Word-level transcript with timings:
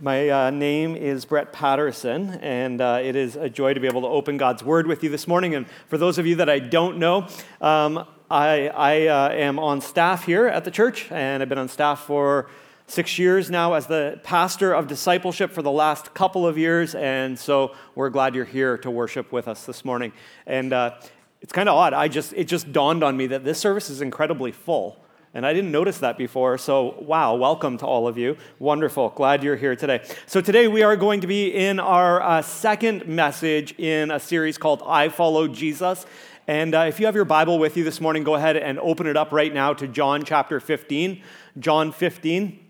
My 0.00 0.28
uh, 0.28 0.50
name 0.50 0.94
is 0.94 1.24
Brett 1.24 1.52
Patterson, 1.52 2.34
and 2.34 2.80
uh, 2.80 3.00
it 3.02 3.16
is 3.16 3.34
a 3.34 3.50
joy 3.50 3.74
to 3.74 3.80
be 3.80 3.88
able 3.88 4.02
to 4.02 4.06
open 4.06 4.36
God's 4.36 4.62
Word 4.62 4.86
with 4.86 5.02
you 5.02 5.10
this 5.10 5.26
morning. 5.26 5.56
And 5.56 5.66
for 5.88 5.98
those 5.98 6.18
of 6.18 6.26
you 6.26 6.36
that 6.36 6.48
I 6.48 6.60
don't 6.60 6.98
know, 6.98 7.26
um, 7.60 8.06
I, 8.30 8.68
I 8.68 9.06
uh, 9.08 9.30
am 9.30 9.58
on 9.58 9.80
staff 9.80 10.24
here 10.24 10.46
at 10.46 10.64
the 10.64 10.70
church, 10.70 11.10
and 11.10 11.42
I've 11.42 11.48
been 11.48 11.58
on 11.58 11.68
staff 11.68 12.02
for 12.02 12.48
six 12.86 13.18
years 13.18 13.50
now 13.50 13.74
as 13.74 13.88
the 13.88 14.20
pastor 14.22 14.72
of 14.72 14.86
discipleship 14.86 15.50
for 15.50 15.62
the 15.62 15.72
last 15.72 16.14
couple 16.14 16.46
of 16.46 16.56
years. 16.56 16.94
And 16.94 17.36
so 17.36 17.74
we're 17.96 18.10
glad 18.10 18.36
you're 18.36 18.44
here 18.44 18.78
to 18.78 18.92
worship 18.92 19.32
with 19.32 19.48
us 19.48 19.66
this 19.66 19.84
morning. 19.84 20.12
And 20.46 20.72
uh, 20.72 20.94
it's 21.42 21.52
kind 21.52 21.68
of 21.68 21.74
odd. 21.74 21.92
I 21.92 22.06
just 22.06 22.32
it 22.34 22.44
just 22.44 22.72
dawned 22.72 23.02
on 23.02 23.16
me 23.16 23.26
that 23.26 23.42
this 23.42 23.58
service 23.58 23.90
is 23.90 24.00
incredibly 24.00 24.52
full. 24.52 25.04
And 25.38 25.46
I 25.46 25.52
didn't 25.52 25.70
notice 25.70 25.98
that 25.98 26.18
before. 26.18 26.58
So, 26.58 26.96
wow, 26.98 27.36
welcome 27.36 27.78
to 27.78 27.86
all 27.86 28.08
of 28.08 28.18
you. 28.18 28.36
Wonderful. 28.58 29.10
Glad 29.10 29.44
you're 29.44 29.54
here 29.54 29.76
today. 29.76 30.04
So, 30.26 30.40
today 30.40 30.66
we 30.66 30.82
are 30.82 30.96
going 30.96 31.20
to 31.20 31.28
be 31.28 31.54
in 31.54 31.78
our 31.78 32.20
uh, 32.20 32.42
second 32.42 33.06
message 33.06 33.72
in 33.78 34.10
a 34.10 34.18
series 34.18 34.58
called 34.58 34.82
I 34.84 35.10
Follow 35.10 35.46
Jesus. 35.46 36.06
And 36.48 36.74
uh, 36.74 36.86
if 36.88 36.98
you 36.98 37.06
have 37.06 37.14
your 37.14 37.24
Bible 37.24 37.60
with 37.60 37.76
you 37.76 37.84
this 37.84 38.00
morning, 38.00 38.24
go 38.24 38.34
ahead 38.34 38.56
and 38.56 38.80
open 38.80 39.06
it 39.06 39.16
up 39.16 39.30
right 39.30 39.54
now 39.54 39.74
to 39.74 39.86
John 39.86 40.24
chapter 40.24 40.58
15. 40.58 41.22
John 41.60 41.92
15. 41.92 42.67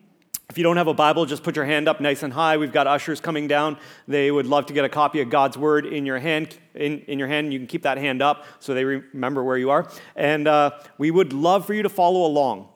If 0.50 0.56
you 0.56 0.64
don't 0.64 0.78
have 0.78 0.88
a 0.88 0.94
Bible, 0.94 1.26
just 1.26 1.42
put 1.42 1.56
your 1.56 1.66
hand 1.66 1.88
up 1.88 2.00
nice 2.00 2.22
and 2.22 2.32
high. 2.32 2.56
We've 2.56 2.72
got 2.72 2.86
ushers 2.86 3.20
coming 3.20 3.48
down. 3.48 3.76
They 4.06 4.30
would 4.30 4.46
love 4.46 4.64
to 4.66 4.72
get 4.72 4.82
a 4.82 4.88
copy 4.88 5.20
of 5.20 5.28
God's 5.28 5.58
Word 5.58 5.84
in 5.84 6.06
your 6.06 6.18
hand. 6.18 6.56
In, 6.74 7.00
in 7.00 7.18
your 7.18 7.28
hand, 7.28 7.52
you 7.52 7.58
can 7.58 7.66
keep 7.66 7.82
that 7.82 7.98
hand 7.98 8.22
up 8.22 8.46
so 8.58 8.72
they 8.72 8.82
remember 8.82 9.44
where 9.44 9.58
you 9.58 9.68
are. 9.68 9.90
And 10.16 10.48
uh, 10.48 10.70
we 10.96 11.10
would 11.10 11.34
love 11.34 11.66
for 11.66 11.74
you 11.74 11.82
to 11.82 11.90
follow 11.90 12.24
along 12.24 12.66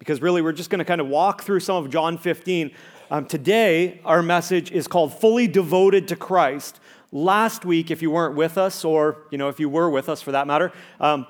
because 0.00 0.20
really 0.20 0.42
we're 0.42 0.50
just 0.50 0.70
going 0.70 0.80
to 0.80 0.84
kind 0.84 1.00
of 1.00 1.06
walk 1.06 1.42
through 1.42 1.60
some 1.60 1.76
of 1.76 1.88
John 1.88 2.18
15. 2.18 2.72
Um, 3.12 3.26
today, 3.26 4.00
our 4.04 4.22
message 4.22 4.72
is 4.72 4.88
called 4.88 5.16
Fully 5.16 5.46
Devoted 5.46 6.08
to 6.08 6.16
Christ. 6.16 6.80
Last 7.12 7.64
week, 7.64 7.92
if 7.92 8.02
you 8.02 8.10
weren't 8.10 8.34
with 8.34 8.58
us, 8.58 8.84
or 8.84 9.18
you 9.30 9.38
know, 9.38 9.48
if 9.48 9.60
you 9.60 9.68
were 9.68 9.88
with 9.88 10.08
us 10.08 10.20
for 10.20 10.32
that 10.32 10.48
matter, 10.48 10.72
um, 10.98 11.28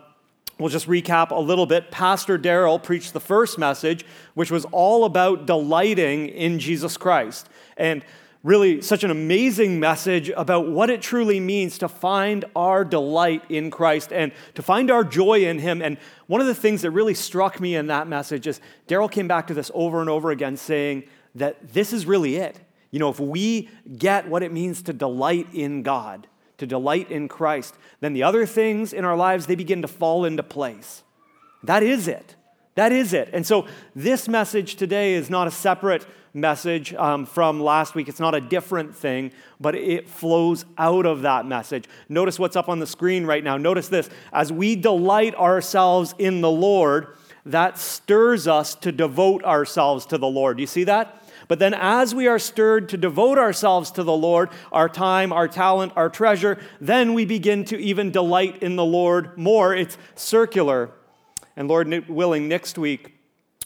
We'll 0.60 0.68
just 0.68 0.88
recap 0.88 1.30
a 1.30 1.40
little 1.40 1.64
bit. 1.64 1.90
Pastor 1.90 2.38
Daryl 2.38 2.82
preached 2.82 3.14
the 3.14 3.20
first 3.20 3.58
message, 3.58 4.04
which 4.34 4.50
was 4.50 4.66
all 4.66 5.06
about 5.06 5.46
delighting 5.46 6.28
in 6.28 6.58
Jesus 6.58 6.98
Christ. 6.98 7.48
And 7.78 8.04
really, 8.42 8.82
such 8.82 9.02
an 9.02 9.10
amazing 9.10 9.80
message 9.80 10.30
about 10.36 10.68
what 10.68 10.90
it 10.90 11.00
truly 11.00 11.40
means 11.40 11.78
to 11.78 11.88
find 11.88 12.44
our 12.54 12.84
delight 12.84 13.42
in 13.48 13.70
Christ 13.70 14.12
and 14.12 14.32
to 14.54 14.60
find 14.60 14.90
our 14.90 15.02
joy 15.02 15.46
in 15.46 15.58
Him. 15.58 15.80
And 15.80 15.96
one 16.26 16.42
of 16.42 16.46
the 16.46 16.54
things 16.54 16.82
that 16.82 16.90
really 16.90 17.14
struck 17.14 17.58
me 17.58 17.74
in 17.74 17.86
that 17.86 18.06
message 18.06 18.46
is 18.46 18.60
Daryl 18.86 19.10
came 19.10 19.28
back 19.28 19.46
to 19.46 19.54
this 19.54 19.70
over 19.72 20.02
and 20.02 20.10
over 20.10 20.30
again, 20.30 20.58
saying 20.58 21.04
that 21.36 21.72
this 21.72 21.94
is 21.94 22.04
really 22.04 22.36
it. 22.36 22.60
You 22.90 22.98
know, 22.98 23.08
if 23.08 23.18
we 23.18 23.70
get 23.96 24.28
what 24.28 24.42
it 24.42 24.52
means 24.52 24.82
to 24.82 24.92
delight 24.92 25.46
in 25.54 25.82
God, 25.82 26.26
to 26.60 26.66
delight 26.66 27.10
in 27.10 27.26
Christ, 27.26 27.74
then 28.00 28.12
the 28.12 28.22
other 28.22 28.46
things 28.46 28.92
in 28.92 29.04
our 29.04 29.16
lives, 29.16 29.46
they 29.46 29.56
begin 29.56 29.82
to 29.82 29.88
fall 29.88 30.24
into 30.24 30.42
place. 30.42 31.02
That 31.64 31.82
is 31.82 32.06
it. 32.08 32.36
That 32.76 32.92
is 32.92 33.12
it. 33.12 33.30
And 33.32 33.46
so 33.46 33.66
this 33.94 34.28
message 34.28 34.76
today 34.76 35.14
is 35.14 35.28
not 35.28 35.46
a 35.46 35.50
separate 35.50 36.06
message 36.32 36.94
um, 36.94 37.26
from 37.26 37.60
last 37.60 37.94
week. 37.94 38.08
It's 38.08 38.20
not 38.20 38.34
a 38.34 38.40
different 38.40 38.94
thing, 38.94 39.32
but 39.58 39.74
it 39.74 40.08
flows 40.08 40.64
out 40.78 41.04
of 41.04 41.22
that 41.22 41.46
message. 41.46 41.86
Notice 42.08 42.38
what's 42.38 42.56
up 42.56 42.68
on 42.68 42.78
the 42.78 42.86
screen 42.86 43.26
right 43.26 43.42
now. 43.42 43.56
Notice 43.56 43.88
this. 43.88 44.08
As 44.32 44.52
we 44.52 44.76
delight 44.76 45.34
ourselves 45.34 46.14
in 46.18 46.40
the 46.40 46.50
Lord, 46.50 47.08
that 47.46 47.78
stirs 47.78 48.46
us 48.46 48.74
to 48.76 48.92
devote 48.92 49.44
ourselves 49.44 50.06
to 50.06 50.18
the 50.18 50.28
Lord. 50.28 50.58
Do 50.58 50.62
you 50.62 50.68
see 50.68 50.84
that? 50.84 51.19
But 51.50 51.58
then, 51.58 51.74
as 51.74 52.14
we 52.14 52.28
are 52.28 52.38
stirred 52.38 52.88
to 52.90 52.96
devote 52.96 53.36
ourselves 53.36 53.90
to 53.92 54.04
the 54.04 54.16
Lord, 54.16 54.50
our 54.70 54.88
time, 54.88 55.32
our 55.32 55.48
talent, 55.48 55.92
our 55.96 56.08
treasure, 56.08 56.58
then 56.80 57.12
we 57.12 57.24
begin 57.24 57.64
to 57.64 57.76
even 57.76 58.12
delight 58.12 58.62
in 58.62 58.76
the 58.76 58.84
Lord 58.84 59.36
more. 59.36 59.74
It's 59.74 59.98
circular. 60.14 60.92
And 61.56 61.66
Lord 61.66 62.08
willing, 62.08 62.46
next 62.46 62.78
week, 62.78 63.16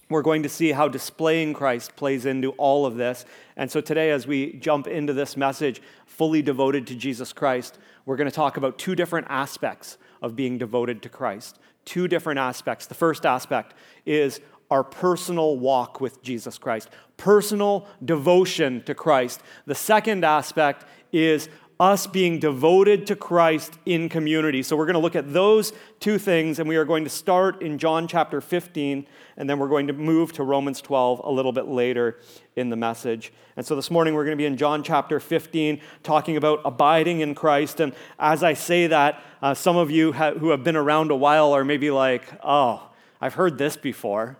we're 0.08 0.22
going 0.22 0.44
to 0.44 0.48
see 0.48 0.72
how 0.72 0.88
displaying 0.88 1.52
Christ 1.52 1.94
plays 1.94 2.24
into 2.24 2.52
all 2.52 2.86
of 2.86 2.96
this. 2.96 3.26
And 3.54 3.70
so 3.70 3.82
today, 3.82 4.12
as 4.12 4.26
we 4.26 4.54
jump 4.54 4.86
into 4.86 5.12
this 5.12 5.36
message, 5.36 5.82
fully 6.06 6.40
devoted 6.40 6.86
to 6.86 6.94
Jesus 6.94 7.34
Christ, 7.34 7.76
we're 8.06 8.16
going 8.16 8.30
to 8.30 8.34
talk 8.34 8.56
about 8.56 8.78
two 8.78 8.94
different 8.94 9.26
aspects 9.28 9.98
of 10.22 10.34
being 10.34 10.56
devoted 10.56 11.02
to 11.02 11.10
Christ. 11.10 11.58
Two 11.84 12.08
different 12.08 12.40
aspects. 12.40 12.86
The 12.86 12.94
first 12.94 13.26
aspect 13.26 13.74
is 14.06 14.40
our 14.70 14.82
personal 14.82 15.58
walk 15.58 16.00
with 16.00 16.22
Jesus 16.22 16.58
Christ, 16.58 16.88
personal 17.16 17.86
devotion 18.04 18.82
to 18.84 18.94
Christ. 18.94 19.40
The 19.66 19.74
second 19.74 20.24
aspect 20.24 20.84
is 21.12 21.48
us 21.80 22.06
being 22.06 22.38
devoted 22.38 23.06
to 23.08 23.16
Christ 23.16 23.78
in 23.84 24.08
community. 24.08 24.62
So 24.62 24.76
we're 24.76 24.86
going 24.86 24.94
to 24.94 25.00
look 25.00 25.16
at 25.16 25.32
those 25.32 25.72
two 25.98 26.18
things, 26.18 26.58
and 26.58 26.68
we 26.68 26.76
are 26.76 26.84
going 26.84 27.02
to 27.04 27.10
start 27.10 27.62
in 27.62 27.78
John 27.78 28.06
chapter 28.06 28.40
15, 28.40 29.06
and 29.36 29.50
then 29.50 29.58
we're 29.58 29.68
going 29.68 29.88
to 29.88 29.92
move 29.92 30.32
to 30.34 30.44
Romans 30.44 30.80
12 30.80 31.20
a 31.24 31.30
little 31.30 31.52
bit 31.52 31.66
later 31.66 32.20
in 32.54 32.70
the 32.70 32.76
message. 32.76 33.32
And 33.56 33.66
so 33.66 33.74
this 33.74 33.90
morning 33.90 34.14
we're 34.14 34.24
going 34.24 34.36
to 34.36 34.40
be 34.40 34.46
in 34.46 34.56
John 34.56 34.84
chapter 34.84 35.18
15, 35.18 35.80
talking 36.04 36.36
about 36.36 36.60
abiding 36.64 37.20
in 37.20 37.34
Christ. 37.34 37.80
And 37.80 37.92
as 38.20 38.44
I 38.44 38.54
say 38.54 38.86
that, 38.86 39.20
uh, 39.42 39.54
some 39.54 39.76
of 39.76 39.90
you 39.90 40.12
ha- 40.12 40.32
who 40.34 40.50
have 40.50 40.62
been 40.62 40.76
around 40.76 41.10
a 41.10 41.16
while 41.16 41.52
are 41.52 41.64
maybe 41.64 41.90
like, 41.90 42.24
oh, 42.44 42.88
I've 43.20 43.34
heard 43.34 43.58
this 43.58 43.76
before. 43.76 44.38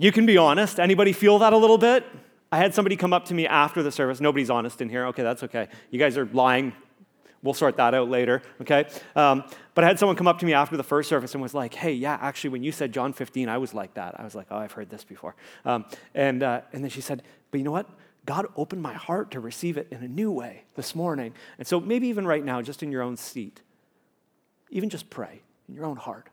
You 0.00 0.12
can 0.12 0.26
be 0.26 0.38
honest. 0.38 0.78
Anybody 0.78 1.12
feel 1.12 1.40
that 1.40 1.52
a 1.52 1.56
little 1.56 1.76
bit? 1.76 2.04
I 2.52 2.58
had 2.58 2.72
somebody 2.72 2.94
come 2.94 3.12
up 3.12 3.24
to 3.26 3.34
me 3.34 3.48
after 3.48 3.82
the 3.82 3.90
service. 3.90 4.20
Nobody's 4.20 4.48
honest 4.48 4.80
in 4.80 4.88
here. 4.88 5.06
Okay, 5.06 5.24
that's 5.24 5.42
okay. 5.42 5.66
You 5.90 5.98
guys 5.98 6.16
are 6.16 6.26
lying. 6.26 6.72
We'll 7.42 7.54
sort 7.54 7.76
that 7.78 7.94
out 7.94 8.08
later, 8.08 8.42
okay? 8.60 8.86
Um, 9.16 9.42
but 9.74 9.82
I 9.82 9.88
had 9.88 9.98
someone 9.98 10.16
come 10.16 10.28
up 10.28 10.38
to 10.38 10.46
me 10.46 10.52
after 10.54 10.76
the 10.76 10.84
first 10.84 11.08
service 11.08 11.34
and 11.34 11.42
was 11.42 11.52
like, 11.52 11.74
hey, 11.74 11.92
yeah, 11.92 12.16
actually, 12.20 12.50
when 12.50 12.62
you 12.62 12.70
said 12.70 12.92
John 12.92 13.12
15, 13.12 13.48
I 13.48 13.58
was 13.58 13.74
like 13.74 13.94
that. 13.94 14.18
I 14.18 14.24
was 14.24 14.36
like, 14.36 14.46
oh, 14.52 14.56
I've 14.56 14.72
heard 14.72 14.88
this 14.88 15.02
before. 15.02 15.34
Um, 15.64 15.84
and, 16.14 16.44
uh, 16.44 16.60
and 16.72 16.84
then 16.84 16.90
she 16.90 17.00
said, 17.00 17.24
but 17.50 17.58
you 17.58 17.64
know 17.64 17.72
what? 17.72 17.88
God 18.24 18.46
opened 18.56 18.82
my 18.82 18.94
heart 18.94 19.32
to 19.32 19.40
receive 19.40 19.76
it 19.76 19.88
in 19.90 20.04
a 20.04 20.08
new 20.08 20.30
way 20.30 20.64
this 20.76 20.94
morning. 20.94 21.32
And 21.58 21.66
so 21.66 21.80
maybe 21.80 22.06
even 22.06 22.24
right 22.24 22.44
now, 22.44 22.62
just 22.62 22.84
in 22.84 22.92
your 22.92 23.02
own 23.02 23.16
seat, 23.16 23.62
even 24.70 24.90
just 24.90 25.10
pray 25.10 25.40
in 25.68 25.74
your 25.74 25.86
own 25.86 25.96
heart. 25.96 26.28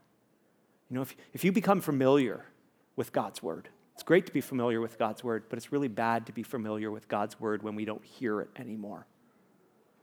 You 0.90 0.98
know, 0.98 1.02
if, 1.02 1.16
if 1.34 1.44
you 1.44 1.52
become 1.52 1.82
familiar 1.82 2.46
with 2.96 3.12
God's 3.12 3.42
word. 3.44 3.70
It's 3.94 4.04
great 4.04 4.26
to 4.26 4.34
be 4.34 4.42
familiar 4.42 4.82
with 4.82 4.98
God's 5.00 5.24
word, 5.24 5.46
but 5.50 5.58
it's 5.58 5.72
really 5.72 5.88
bad 5.88 6.26
to 6.26 6.34
be 6.34 6.44
familiar 6.44 6.92
with 6.92 7.08
God's 7.08 7.40
word 7.40 7.64
when 7.64 7.76
we 7.76 7.86
don't 7.86 8.04
hear 8.04 8.42
it 8.42 8.50
anymore. 8.58 9.08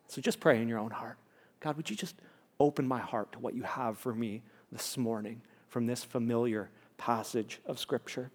So 0.09 0.21
just 0.21 0.41
pray 0.41 0.61
in 0.61 0.69
your 0.69 0.79
own 0.79 0.91
heart 0.91 1.19
God, 1.61 1.77
would 1.77 1.89
you 1.89 1.95
just 1.95 2.17
open 2.59 2.89
my 2.89 2.99
heart 2.99 3.33
to 3.33 3.39
what 3.39 3.55
you 3.55 3.63
have 3.63 3.97
for 3.97 4.13
me 4.13 4.43
this 4.73 4.99
morning 4.99 5.43
from 5.69 5.87
this 5.87 6.03
familiar 6.03 6.71
passage 6.97 7.61
of 7.67 7.79
Scripture? 7.79 8.33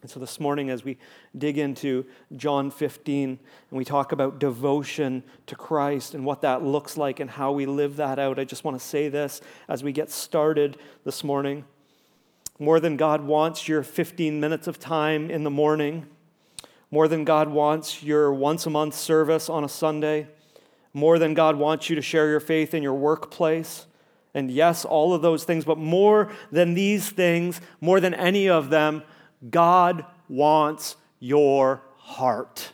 And 0.00 0.10
so 0.10 0.18
this 0.18 0.40
morning, 0.40 0.68
as 0.68 0.84
we 0.84 0.98
dig 1.38 1.58
into 1.58 2.04
John 2.36 2.72
15 2.72 3.28
and 3.28 3.78
we 3.78 3.84
talk 3.84 4.10
about 4.10 4.40
devotion 4.40 5.22
to 5.46 5.54
Christ 5.54 6.14
and 6.14 6.24
what 6.24 6.42
that 6.42 6.64
looks 6.64 6.96
like 6.96 7.20
and 7.20 7.30
how 7.30 7.52
we 7.52 7.66
live 7.66 7.96
that 7.96 8.18
out, 8.18 8.40
I 8.40 8.44
just 8.44 8.64
want 8.64 8.76
to 8.78 8.84
say 8.84 9.08
this 9.08 9.40
as 9.68 9.84
we 9.84 9.92
get 9.92 10.10
started 10.10 10.76
this 11.04 11.22
morning 11.22 11.64
more 12.62 12.78
than 12.78 12.96
God 12.96 13.22
wants 13.22 13.66
your 13.66 13.82
15 13.82 14.38
minutes 14.38 14.66
of 14.66 14.78
time 14.78 15.30
in 15.30 15.42
the 15.42 15.50
morning, 15.50 16.06
more 16.90 17.08
than 17.08 17.24
God 17.24 17.48
wants 17.48 18.02
your 18.02 18.32
once 18.32 18.66
a 18.66 18.70
month 18.70 18.94
service 18.94 19.48
on 19.48 19.64
a 19.64 19.68
Sunday, 19.68 20.28
more 20.94 21.18
than 21.18 21.34
God 21.34 21.56
wants 21.56 21.90
you 21.90 21.96
to 21.96 22.02
share 22.02 22.28
your 22.28 22.40
faith 22.40 22.72
in 22.72 22.82
your 22.82 22.94
workplace. 22.94 23.86
And 24.34 24.50
yes, 24.50 24.84
all 24.84 25.12
of 25.12 25.22
those 25.22 25.44
things, 25.44 25.64
but 25.64 25.76
more 25.76 26.30
than 26.50 26.74
these 26.74 27.10
things, 27.10 27.60
more 27.80 27.98
than 27.98 28.14
any 28.14 28.48
of 28.48 28.70
them, 28.70 29.02
God 29.50 30.06
wants 30.28 30.96
your 31.18 31.82
heart. 31.96 32.72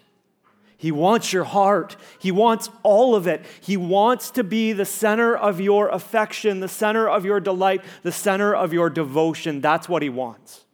He 0.81 0.93
wants 0.93 1.33
your 1.33 1.43
heart. 1.43 1.97
He 2.21 2.31
wants 2.31 2.71
all 2.85 3.17
of 3.17 3.27
it. 3.27 3.45
He 3.61 3.77
wants 3.77 4.31
to 4.31 4.45
be 4.45 4.73
the 4.73 4.85
center 4.85 5.37
of 5.37 5.61
your 5.61 5.89
affection, 5.89 6.61
the 6.61 6.69
center 6.69 7.09
of 7.09 7.25
your 7.25 7.41
delight, 7.41 7.83
the 8.05 8.13
center 8.13 8.55
of 8.55 8.73
your 8.73 8.89
devotion. 8.89 9.61
That's 9.61 9.89
what 9.89 10.03
He 10.03 10.09
wants. 10.09 10.65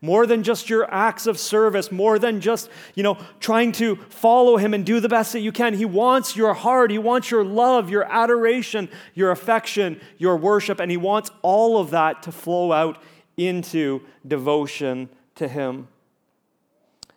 more 0.00 0.26
than 0.26 0.42
just 0.42 0.70
your 0.70 0.92
acts 0.92 1.26
of 1.26 1.38
service, 1.38 1.90
more 1.90 2.18
than 2.18 2.40
just, 2.40 2.70
you 2.94 3.02
know, 3.02 3.18
trying 3.40 3.72
to 3.72 3.96
follow 4.08 4.56
him 4.56 4.74
and 4.74 4.84
do 4.86 5.00
the 5.00 5.08
best 5.08 5.32
that 5.32 5.40
you 5.40 5.52
can. 5.52 5.74
He 5.74 5.84
wants 5.84 6.36
your 6.36 6.54
heart, 6.54 6.90
he 6.90 6.98
wants 6.98 7.30
your 7.30 7.44
love, 7.44 7.90
your 7.90 8.04
adoration, 8.04 8.88
your 9.14 9.30
affection, 9.30 10.00
your 10.16 10.36
worship, 10.36 10.80
and 10.80 10.90
he 10.90 10.96
wants 10.96 11.30
all 11.42 11.78
of 11.78 11.90
that 11.90 12.22
to 12.24 12.32
flow 12.32 12.72
out 12.72 13.02
into 13.36 14.02
devotion 14.26 15.08
to 15.36 15.48
him. 15.48 15.88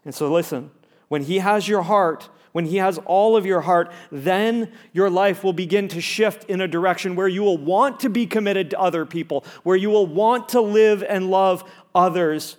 And 0.04 0.14
so 0.14 0.32
listen, 0.32 0.72
when 1.12 1.24
he 1.24 1.40
has 1.40 1.68
your 1.68 1.82
heart, 1.82 2.30
when 2.54 2.68
He 2.68 2.78
has 2.78 2.98
all 3.00 3.36
of 3.36 3.46
your 3.46 3.60
heart, 3.60 3.92
then 4.14 4.72
your 4.94 5.10
life 5.10 5.44
will 5.44 5.52
begin 5.52 5.90
to 5.90 6.00
shift 6.00 6.50
in 6.50 6.62
a 6.62 6.70
direction 6.70 7.18
where 7.18 7.28
you 7.28 7.44
will 7.44 7.58
want 7.58 8.00
to 8.00 8.10
be 8.10 8.26
committed 8.26 8.70
to 8.70 8.80
other 8.80 9.06
people, 9.06 9.44
where 9.64 9.76
you 9.76 9.90
will 9.90 10.08
want 10.08 10.48
to 10.50 10.62
live 10.62 11.04
and 11.04 11.30
love 11.30 11.70
others. 11.94 12.56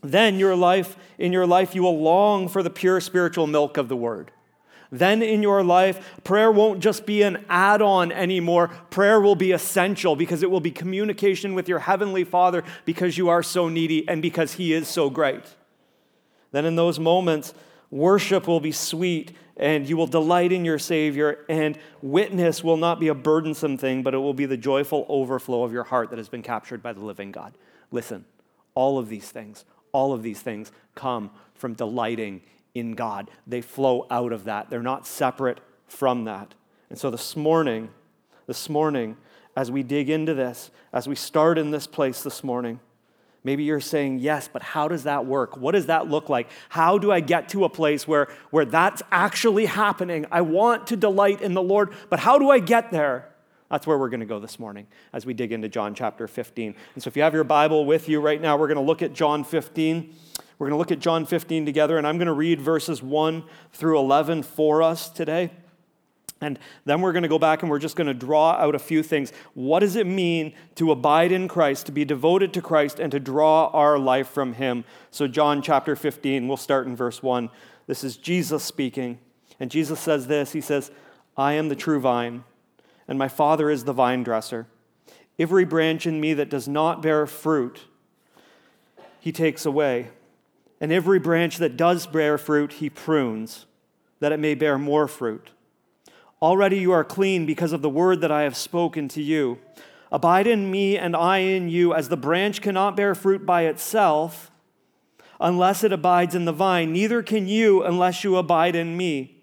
Then 0.00 0.38
your 0.38 0.56
life, 0.56 0.96
in 1.18 1.30
your 1.30 1.46
life, 1.46 1.74
you 1.74 1.82
will 1.82 2.00
long 2.00 2.48
for 2.48 2.62
the 2.62 2.70
pure 2.70 3.02
spiritual 3.02 3.46
milk 3.46 3.76
of 3.76 3.90
the 3.90 3.96
Word. 3.96 4.30
Then 4.90 5.22
in 5.22 5.42
your 5.42 5.62
life, 5.62 6.22
prayer 6.24 6.50
won't 6.50 6.80
just 6.80 7.04
be 7.04 7.20
an 7.20 7.44
add 7.50 7.82
on 7.82 8.12
anymore. 8.12 8.68
Prayer 8.88 9.20
will 9.20 9.34
be 9.34 9.52
essential 9.52 10.16
because 10.16 10.42
it 10.42 10.50
will 10.50 10.60
be 10.60 10.70
communication 10.70 11.52
with 11.52 11.68
your 11.68 11.80
Heavenly 11.80 12.24
Father 12.24 12.64
because 12.86 13.18
you 13.18 13.28
are 13.28 13.42
so 13.42 13.68
needy 13.68 14.08
and 14.08 14.22
because 14.22 14.54
He 14.54 14.72
is 14.72 14.88
so 14.88 15.10
great. 15.10 15.44
Then 16.54 16.64
in 16.64 16.76
those 16.76 17.00
moments, 17.00 17.52
Worship 17.94 18.48
will 18.48 18.58
be 18.58 18.72
sweet, 18.72 19.36
and 19.56 19.88
you 19.88 19.96
will 19.96 20.08
delight 20.08 20.50
in 20.50 20.64
your 20.64 20.80
Savior, 20.80 21.44
and 21.48 21.78
witness 22.02 22.64
will 22.64 22.76
not 22.76 22.98
be 22.98 23.06
a 23.06 23.14
burdensome 23.14 23.78
thing, 23.78 24.02
but 24.02 24.14
it 24.14 24.18
will 24.18 24.34
be 24.34 24.46
the 24.46 24.56
joyful 24.56 25.06
overflow 25.08 25.62
of 25.62 25.72
your 25.72 25.84
heart 25.84 26.10
that 26.10 26.18
has 26.18 26.28
been 26.28 26.42
captured 26.42 26.82
by 26.82 26.92
the 26.92 27.04
living 27.04 27.30
God. 27.30 27.56
Listen, 27.92 28.24
all 28.74 28.98
of 28.98 29.08
these 29.08 29.30
things, 29.30 29.64
all 29.92 30.12
of 30.12 30.24
these 30.24 30.42
things 30.42 30.72
come 30.96 31.30
from 31.54 31.74
delighting 31.74 32.42
in 32.74 32.96
God. 32.96 33.30
They 33.46 33.60
flow 33.60 34.08
out 34.10 34.32
of 34.32 34.42
that, 34.42 34.70
they're 34.70 34.82
not 34.82 35.06
separate 35.06 35.60
from 35.86 36.24
that. 36.24 36.52
And 36.90 36.98
so 36.98 37.12
this 37.12 37.36
morning, 37.36 37.90
this 38.48 38.68
morning, 38.68 39.16
as 39.56 39.70
we 39.70 39.84
dig 39.84 40.10
into 40.10 40.34
this, 40.34 40.72
as 40.92 41.06
we 41.06 41.14
start 41.14 41.58
in 41.58 41.70
this 41.70 41.86
place 41.86 42.24
this 42.24 42.42
morning, 42.42 42.80
Maybe 43.44 43.64
you're 43.64 43.78
saying, 43.78 44.20
yes, 44.20 44.48
but 44.50 44.62
how 44.62 44.88
does 44.88 45.04
that 45.04 45.26
work? 45.26 45.58
What 45.58 45.72
does 45.72 45.86
that 45.86 46.08
look 46.08 46.30
like? 46.30 46.48
How 46.70 46.96
do 46.96 47.12
I 47.12 47.20
get 47.20 47.50
to 47.50 47.64
a 47.64 47.68
place 47.68 48.08
where, 48.08 48.28
where 48.50 48.64
that's 48.64 49.02
actually 49.12 49.66
happening? 49.66 50.24
I 50.32 50.40
want 50.40 50.86
to 50.88 50.96
delight 50.96 51.42
in 51.42 51.52
the 51.52 51.62
Lord, 51.62 51.92
but 52.08 52.20
how 52.20 52.38
do 52.38 52.50
I 52.50 52.58
get 52.58 52.90
there? 52.90 53.28
That's 53.70 53.86
where 53.86 53.98
we're 53.98 54.08
going 54.08 54.20
to 54.20 54.26
go 54.26 54.40
this 54.40 54.58
morning 54.58 54.86
as 55.12 55.26
we 55.26 55.34
dig 55.34 55.52
into 55.52 55.68
John 55.68 55.94
chapter 55.94 56.26
15. 56.26 56.74
And 56.94 57.02
so 57.02 57.08
if 57.08 57.16
you 57.16 57.22
have 57.22 57.34
your 57.34 57.44
Bible 57.44 57.84
with 57.84 58.08
you 58.08 58.20
right 58.20 58.40
now, 58.40 58.56
we're 58.56 58.68
going 58.68 58.76
to 58.76 58.82
look 58.82 59.02
at 59.02 59.12
John 59.12 59.44
15. 59.44 60.14
We're 60.58 60.68
going 60.68 60.74
to 60.74 60.78
look 60.78 60.92
at 60.92 61.00
John 61.00 61.26
15 61.26 61.66
together, 61.66 61.98
and 61.98 62.06
I'm 62.06 62.16
going 62.16 62.26
to 62.26 62.32
read 62.32 62.60
verses 62.60 63.02
1 63.02 63.44
through 63.72 63.98
11 63.98 64.44
for 64.44 64.82
us 64.82 65.10
today. 65.10 65.50
And 66.40 66.58
then 66.84 67.00
we're 67.00 67.12
going 67.12 67.22
to 67.22 67.28
go 67.28 67.38
back 67.38 67.62
and 67.62 67.70
we're 67.70 67.78
just 67.78 67.96
going 67.96 68.06
to 68.06 68.14
draw 68.14 68.52
out 68.52 68.74
a 68.74 68.78
few 68.78 69.02
things. 69.02 69.32
What 69.54 69.80
does 69.80 69.96
it 69.96 70.06
mean 70.06 70.52
to 70.74 70.90
abide 70.90 71.32
in 71.32 71.48
Christ, 71.48 71.86
to 71.86 71.92
be 71.92 72.04
devoted 72.04 72.52
to 72.54 72.62
Christ, 72.62 73.00
and 73.00 73.10
to 73.12 73.20
draw 73.20 73.68
our 73.68 73.98
life 73.98 74.28
from 74.28 74.54
Him? 74.54 74.84
So, 75.10 75.26
John 75.26 75.62
chapter 75.62 75.96
15, 75.96 76.46
we'll 76.46 76.56
start 76.56 76.86
in 76.86 76.96
verse 76.96 77.22
1. 77.22 77.48
This 77.86 78.04
is 78.04 78.16
Jesus 78.16 78.62
speaking. 78.62 79.18
And 79.60 79.70
Jesus 79.70 80.00
says 80.00 80.26
this 80.26 80.52
He 80.52 80.60
says, 80.60 80.90
I 81.36 81.54
am 81.54 81.68
the 81.68 81.76
true 81.76 82.00
vine, 82.00 82.44
and 83.08 83.18
my 83.18 83.28
Father 83.28 83.70
is 83.70 83.84
the 83.84 83.92
vine 83.92 84.22
dresser. 84.22 84.66
Every 85.38 85.64
branch 85.64 86.06
in 86.06 86.20
me 86.20 86.34
that 86.34 86.50
does 86.50 86.68
not 86.68 87.02
bear 87.02 87.26
fruit, 87.26 87.82
He 89.20 89.32
takes 89.32 89.64
away. 89.64 90.08
And 90.80 90.92
every 90.92 91.18
branch 91.18 91.58
that 91.58 91.76
does 91.76 92.06
bear 92.06 92.36
fruit, 92.36 92.74
He 92.74 92.90
prunes, 92.90 93.66
that 94.20 94.32
it 94.32 94.40
may 94.40 94.54
bear 94.54 94.76
more 94.76 95.08
fruit. 95.08 95.50
Already 96.44 96.76
you 96.76 96.92
are 96.92 97.04
clean 97.04 97.46
because 97.46 97.72
of 97.72 97.80
the 97.80 97.88
word 97.88 98.20
that 98.20 98.30
I 98.30 98.42
have 98.42 98.54
spoken 98.54 99.08
to 99.08 99.22
you. 99.22 99.60
Abide 100.12 100.46
in 100.46 100.70
me 100.70 100.98
and 100.98 101.16
I 101.16 101.38
in 101.38 101.70
you, 101.70 101.94
as 101.94 102.10
the 102.10 102.18
branch 102.18 102.60
cannot 102.60 102.98
bear 102.98 103.14
fruit 103.14 103.46
by 103.46 103.62
itself 103.62 104.50
unless 105.40 105.82
it 105.82 105.90
abides 105.90 106.34
in 106.34 106.44
the 106.44 106.52
vine, 106.52 106.92
neither 106.92 107.22
can 107.22 107.48
you 107.48 107.82
unless 107.82 108.24
you 108.24 108.36
abide 108.36 108.76
in 108.76 108.94
me. 108.94 109.42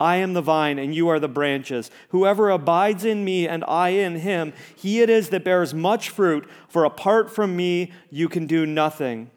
I 0.00 0.16
am 0.16 0.32
the 0.32 0.40
vine, 0.40 0.78
and 0.78 0.94
you 0.94 1.06
are 1.10 1.20
the 1.20 1.28
branches. 1.28 1.90
Whoever 2.08 2.48
abides 2.48 3.04
in 3.04 3.26
me 3.26 3.46
and 3.46 3.62
I 3.68 3.90
in 3.90 4.20
him, 4.20 4.54
he 4.74 5.02
it 5.02 5.10
is 5.10 5.28
that 5.28 5.44
bears 5.44 5.74
much 5.74 6.08
fruit, 6.08 6.48
for 6.66 6.86
apart 6.86 7.30
from 7.30 7.54
me 7.54 7.92
you 8.08 8.30
can 8.30 8.46
do 8.46 8.64
nothing. 8.64 9.30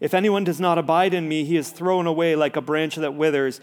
If 0.00 0.12
anyone 0.12 0.44
does 0.44 0.60
not 0.60 0.76
abide 0.76 1.14
in 1.14 1.28
me, 1.28 1.44
he 1.44 1.56
is 1.56 1.70
thrown 1.70 2.06
away 2.06 2.36
like 2.36 2.56
a 2.56 2.62
branch 2.62 2.96
that 2.96 3.14
withers 3.14 3.62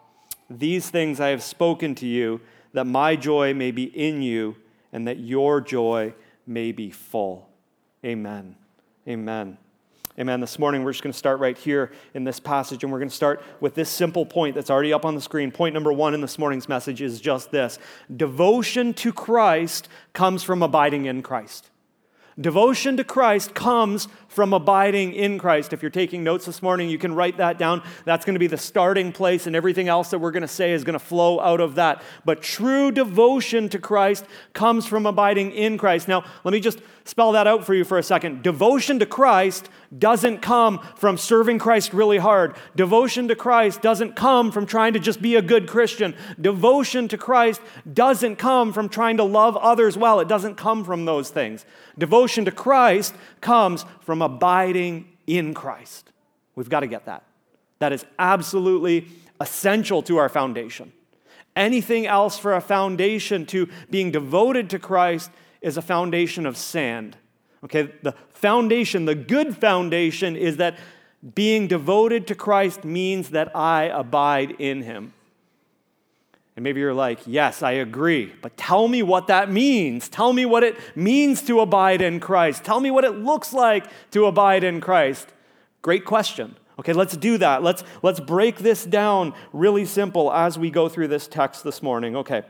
These 0.59 0.89
things 0.89 1.19
I 1.19 1.29
have 1.29 1.43
spoken 1.43 1.95
to 1.95 2.05
you, 2.05 2.41
that 2.73 2.85
my 2.85 3.15
joy 3.15 3.53
may 3.53 3.71
be 3.71 3.83
in 3.83 4.21
you, 4.21 4.55
and 4.91 5.07
that 5.07 5.19
your 5.19 5.61
joy 5.61 6.13
may 6.45 6.71
be 6.71 6.91
full. 6.91 7.49
Amen. 8.03 8.55
Amen. 9.07 9.57
Amen. 10.19 10.41
This 10.41 10.59
morning, 10.59 10.83
we're 10.83 10.91
just 10.91 11.03
going 11.03 11.13
to 11.13 11.17
start 11.17 11.39
right 11.39 11.57
here 11.57 11.91
in 12.13 12.25
this 12.25 12.39
passage, 12.39 12.83
and 12.83 12.91
we're 12.91 12.99
going 12.99 13.09
to 13.09 13.15
start 13.15 13.41
with 13.61 13.75
this 13.75 13.89
simple 13.89 14.25
point 14.25 14.55
that's 14.55 14.69
already 14.69 14.91
up 14.91 15.05
on 15.05 15.15
the 15.15 15.21
screen. 15.21 15.51
Point 15.51 15.73
number 15.73 15.93
one 15.93 16.13
in 16.13 16.19
this 16.19 16.37
morning's 16.37 16.67
message 16.67 17.01
is 17.01 17.21
just 17.21 17.51
this 17.51 17.79
Devotion 18.15 18.93
to 18.95 19.13
Christ 19.13 19.87
comes 20.13 20.43
from 20.43 20.61
abiding 20.61 21.05
in 21.05 21.21
Christ. 21.21 21.69
Devotion 22.39 22.97
to 22.97 23.03
Christ 23.03 23.53
comes 23.53 24.07
from 24.27 24.53
abiding 24.53 25.13
in 25.13 25.37
Christ. 25.37 25.73
If 25.73 25.81
you're 25.81 25.91
taking 25.91 26.23
notes 26.23 26.45
this 26.45 26.61
morning, 26.61 26.89
you 26.89 26.97
can 26.97 27.13
write 27.13 27.37
that 27.37 27.57
down. 27.57 27.83
That's 28.05 28.23
going 28.23 28.35
to 28.35 28.39
be 28.39 28.47
the 28.47 28.57
starting 28.57 29.11
place, 29.11 29.47
and 29.47 29.55
everything 29.55 29.89
else 29.89 30.09
that 30.11 30.19
we're 30.19 30.31
going 30.31 30.41
to 30.41 30.47
say 30.47 30.71
is 30.71 30.85
going 30.85 30.93
to 30.93 30.99
flow 30.99 31.39
out 31.41 31.59
of 31.59 31.75
that. 31.75 32.01
But 32.23 32.41
true 32.41 32.91
devotion 32.91 33.67
to 33.69 33.79
Christ 33.79 34.25
comes 34.53 34.85
from 34.85 35.05
abiding 35.05 35.51
in 35.51 35.77
Christ. 35.77 36.07
Now, 36.07 36.23
let 36.43 36.53
me 36.53 36.61
just 36.61 36.79
spell 37.03 37.33
that 37.33 37.47
out 37.47 37.65
for 37.65 37.73
you 37.73 37.83
for 37.83 37.97
a 37.97 38.03
second. 38.03 38.43
Devotion 38.43 38.99
to 38.99 39.05
Christ 39.05 39.69
doesn't 39.97 40.41
come 40.41 40.79
from 40.95 41.17
serving 41.17 41.59
Christ 41.59 41.91
really 41.91 42.19
hard. 42.19 42.55
Devotion 42.75 43.27
to 43.27 43.35
Christ 43.35 43.81
doesn't 43.81 44.15
come 44.15 44.51
from 44.51 44.65
trying 44.65 44.93
to 44.93 44.99
just 44.99 45.21
be 45.21 45.35
a 45.35 45.41
good 45.41 45.67
Christian. 45.67 46.15
Devotion 46.39 47.09
to 47.09 47.17
Christ 47.17 47.59
doesn't 47.91 48.37
come 48.37 48.71
from 48.71 48.87
trying 48.87 49.17
to 49.17 49.23
love 49.23 49.57
others 49.57 49.97
well. 49.97 50.21
It 50.21 50.29
doesn't 50.29 50.55
come 50.55 50.85
from 50.85 51.03
those 51.03 51.29
things. 51.29 51.65
Devotion 51.97 52.45
to 52.45 52.51
Christ 52.51 53.13
comes 53.41 53.85
from 54.01 54.21
abiding 54.21 55.07
in 55.27 55.53
Christ. 55.53 56.11
We've 56.55 56.69
got 56.69 56.81
to 56.81 56.87
get 56.87 57.05
that. 57.05 57.23
That 57.79 57.93
is 57.93 58.05
absolutely 58.19 59.07
essential 59.39 60.01
to 60.03 60.17
our 60.17 60.29
foundation. 60.29 60.91
Anything 61.55 62.07
else 62.07 62.37
for 62.37 62.53
a 62.53 62.61
foundation 62.61 63.45
to 63.47 63.67
being 63.89 64.11
devoted 64.11 64.69
to 64.69 64.79
Christ 64.79 65.31
is 65.61 65.77
a 65.77 65.81
foundation 65.81 66.45
of 66.45 66.57
sand. 66.57 67.17
Okay, 67.63 67.91
the 68.01 68.15
foundation, 68.29 69.05
the 69.05 69.15
good 69.15 69.57
foundation, 69.57 70.35
is 70.35 70.57
that 70.57 70.77
being 71.35 71.67
devoted 71.67 72.25
to 72.27 72.35
Christ 72.35 72.83
means 72.83 73.29
that 73.29 73.55
I 73.55 73.83
abide 73.83 74.51
in 74.51 74.81
Him. 74.81 75.13
And 76.61 76.63
maybe 76.63 76.79
you're 76.79 76.93
like, 76.93 77.17
yes, 77.25 77.63
I 77.63 77.71
agree, 77.71 78.31
but 78.39 78.55
tell 78.55 78.87
me 78.87 79.01
what 79.01 79.25
that 79.25 79.51
means. 79.51 80.07
Tell 80.07 80.31
me 80.31 80.45
what 80.45 80.61
it 80.61 80.77
means 80.95 81.41
to 81.47 81.59
abide 81.59 82.03
in 82.03 82.19
Christ. 82.19 82.63
Tell 82.63 82.79
me 82.79 82.91
what 82.91 83.03
it 83.03 83.15
looks 83.15 83.51
like 83.51 83.87
to 84.11 84.27
abide 84.27 84.63
in 84.63 84.79
Christ. 84.79 85.27
Great 85.81 86.05
question. 86.05 86.55
Okay, 86.77 86.93
let's 86.93 87.17
do 87.17 87.39
that. 87.39 87.63
Let's, 87.63 87.83
let's 88.03 88.19
break 88.19 88.59
this 88.59 88.85
down 88.85 89.33
really 89.53 89.85
simple 89.85 90.31
as 90.31 90.59
we 90.59 90.69
go 90.69 90.87
through 90.87 91.07
this 91.07 91.27
text 91.27 91.63
this 91.63 91.81
morning. 91.81 92.15
Okay, 92.15 92.43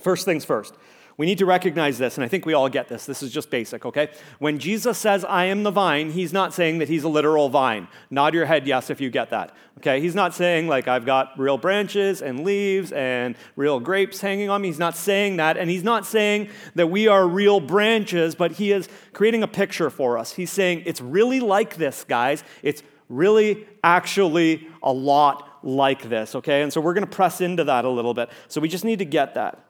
first 0.00 0.24
things 0.24 0.46
first. 0.46 0.74
We 1.16 1.26
need 1.26 1.38
to 1.38 1.46
recognize 1.46 1.96
this, 1.96 2.16
and 2.16 2.24
I 2.24 2.28
think 2.28 2.44
we 2.44 2.54
all 2.54 2.68
get 2.68 2.88
this. 2.88 3.06
This 3.06 3.22
is 3.22 3.30
just 3.30 3.48
basic, 3.48 3.86
okay? 3.86 4.08
When 4.40 4.58
Jesus 4.58 4.98
says, 4.98 5.24
I 5.24 5.44
am 5.44 5.62
the 5.62 5.70
vine, 5.70 6.10
he's 6.10 6.32
not 6.32 6.52
saying 6.52 6.78
that 6.78 6.88
he's 6.88 7.04
a 7.04 7.08
literal 7.08 7.48
vine. 7.48 7.86
Nod 8.10 8.34
your 8.34 8.46
head 8.46 8.66
yes 8.66 8.90
if 8.90 9.00
you 9.00 9.10
get 9.10 9.30
that, 9.30 9.54
okay? 9.78 10.00
He's 10.00 10.16
not 10.16 10.34
saying, 10.34 10.66
like, 10.66 10.88
I've 10.88 11.06
got 11.06 11.38
real 11.38 11.56
branches 11.56 12.20
and 12.20 12.44
leaves 12.44 12.90
and 12.90 13.36
real 13.54 13.78
grapes 13.78 14.20
hanging 14.20 14.50
on 14.50 14.62
me. 14.62 14.68
He's 14.68 14.78
not 14.80 14.96
saying 14.96 15.36
that, 15.36 15.56
and 15.56 15.70
he's 15.70 15.84
not 15.84 16.04
saying 16.04 16.48
that 16.74 16.88
we 16.88 17.06
are 17.06 17.28
real 17.28 17.60
branches, 17.60 18.34
but 18.34 18.52
he 18.52 18.72
is 18.72 18.88
creating 19.12 19.44
a 19.44 19.48
picture 19.48 19.90
for 19.90 20.18
us. 20.18 20.32
He's 20.32 20.50
saying, 20.50 20.82
it's 20.84 21.00
really 21.00 21.38
like 21.38 21.76
this, 21.76 22.02
guys. 22.02 22.42
It's 22.62 22.82
really, 23.08 23.68
actually, 23.84 24.66
a 24.82 24.92
lot 24.92 25.60
like 25.62 26.08
this, 26.08 26.34
okay? 26.34 26.62
And 26.62 26.72
so 26.72 26.80
we're 26.80 26.94
going 26.94 27.06
to 27.06 27.16
press 27.16 27.40
into 27.40 27.62
that 27.64 27.84
a 27.84 27.88
little 27.88 28.14
bit. 28.14 28.30
So 28.48 28.60
we 28.60 28.68
just 28.68 28.84
need 28.84 28.98
to 28.98 29.04
get 29.04 29.34
that. 29.34 29.60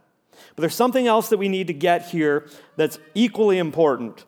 But 0.54 0.62
there's 0.62 0.74
something 0.74 1.06
else 1.06 1.28
that 1.28 1.38
we 1.38 1.48
need 1.48 1.66
to 1.68 1.74
get 1.74 2.06
here 2.08 2.48
that's 2.76 2.98
equally 3.14 3.58
important. 3.58 4.24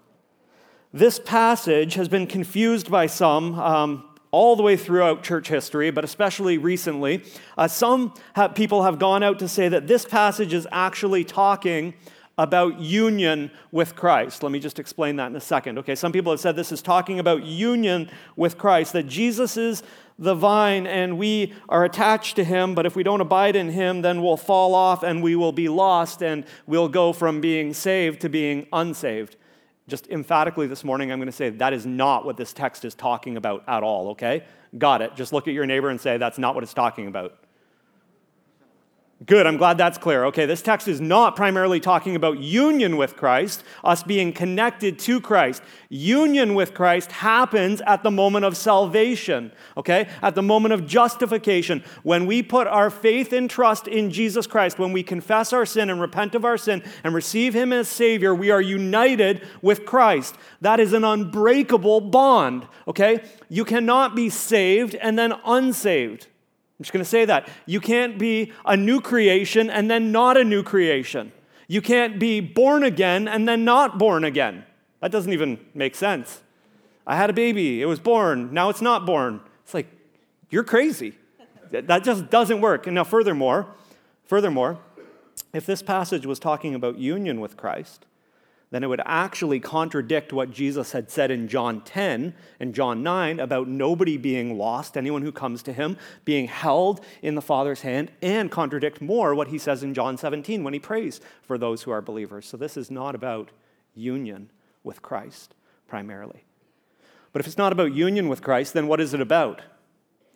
This 0.93 1.19
passage 1.19 1.95
has 1.95 2.09
been 2.09 2.27
confused 2.27 2.91
by 2.91 3.07
some 3.07 3.59
um, 3.59 4.17
all 4.31 4.57
the 4.57 4.63
way 4.63 4.77
throughout 4.77 5.23
church 5.23 5.49
history, 5.49 5.91
but 5.91 6.05
especially 6.05 6.59
recently. 6.59 7.23
Uh, 7.57 7.69
some 7.69 8.15
have, 8.35 8.55
people 8.55 8.83
have 8.83 8.99
gone 8.99 9.23
out 9.23 9.39
to 9.39 9.49
say 9.49 9.69
that 9.69 9.87
this 9.87 10.05
passage 10.05 10.53
is 10.53 10.67
actually 10.73 11.25
talking 11.25 11.95
about 12.39 12.79
union 12.79 13.51
with 13.73 13.97
Christ. 13.97 14.43
Let 14.43 14.53
me 14.53 14.59
just 14.59 14.79
explain 14.79 15.17
that 15.17 15.29
in 15.29 15.37
a 15.37 15.41
second. 15.41 15.79
Okay, 15.79 15.95
some 15.95 16.13
people 16.13 16.33
have 16.33 16.41
said 16.41 16.55
this 16.55 16.71
is 16.71 16.83
talking 16.83 17.19
about 17.19 17.45
union 17.45 18.11
with 18.37 18.59
Christ, 18.59 18.93
that 18.93 19.05
Jesus 19.05 19.57
is 19.57 19.83
the 20.19 20.35
vine 20.35 20.87
and 20.87 21.19
we 21.19 21.53
are 21.69 21.85
attached 21.85 22.37
to 22.37 22.45
him, 22.45 22.75
but 22.75 22.87
if 22.87 22.97
we 22.97 23.03
don't 23.03 23.21
abide 23.21 23.57
in 23.57 23.71
him, 23.71 24.03
then 24.03 24.23
we'll 24.23 24.37
fall 24.37 24.75
off 24.75 25.03
and 25.03 25.23
we 25.23 25.37
will 25.37 25.53
be 25.53 25.69
lost 25.69 26.23
and 26.23 26.45
we'll 26.67 26.89
go 26.89 27.13
from 27.13 27.41
being 27.41 27.75
saved 27.75 28.21
to 28.23 28.29
being 28.29 28.67
unsaved. 28.73 29.37
Just 29.89 30.09
emphatically 30.09 30.67
this 30.67 30.85
morning, 30.85 31.13
I'm 31.13 31.19
going 31.19 31.27
to 31.27 31.33
say 31.33 31.51
that 31.51 31.73
is 31.73 31.87
not 31.87 32.25
what 32.25 32.37
this 32.37 32.53
text 32.53 32.85
is 32.85 32.95
talking 32.95 33.37
about 33.37 33.63
at 33.69 33.83
all, 33.83 34.09
okay? 34.11 34.45
Got 34.77 35.03
it. 35.03 35.15
Just 35.15 35.33
look 35.33 35.47
at 35.49 35.55
your 35.55 35.67
neighbor 35.67 35.91
and 35.91 36.01
say, 36.01 36.17
that's 36.17 36.39
not 36.39 36.55
what 36.55 36.65
it's 36.65 36.75
talking 36.75 37.07
about. 37.07 37.39
Good, 39.25 39.47
I'm 39.47 39.57
glad 39.57 39.79
that's 39.79 39.97
clear. 39.97 40.27
Okay, 40.27 40.45
this 40.45 40.61
text 40.61 40.87
is 40.89 41.01
not 41.01 41.37
primarily 41.37 41.81
talking 41.81 42.17
about 42.17 42.39
union 42.39 42.99
with 42.99 43.17
Christ, 43.17 43.65
us 43.83 44.03
being 44.03 44.31
connected 44.31 44.99
to 45.01 45.23
Christ. 45.23 45.63
Union 45.89 46.55
with 46.55 46.75
Christ 46.75 47.11
happens 47.11 47.81
at 47.87 48.03
the 48.03 48.11
moment 48.11 48.45
of 48.45 48.59
salvation, 48.59 49.53
okay? 49.75 50.07
At 50.21 50.35
the 50.35 50.43
moment 50.43 50.75
of 50.75 50.87
justification. 50.87 51.83
When 52.03 52.27
we 52.27 52.43
put 52.43 52.67
our 52.67 52.91
faith 52.91 53.33
and 53.33 53.49
trust 53.49 53.89
in 53.89 54.11
Jesus 54.11 54.47
Christ, 54.47 54.79
when 54.79 54.93
we 54.93 55.03
confess 55.03 55.51
our 55.55 55.65
sin 55.65 55.89
and 55.89 55.99
repent 55.99 56.35
of 56.35 56.45
our 56.45 56.59
sin 56.59 56.83
and 57.03 57.15
receive 57.15 57.55
Him 57.55 57.73
as 57.73 57.89
Savior, 57.89 58.35
we 58.35 58.51
are 58.51 58.61
united 58.61 59.49
with 59.63 59.87
Christ. 59.87 60.35
That 60.61 60.79
is 60.79 60.93
an 60.93 61.05
unbreakable 61.05 62.03
bond, 62.03 62.69
okay? 62.87 63.25
You 63.49 63.65
cannot 63.65 64.15
be 64.15 64.29
saved 64.29 64.95
and 64.95 65.19
then 65.19 65.33
unsaved. 65.47 66.27
I'm 66.79 66.83
just 66.83 66.93
going 66.93 67.05
to 67.05 67.09
say 67.09 67.25
that. 67.25 67.49
You 67.65 67.81
can't 67.81 68.19
be 68.19 68.53
a 68.65 68.77
new 68.77 69.01
creation 69.01 69.71
and 69.71 69.91
then 69.91 70.13
not 70.13 70.37
a 70.37 70.45
new 70.45 70.63
creation. 70.63 71.33
You 71.69 71.81
can't 71.81 72.19
be 72.19 72.41
born 72.41 72.85
again 72.85 73.29
and 73.29 73.49
then 73.49 73.65
not 73.65 73.99
born 73.99 74.25
again. 74.25 74.65
That 75.01 75.11
doesn't 75.11 75.33
even 75.33 75.59
make 75.75 75.95
sense. 75.95 76.43
I 77.07 77.17
had 77.17 77.31
a 77.31 77.33
baby, 77.33 77.81
it 77.81 77.87
was 77.87 78.01
born, 78.01 78.53
now 78.53 78.69
it's 78.69 78.83
not 78.83 79.07
born. 79.07 79.41
It's 79.65 79.75
like, 79.75 79.87
you're 80.51 80.65
crazy. 80.65 81.15
That 81.71 82.05
just 82.05 82.31
doesn't 82.31 82.61
work. 82.61 82.87
And 82.87 82.95
now, 82.95 83.05
furthermore, 83.05 83.69
furthermore, 84.25 84.79
if 85.53 85.67
this 85.67 85.83
passage 85.83 86.27
was 86.27 86.39
talking 86.39 86.75
about 86.75 86.99
union 86.99 87.41
with 87.41 87.57
Christ, 87.57 88.07
then 88.71 88.83
it 88.83 88.89
would 88.89 89.03
actually 89.05 89.61
contradict 89.61 90.33
what 90.33 90.51
Jesus 90.51 90.93
had 90.93 91.11
said 91.11 91.31
in 91.31 91.47
John 91.47 91.81
10 91.83 92.35
and 92.59 92.75
John 92.75 93.03
9 93.03 93.39
about 93.39 93.69
nobody 93.69 94.17
being 94.17 94.59
lost, 94.59 94.97
anyone 94.97 95.23
who 95.23 95.33
comes 95.33 95.63
to 95.65 95.73
him 95.73 95.97
being 96.25 96.49
held 96.49 97.01
in 97.23 97.37
the 97.37 97.43
Father's 97.43 97.83
hand, 97.83 98.11
and 98.21 98.51
contradict 98.51 99.01
more 99.01 99.35
what 99.35 99.49
he 99.49 99.59
says 99.59 99.83
in 99.83 99.95
John 99.95 100.19
17 100.19 100.65
when 100.65 100.75
he 100.75 100.81
prays 100.81 101.21
for 101.43 101.57
those 101.57 101.83
who 101.83 101.93
are 101.93 102.03
believers. 102.03 102.47
So 102.47 102.57
this 102.57 102.77
is 102.77 102.91
not 102.91 103.15
about 103.15 103.51
union 103.95 104.51
with 104.83 105.01
Christ 105.01 105.55
primarily. 105.87 106.45
But 107.33 107.41
if 107.41 107.47
it's 107.47 107.59
not 107.59 107.73
about 107.73 107.93
union 107.93 108.29
with 108.29 108.43
Christ, 108.43 108.73
then 108.75 108.89
what 108.89 109.01
is 109.01 109.15
it 109.15 109.21
about? 109.21 109.63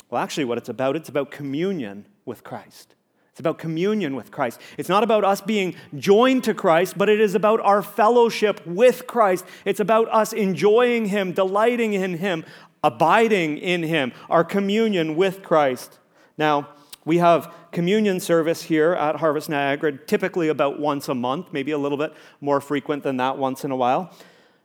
Well, 0.08 0.22
actually, 0.22 0.44
what 0.44 0.58
it's 0.58 0.68
about, 0.68 0.96
it's 0.96 1.08
about 1.08 1.30
communion 1.30 2.06
with 2.24 2.44
Christ. 2.44 2.94
It's 3.40 3.46
about 3.46 3.56
communion 3.56 4.16
with 4.16 4.30
Christ. 4.30 4.60
It's 4.76 4.90
not 4.90 5.02
about 5.02 5.24
us 5.24 5.40
being 5.40 5.74
joined 5.96 6.44
to 6.44 6.52
Christ, 6.52 6.98
but 6.98 7.08
it 7.08 7.22
is 7.22 7.34
about 7.34 7.58
our 7.60 7.80
fellowship 7.80 8.60
with 8.66 9.06
Christ. 9.06 9.46
It's 9.64 9.80
about 9.80 10.12
us 10.12 10.34
enjoying 10.34 11.06
Him, 11.06 11.32
delighting 11.32 11.94
in 11.94 12.18
Him, 12.18 12.44
abiding 12.84 13.56
in 13.56 13.82
Him, 13.82 14.12
our 14.28 14.44
communion 14.44 15.16
with 15.16 15.42
Christ. 15.42 15.98
Now, 16.36 16.68
we 17.06 17.16
have 17.16 17.50
communion 17.72 18.20
service 18.20 18.64
here 18.64 18.92
at 18.92 19.16
Harvest 19.16 19.48
Niagara, 19.48 19.96
typically 19.96 20.48
about 20.48 20.78
once 20.78 21.08
a 21.08 21.14
month, 21.14 21.50
maybe 21.50 21.70
a 21.70 21.78
little 21.78 21.96
bit 21.96 22.12
more 22.42 22.60
frequent 22.60 23.04
than 23.04 23.16
that 23.16 23.38
once 23.38 23.64
in 23.64 23.70
a 23.70 23.76
while. 23.76 24.14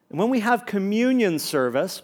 And 0.10 0.20
when 0.20 0.27
we 0.27 0.41
have 0.41 0.65
communion 0.65 1.39
service, 1.39 2.01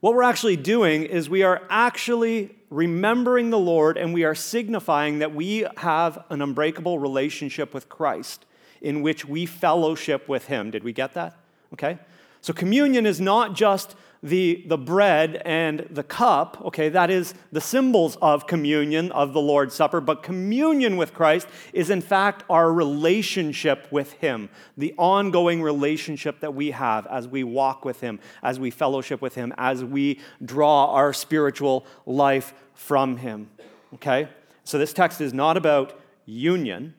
what 0.00 0.14
we're 0.14 0.22
actually 0.22 0.56
doing 0.56 1.04
is 1.04 1.28
we 1.28 1.42
are 1.42 1.62
actually 1.68 2.54
remembering 2.70 3.50
the 3.50 3.58
Lord 3.58 3.96
and 3.96 4.14
we 4.14 4.24
are 4.24 4.34
signifying 4.34 5.18
that 5.18 5.34
we 5.34 5.66
have 5.78 6.24
an 6.30 6.40
unbreakable 6.40 6.98
relationship 6.98 7.74
with 7.74 7.88
Christ 7.88 8.44
in 8.80 9.02
which 9.02 9.24
we 9.24 9.46
fellowship 9.46 10.28
with 10.28 10.46
Him. 10.46 10.70
Did 10.70 10.84
we 10.84 10.92
get 10.92 11.14
that? 11.14 11.36
Okay? 11.72 11.98
So 12.40 12.52
communion 12.52 13.06
is 13.06 13.20
not 13.20 13.54
just 13.54 13.96
the, 14.22 14.64
the 14.66 14.78
bread 14.78 15.40
and 15.44 15.86
the 15.90 16.02
cup, 16.02 16.60
okay, 16.64 16.88
that 16.88 17.10
is 17.10 17.34
the 17.52 17.60
symbols 17.60 18.16
of 18.20 18.46
communion, 18.46 19.12
of 19.12 19.32
the 19.32 19.40
Lord's 19.40 19.74
Supper, 19.74 20.00
but 20.00 20.22
communion 20.22 20.96
with 20.96 21.14
Christ 21.14 21.46
is 21.72 21.90
in 21.90 22.00
fact 22.00 22.44
our 22.50 22.72
relationship 22.72 23.86
with 23.90 24.12
Him, 24.14 24.48
the 24.76 24.94
ongoing 24.98 25.62
relationship 25.62 26.40
that 26.40 26.54
we 26.54 26.72
have 26.72 27.06
as 27.06 27.28
we 27.28 27.44
walk 27.44 27.84
with 27.84 28.00
Him, 28.00 28.18
as 28.42 28.58
we 28.58 28.70
fellowship 28.70 29.22
with 29.22 29.34
Him, 29.34 29.54
as 29.56 29.84
we 29.84 30.20
draw 30.44 30.92
our 30.92 31.12
spiritual 31.12 31.86
life 32.04 32.54
from 32.74 33.18
Him, 33.18 33.50
okay? 33.94 34.28
So 34.64 34.78
this 34.78 34.92
text 34.92 35.20
is 35.20 35.32
not 35.32 35.56
about 35.56 35.98
union, 36.26 36.94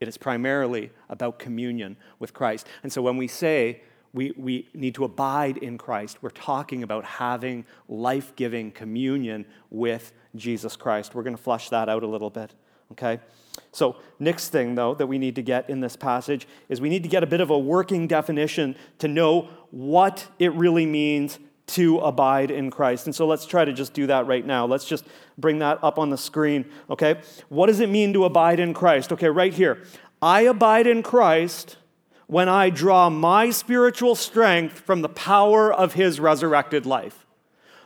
it 0.00 0.08
is 0.08 0.18
primarily 0.18 0.90
about 1.08 1.38
communion 1.38 1.96
with 2.18 2.34
Christ. 2.34 2.66
And 2.82 2.92
so 2.92 3.00
when 3.00 3.16
we 3.16 3.28
say, 3.28 3.82
we, 4.16 4.32
we 4.34 4.66
need 4.72 4.94
to 4.94 5.04
abide 5.04 5.58
in 5.58 5.76
Christ. 5.76 6.22
We're 6.22 6.30
talking 6.30 6.82
about 6.82 7.04
having 7.04 7.66
life 7.86 8.34
giving 8.34 8.72
communion 8.72 9.44
with 9.70 10.12
Jesus 10.34 10.74
Christ. 10.74 11.14
We're 11.14 11.22
going 11.22 11.36
to 11.36 11.42
flesh 11.42 11.68
that 11.68 11.90
out 11.90 12.02
a 12.02 12.06
little 12.06 12.30
bit, 12.30 12.54
okay? 12.92 13.20
So, 13.72 13.96
next 14.18 14.48
thing, 14.48 14.74
though, 14.74 14.94
that 14.94 15.06
we 15.06 15.18
need 15.18 15.34
to 15.34 15.42
get 15.42 15.68
in 15.68 15.80
this 15.80 15.96
passage 15.96 16.48
is 16.70 16.80
we 16.80 16.88
need 16.88 17.02
to 17.02 17.10
get 17.10 17.22
a 17.24 17.26
bit 17.26 17.42
of 17.42 17.50
a 17.50 17.58
working 17.58 18.06
definition 18.06 18.74
to 19.00 19.06
know 19.06 19.50
what 19.70 20.26
it 20.38 20.52
really 20.54 20.86
means 20.86 21.38
to 21.66 21.98
abide 21.98 22.50
in 22.50 22.70
Christ. 22.70 23.06
And 23.06 23.14
so 23.14 23.26
let's 23.26 23.44
try 23.44 23.66
to 23.66 23.72
just 23.72 23.92
do 23.92 24.06
that 24.06 24.26
right 24.26 24.46
now. 24.46 24.64
Let's 24.66 24.86
just 24.86 25.04
bring 25.36 25.58
that 25.58 25.78
up 25.82 25.98
on 25.98 26.08
the 26.08 26.16
screen, 26.16 26.64
okay? 26.88 27.20
What 27.50 27.66
does 27.66 27.80
it 27.80 27.90
mean 27.90 28.14
to 28.14 28.24
abide 28.24 28.60
in 28.60 28.72
Christ? 28.72 29.12
Okay, 29.12 29.28
right 29.28 29.52
here. 29.52 29.82
I 30.22 30.42
abide 30.42 30.86
in 30.86 31.02
Christ 31.02 31.76
when 32.26 32.48
I 32.48 32.70
draw 32.70 33.08
my 33.08 33.50
spiritual 33.50 34.14
strength 34.14 34.80
from 34.80 35.02
the 35.02 35.08
power 35.08 35.72
of 35.72 35.94
his 35.94 36.18
resurrected 36.18 36.86
life. 36.86 37.24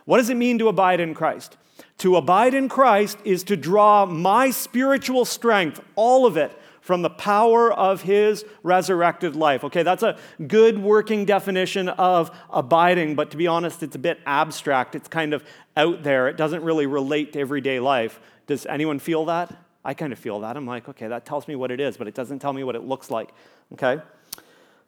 What 0.05 0.17
does 0.17 0.29
it 0.29 0.37
mean 0.37 0.57
to 0.59 0.67
abide 0.67 0.99
in 0.99 1.13
Christ? 1.13 1.57
To 1.99 2.15
abide 2.15 2.53
in 2.53 2.67
Christ 2.67 3.19
is 3.23 3.43
to 3.45 3.55
draw 3.55 4.05
my 4.05 4.49
spiritual 4.49 5.25
strength, 5.25 5.79
all 5.95 6.25
of 6.25 6.37
it, 6.37 6.51
from 6.81 7.03
the 7.03 7.09
power 7.11 7.71
of 7.71 8.01
his 8.01 8.43
resurrected 8.63 9.35
life. 9.35 9.63
Okay, 9.63 9.83
that's 9.83 10.01
a 10.01 10.17
good 10.47 10.79
working 10.79 11.25
definition 11.25 11.89
of 11.89 12.31
abiding, 12.49 13.13
but 13.13 13.29
to 13.31 13.37
be 13.37 13.45
honest, 13.45 13.83
it's 13.83 13.95
a 13.95 13.99
bit 13.99 14.19
abstract. 14.25 14.95
It's 14.95 15.07
kind 15.07 15.35
of 15.35 15.43
out 15.77 16.01
there. 16.01 16.27
It 16.27 16.37
doesn't 16.37 16.63
really 16.63 16.87
relate 16.87 17.33
to 17.33 17.39
everyday 17.39 17.79
life. 17.79 18.19
Does 18.47 18.65
anyone 18.65 18.97
feel 18.97 19.25
that? 19.25 19.55
I 19.85 19.93
kind 19.93 20.11
of 20.11 20.17
feel 20.17 20.39
that. 20.39 20.57
I'm 20.57 20.65
like, 20.65 20.89
okay, 20.89 21.07
that 21.07 21.25
tells 21.25 21.47
me 21.47 21.55
what 21.55 21.69
it 21.69 21.79
is, 21.79 21.97
but 21.97 22.07
it 22.07 22.15
doesn't 22.15 22.39
tell 22.39 22.53
me 22.53 22.63
what 22.63 22.75
it 22.75 22.83
looks 22.83 23.11
like. 23.11 23.29
Okay? 23.73 24.01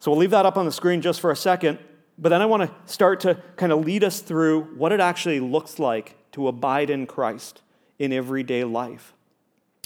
So 0.04 0.10
we'll 0.10 0.20
leave 0.20 0.32
that 0.32 0.44
up 0.44 0.58
on 0.58 0.66
the 0.66 0.70
screen 0.70 1.00
just 1.00 1.18
for 1.18 1.30
a 1.30 1.36
second. 1.36 1.78
But 2.18 2.28
then 2.28 2.42
I 2.42 2.44
want 2.44 2.62
to 2.62 2.92
start 2.92 3.20
to 3.20 3.42
kind 3.56 3.72
of 3.72 3.86
lead 3.86 4.04
us 4.04 4.20
through 4.20 4.64
what 4.76 4.92
it 4.92 5.00
actually 5.00 5.40
looks 5.40 5.78
like 5.78 6.14
to 6.32 6.46
abide 6.46 6.90
in 6.90 7.06
Christ 7.06 7.62
in 7.98 8.12
everyday 8.12 8.64
life. 8.64 9.14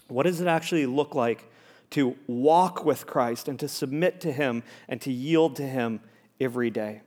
What 0.08 0.24
does 0.24 0.40
it 0.40 0.48
actually 0.48 0.86
look 0.86 1.14
like 1.14 1.48
to 1.90 2.16
walk 2.26 2.84
with 2.84 3.06
Christ 3.06 3.46
and 3.46 3.60
to 3.60 3.68
submit 3.68 4.20
to 4.22 4.32
Him 4.32 4.64
and 4.88 5.00
to 5.02 5.12
yield 5.12 5.54
to 5.54 5.62
Him 5.62 6.00
every 6.40 6.70
day? 6.70 7.02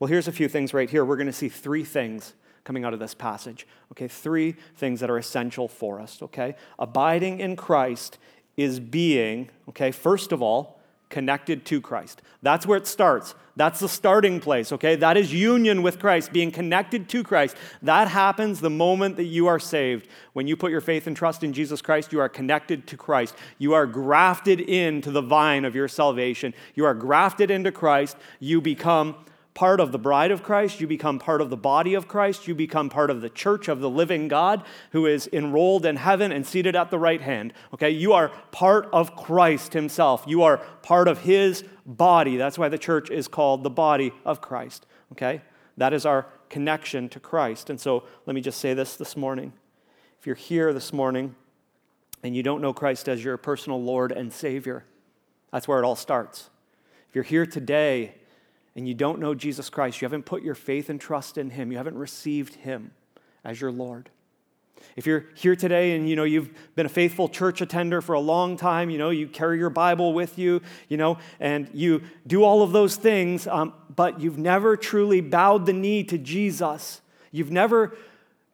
Well, 0.00 0.08
here's 0.08 0.26
a 0.26 0.32
few 0.32 0.48
things 0.48 0.74
right 0.74 0.90
here. 0.90 1.04
We're 1.04 1.14
going 1.14 1.28
to 1.28 1.32
see 1.32 1.48
three 1.48 1.84
things 1.84 2.34
coming 2.64 2.84
out 2.84 2.92
of 2.92 2.98
this 2.98 3.14
passage. 3.14 3.68
Okay, 3.92 4.08
three 4.08 4.56
things 4.74 4.98
that 4.98 5.10
are 5.10 5.18
essential 5.18 5.68
for 5.68 6.00
us. 6.00 6.20
Okay, 6.22 6.56
abiding 6.76 7.38
in 7.38 7.54
Christ 7.54 8.18
is 8.56 8.80
being, 8.80 9.48
okay, 9.68 9.92
first 9.92 10.32
of 10.32 10.42
all, 10.42 10.77
connected 11.08 11.64
to 11.66 11.80
Christ. 11.80 12.22
That's 12.42 12.66
where 12.66 12.76
it 12.76 12.86
starts. 12.86 13.34
That's 13.56 13.80
the 13.80 13.88
starting 13.88 14.38
place, 14.38 14.70
okay? 14.72 14.94
That 14.94 15.16
is 15.16 15.32
union 15.32 15.82
with 15.82 15.98
Christ, 15.98 16.32
being 16.32 16.52
connected 16.52 17.08
to 17.08 17.24
Christ. 17.24 17.56
That 17.82 18.06
happens 18.06 18.60
the 18.60 18.70
moment 18.70 19.16
that 19.16 19.24
you 19.24 19.48
are 19.48 19.58
saved. 19.58 20.06
When 20.32 20.46
you 20.46 20.56
put 20.56 20.70
your 20.70 20.80
faith 20.80 21.06
and 21.06 21.16
trust 21.16 21.42
in 21.42 21.52
Jesus 21.52 21.82
Christ, 21.82 22.12
you 22.12 22.20
are 22.20 22.28
connected 22.28 22.86
to 22.86 22.96
Christ. 22.96 23.34
You 23.58 23.74
are 23.74 23.86
grafted 23.86 24.60
into 24.60 25.10
the 25.10 25.22
vine 25.22 25.64
of 25.64 25.74
your 25.74 25.88
salvation. 25.88 26.54
You 26.74 26.84
are 26.84 26.94
grafted 26.94 27.50
into 27.50 27.72
Christ. 27.72 28.16
You 28.38 28.60
become 28.60 29.16
part 29.58 29.80
of 29.80 29.90
the 29.90 29.98
bride 29.98 30.30
of 30.30 30.40
Christ. 30.40 30.80
You 30.80 30.86
become 30.86 31.18
part 31.18 31.40
of 31.40 31.50
the 31.50 31.56
body 31.56 31.94
of 31.94 32.06
Christ. 32.06 32.46
You 32.46 32.54
become 32.54 32.88
part 32.88 33.10
of 33.10 33.22
the 33.22 33.28
church 33.28 33.66
of 33.66 33.80
the 33.80 33.90
living 33.90 34.28
God 34.28 34.62
who 34.92 35.04
is 35.04 35.28
enrolled 35.32 35.84
in 35.84 35.96
heaven 35.96 36.30
and 36.30 36.46
seated 36.46 36.76
at 36.76 36.92
the 36.92 36.98
right 36.98 37.20
hand. 37.20 37.52
Okay? 37.74 37.90
You 37.90 38.12
are 38.12 38.28
part 38.52 38.88
of 38.92 39.16
Christ 39.16 39.72
himself. 39.72 40.22
You 40.28 40.44
are 40.44 40.58
part 40.82 41.08
of 41.08 41.22
his 41.22 41.64
body. 41.84 42.36
That's 42.36 42.56
why 42.56 42.68
the 42.68 42.78
church 42.78 43.10
is 43.10 43.26
called 43.26 43.64
the 43.64 43.68
body 43.70 44.12
of 44.24 44.40
Christ. 44.40 44.86
Okay? 45.10 45.42
That 45.76 45.92
is 45.92 46.06
our 46.06 46.26
connection 46.50 47.08
to 47.08 47.18
Christ. 47.18 47.68
And 47.68 47.80
so 47.80 48.04
let 48.26 48.34
me 48.34 48.40
just 48.40 48.60
say 48.60 48.74
this 48.74 48.94
this 48.94 49.16
morning. 49.16 49.52
If 50.20 50.26
you're 50.28 50.36
here 50.36 50.72
this 50.72 50.92
morning 50.92 51.34
and 52.22 52.36
you 52.36 52.44
don't 52.44 52.62
know 52.62 52.72
Christ 52.72 53.08
as 53.08 53.24
your 53.24 53.36
personal 53.36 53.82
Lord 53.82 54.12
and 54.12 54.32
Savior, 54.32 54.84
that's 55.50 55.66
where 55.66 55.80
it 55.80 55.84
all 55.84 55.96
starts. 55.96 56.48
If 57.08 57.16
you're 57.16 57.24
here 57.24 57.44
today 57.44 58.14
and 58.78 58.86
you 58.86 58.94
don't 58.94 59.18
know 59.18 59.34
Jesus 59.34 59.70
Christ, 59.70 60.00
you 60.00 60.06
haven't 60.06 60.22
put 60.22 60.44
your 60.44 60.54
faith 60.54 60.88
and 60.88 61.00
trust 61.00 61.36
in 61.36 61.50
Him, 61.50 61.72
you 61.72 61.78
haven't 61.78 61.98
received 61.98 62.54
Him 62.54 62.92
as 63.44 63.60
your 63.60 63.72
Lord. 63.72 64.08
If 64.94 65.04
you're 65.04 65.26
here 65.34 65.56
today 65.56 65.96
and 65.96 66.08
you 66.08 66.14
know 66.14 66.22
you've 66.22 66.50
been 66.76 66.86
a 66.86 66.88
faithful 66.88 67.28
church 67.28 67.60
attender 67.60 68.00
for 68.00 68.12
a 68.12 68.20
long 68.20 68.56
time, 68.56 68.88
you 68.88 68.96
know 68.96 69.10
you 69.10 69.26
carry 69.26 69.58
your 69.58 69.68
Bible 69.68 70.12
with 70.12 70.38
you, 70.38 70.62
you 70.86 70.96
know, 70.96 71.18
and 71.40 71.68
you 71.74 72.04
do 72.24 72.44
all 72.44 72.62
of 72.62 72.70
those 72.70 72.94
things, 72.94 73.48
um, 73.48 73.74
but 73.96 74.20
you've 74.20 74.38
never 74.38 74.76
truly 74.76 75.20
bowed 75.20 75.66
the 75.66 75.72
knee 75.72 76.04
to 76.04 76.16
Jesus. 76.16 77.00
You've 77.32 77.50
never 77.50 77.96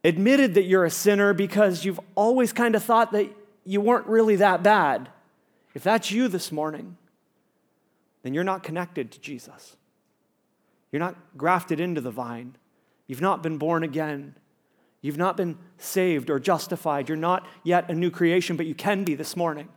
admitted 0.04 0.54
that 0.54 0.64
you're 0.64 0.86
a 0.86 0.90
sinner 0.90 1.34
because 1.34 1.84
you've 1.84 2.00
always 2.14 2.50
kind 2.50 2.74
of 2.74 2.82
thought 2.82 3.12
that 3.12 3.28
you 3.66 3.82
weren't 3.82 4.06
really 4.06 4.36
that 4.36 4.62
bad. 4.62 5.10
If 5.74 5.82
that's 5.82 6.10
you 6.10 6.28
this 6.28 6.50
morning, 6.50 6.96
then 8.22 8.32
you're 8.32 8.42
not 8.42 8.62
connected 8.62 9.10
to 9.12 9.20
Jesus. 9.20 9.76
You're 10.94 11.00
not 11.00 11.16
grafted 11.36 11.80
into 11.80 12.00
the 12.00 12.12
vine. 12.12 12.54
You've 13.08 13.20
not 13.20 13.42
been 13.42 13.58
born 13.58 13.82
again. 13.82 14.36
You've 15.00 15.16
not 15.16 15.36
been 15.36 15.58
saved 15.76 16.30
or 16.30 16.38
justified. 16.38 17.08
You're 17.08 17.16
not 17.18 17.48
yet 17.64 17.90
a 17.90 17.94
new 17.94 18.12
creation, 18.12 18.56
but 18.56 18.66
you 18.66 18.76
can 18.76 19.02
be 19.02 19.16
this 19.16 19.34
morning. 19.34 19.68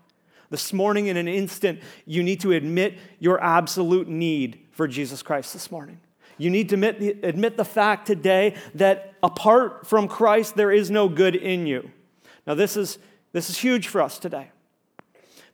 This 0.51 0.71
morning, 0.71 1.07
in 1.07 1.17
an 1.17 1.27
instant, 1.27 1.79
you 2.05 2.21
need 2.21 2.39
to 2.41 2.51
admit 2.51 3.00
your 3.17 3.43
absolute 3.43 4.07
need 4.07 4.59
for 4.69 4.88
Jesus 4.88 5.24
Christ 5.24 5.53
this 5.53 5.71
morning. 5.71 6.00
You 6.38 6.51
need 6.51 6.69
to 6.69 6.75
admit 6.75 7.00
the, 7.00 7.09
admit 7.24 7.57
the 7.57 7.65
fact 7.65 8.05
today 8.05 8.53
that 8.75 9.15
apart 9.24 9.88
from 9.88 10.07
Christ, 10.07 10.55
there 10.55 10.71
is 10.71 10.91
no 10.91 11.09
good 11.09 11.36
in 11.36 11.65
you. 11.65 11.89
Now, 12.45 12.53
this 12.53 12.77
is, 12.77 13.00
this 13.31 13.50
is 13.50 13.57
huge 13.57 13.88
for 13.88 14.03
us 14.03 14.19
today 14.19 14.51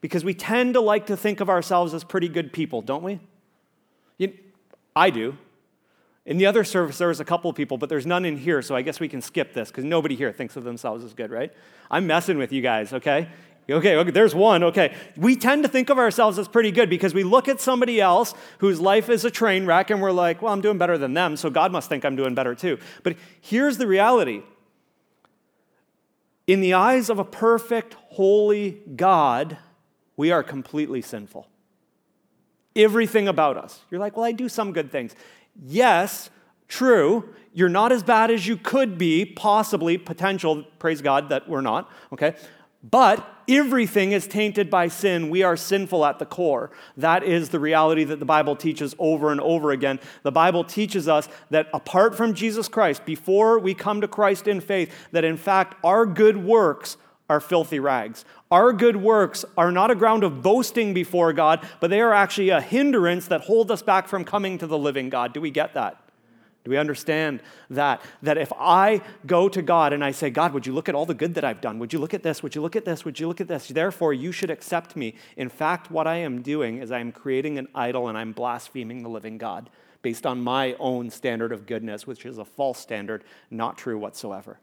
because 0.02 0.26
we 0.26 0.34
tend 0.34 0.74
to 0.74 0.82
like 0.82 1.06
to 1.06 1.16
think 1.16 1.40
of 1.40 1.48
ourselves 1.48 1.94
as 1.94 2.04
pretty 2.04 2.28
good 2.28 2.52
people, 2.52 2.82
don't 2.82 3.02
we? 3.02 3.18
You, 4.18 4.34
I 4.94 5.08
do. 5.08 5.38
In 6.26 6.38
the 6.38 6.46
other 6.46 6.64
service, 6.64 6.98
there 6.98 7.08
was 7.08 7.20
a 7.20 7.24
couple 7.24 7.50
of 7.50 7.56
people, 7.56 7.76
but 7.76 7.88
there's 7.88 8.06
none 8.06 8.24
in 8.24 8.38
here, 8.38 8.62
so 8.62 8.74
I 8.74 8.82
guess 8.82 8.98
we 8.98 9.08
can 9.08 9.20
skip 9.20 9.52
this 9.52 9.68
because 9.68 9.84
nobody 9.84 10.16
here 10.16 10.32
thinks 10.32 10.56
of 10.56 10.64
themselves 10.64 11.04
as 11.04 11.12
good, 11.12 11.30
right? 11.30 11.52
I'm 11.90 12.06
messing 12.06 12.38
with 12.38 12.50
you 12.50 12.62
guys, 12.62 12.94
okay? 12.94 13.28
Okay, 13.68 13.96
okay, 13.96 14.10
there's 14.10 14.34
one. 14.34 14.62
Okay. 14.62 14.94
We 15.16 15.36
tend 15.36 15.62
to 15.62 15.68
think 15.68 15.88
of 15.88 15.98
ourselves 15.98 16.38
as 16.38 16.48
pretty 16.48 16.70
good 16.70 16.90
because 16.90 17.14
we 17.14 17.24
look 17.24 17.48
at 17.48 17.60
somebody 17.60 18.00
else 18.00 18.34
whose 18.58 18.78
life 18.78 19.08
is 19.08 19.24
a 19.24 19.30
train 19.30 19.64
wreck 19.64 19.90
and 19.90 20.02
we're 20.02 20.12
like, 20.12 20.42
well, 20.42 20.52
I'm 20.52 20.60
doing 20.60 20.76
better 20.76 20.98
than 20.98 21.14
them, 21.14 21.36
so 21.36 21.48
God 21.48 21.72
must 21.72 21.88
think 21.88 22.04
I'm 22.04 22.16
doing 22.16 22.34
better 22.34 22.54
too. 22.54 22.78
But 23.02 23.16
here's 23.40 23.78
the 23.78 23.86
reality 23.86 24.42
in 26.46 26.60
the 26.60 26.74
eyes 26.74 27.08
of 27.08 27.18
a 27.18 27.24
perfect, 27.24 27.94
holy 28.10 28.82
God, 28.96 29.56
we 30.16 30.30
are 30.30 30.42
completely 30.42 31.00
sinful. 31.00 31.48
Everything 32.76 33.28
about 33.28 33.56
us. 33.56 33.80
You're 33.90 34.00
like, 34.00 34.16
well, 34.16 34.26
I 34.26 34.32
do 34.32 34.50
some 34.50 34.72
good 34.72 34.90
things. 34.90 35.14
Yes, 35.62 36.30
true, 36.68 37.28
you're 37.52 37.68
not 37.68 37.92
as 37.92 38.02
bad 38.02 38.30
as 38.30 38.46
you 38.46 38.56
could 38.56 38.98
be, 38.98 39.24
possibly, 39.24 39.96
potential, 39.96 40.64
praise 40.78 41.00
God 41.00 41.28
that 41.28 41.48
we're 41.48 41.60
not, 41.60 41.90
okay? 42.12 42.34
But 42.82 43.26
everything 43.48 44.12
is 44.12 44.26
tainted 44.26 44.68
by 44.68 44.88
sin. 44.88 45.30
We 45.30 45.42
are 45.42 45.56
sinful 45.56 46.04
at 46.04 46.18
the 46.18 46.26
core. 46.26 46.70
That 46.96 47.22
is 47.22 47.48
the 47.48 47.60
reality 47.60 48.04
that 48.04 48.18
the 48.18 48.26
Bible 48.26 48.56
teaches 48.56 48.94
over 48.98 49.30
and 49.32 49.40
over 49.40 49.70
again. 49.70 50.00
The 50.22 50.32
Bible 50.32 50.64
teaches 50.64 51.08
us 51.08 51.28
that 51.50 51.68
apart 51.72 52.14
from 52.14 52.34
Jesus 52.34 52.68
Christ, 52.68 53.06
before 53.06 53.58
we 53.58 53.72
come 53.72 54.00
to 54.00 54.08
Christ 54.08 54.48
in 54.48 54.60
faith, 54.60 54.92
that 55.12 55.24
in 55.24 55.36
fact 55.36 55.76
our 55.82 56.04
good 56.04 56.36
works 56.36 56.96
are 57.30 57.40
filthy 57.40 57.78
rags. 57.78 58.24
Our 58.54 58.72
good 58.72 58.94
works 58.94 59.44
are 59.58 59.72
not 59.72 59.90
a 59.90 59.96
ground 59.96 60.22
of 60.22 60.40
boasting 60.40 60.94
before 60.94 61.32
God, 61.32 61.68
but 61.80 61.90
they 61.90 62.00
are 62.00 62.12
actually 62.12 62.50
a 62.50 62.60
hindrance 62.60 63.26
that 63.26 63.40
hold 63.40 63.68
us 63.72 63.82
back 63.82 64.06
from 64.06 64.24
coming 64.24 64.58
to 64.58 64.68
the 64.68 64.78
living 64.78 65.08
God. 65.08 65.32
Do 65.32 65.40
we 65.40 65.50
get 65.50 65.74
that? 65.74 66.00
Do 66.62 66.70
we 66.70 66.76
understand 66.76 67.40
that? 67.70 68.00
That 68.22 68.38
if 68.38 68.52
I 68.56 69.00
go 69.26 69.48
to 69.48 69.60
God 69.60 69.92
and 69.92 70.04
I 70.04 70.12
say, 70.12 70.30
God, 70.30 70.54
would 70.54 70.68
you 70.68 70.72
look 70.72 70.88
at 70.88 70.94
all 70.94 71.04
the 71.04 71.14
good 71.14 71.34
that 71.34 71.42
I've 71.42 71.60
done? 71.60 71.80
Would 71.80 71.92
you 71.92 71.98
look 71.98 72.14
at 72.14 72.22
this? 72.22 72.44
Would 72.44 72.54
you 72.54 72.62
look 72.62 72.76
at 72.76 72.84
this? 72.84 73.04
Would 73.04 73.18
you 73.18 73.26
look 73.26 73.40
at 73.40 73.48
this? 73.48 73.66
Therefore, 73.66 74.14
you 74.14 74.30
should 74.30 74.50
accept 74.50 74.94
me. 74.94 75.16
In 75.36 75.48
fact, 75.48 75.90
what 75.90 76.06
I 76.06 76.18
am 76.18 76.40
doing 76.40 76.78
is 76.78 76.92
I 76.92 77.00
am 77.00 77.10
creating 77.10 77.58
an 77.58 77.66
idol 77.74 78.06
and 78.06 78.16
I'm 78.16 78.30
blaspheming 78.30 79.02
the 79.02 79.08
living 79.08 79.36
God 79.36 79.68
based 80.00 80.26
on 80.26 80.44
my 80.44 80.76
own 80.78 81.10
standard 81.10 81.50
of 81.50 81.66
goodness, 81.66 82.06
which 82.06 82.24
is 82.24 82.38
a 82.38 82.44
false 82.44 82.78
standard, 82.78 83.24
not 83.50 83.76
true 83.76 83.98
whatsoever. 83.98 84.60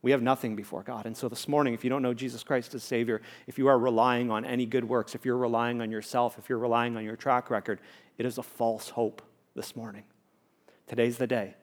We 0.00 0.12
have 0.12 0.22
nothing 0.22 0.54
before 0.54 0.82
God. 0.82 1.06
And 1.06 1.16
so 1.16 1.28
this 1.28 1.48
morning, 1.48 1.74
if 1.74 1.82
you 1.82 1.90
don't 1.90 2.02
know 2.02 2.14
Jesus 2.14 2.44
Christ 2.44 2.74
as 2.74 2.84
Savior, 2.84 3.20
if 3.46 3.58
you 3.58 3.66
are 3.66 3.78
relying 3.78 4.30
on 4.30 4.44
any 4.44 4.64
good 4.64 4.84
works, 4.84 5.14
if 5.14 5.24
you're 5.24 5.36
relying 5.36 5.80
on 5.80 5.90
yourself, 5.90 6.38
if 6.38 6.48
you're 6.48 6.58
relying 6.58 6.96
on 6.96 7.04
your 7.04 7.16
track 7.16 7.50
record, 7.50 7.80
it 8.16 8.24
is 8.24 8.38
a 8.38 8.42
false 8.42 8.90
hope 8.90 9.22
this 9.56 9.74
morning. 9.74 10.04
Today's 10.86 11.18
the 11.18 11.26
day 11.26 11.54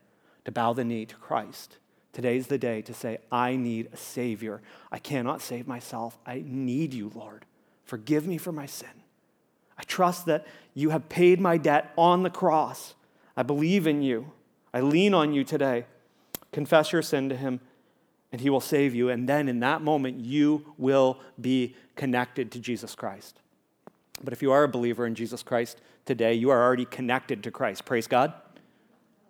to 0.43 0.51
bow 0.51 0.73
the 0.73 0.83
knee 0.83 1.05
to 1.05 1.15
Christ. 1.15 1.77
Today's 2.11 2.47
the 2.47 2.57
day 2.57 2.81
to 2.83 2.93
say, 2.93 3.19
I 3.31 3.55
need 3.55 3.89
a 3.93 3.97
Savior. 3.97 4.61
I 4.91 4.99
cannot 4.99 5.41
save 5.41 5.67
myself. 5.67 6.17
I 6.25 6.43
need 6.45 6.93
you, 6.93 7.11
Lord. 7.15 7.45
Forgive 7.83 8.27
me 8.27 8.37
for 8.37 8.51
my 8.51 8.65
sin. 8.65 8.89
I 9.77 9.83
trust 9.83 10.25
that 10.25 10.45
you 10.73 10.89
have 10.89 11.09
paid 11.09 11.39
my 11.39 11.57
debt 11.57 11.93
on 11.97 12.23
the 12.23 12.29
cross. 12.29 12.95
I 13.35 13.43
believe 13.43 13.87
in 13.87 14.01
you. 14.01 14.31
I 14.73 14.81
lean 14.81 15.13
on 15.13 15.33
you 15.33 15.43
today. 15.43 15.85
Confess 16.51 16.91
your 16.91 17.01
sin 17.01 17.29
to 17.29 17.35
Him 17.35 17.59
and 18.35 18.41
he 18.41 18.49
will 18.49 18.59
save 18.59 18.93
you. 18.93 19.07
And 19.07 19.29
then 19.29 19.47
in 19.47 19.61
that 19.61 19.81
moment, 19.81 20.19
you 20.19 20.73
will 20.77 21.21
be 21.39 21.73
connected 21.95 22.51
to 22.51 22.59
Jesus 22.59 22.93
Christ. 22.93 23.39
But 24.21 24.33
if 24.33 24.41
you 24.41 24.51
are 24.51 24.65
a 24.65 24.67
believer 24.67 25.05
in 25.05 25.15
Jesus 25.15 25.41
Christ 25.41 25.79
today, 26.05 26.33
you 26.33 26.49
are 26.49 26.61
already 26.61 26.83
connected 26.83 27.43
to 27.43 27.51
Christ. 27.51 27.85
Praise 27.85 28.07
God. 28.07 28.33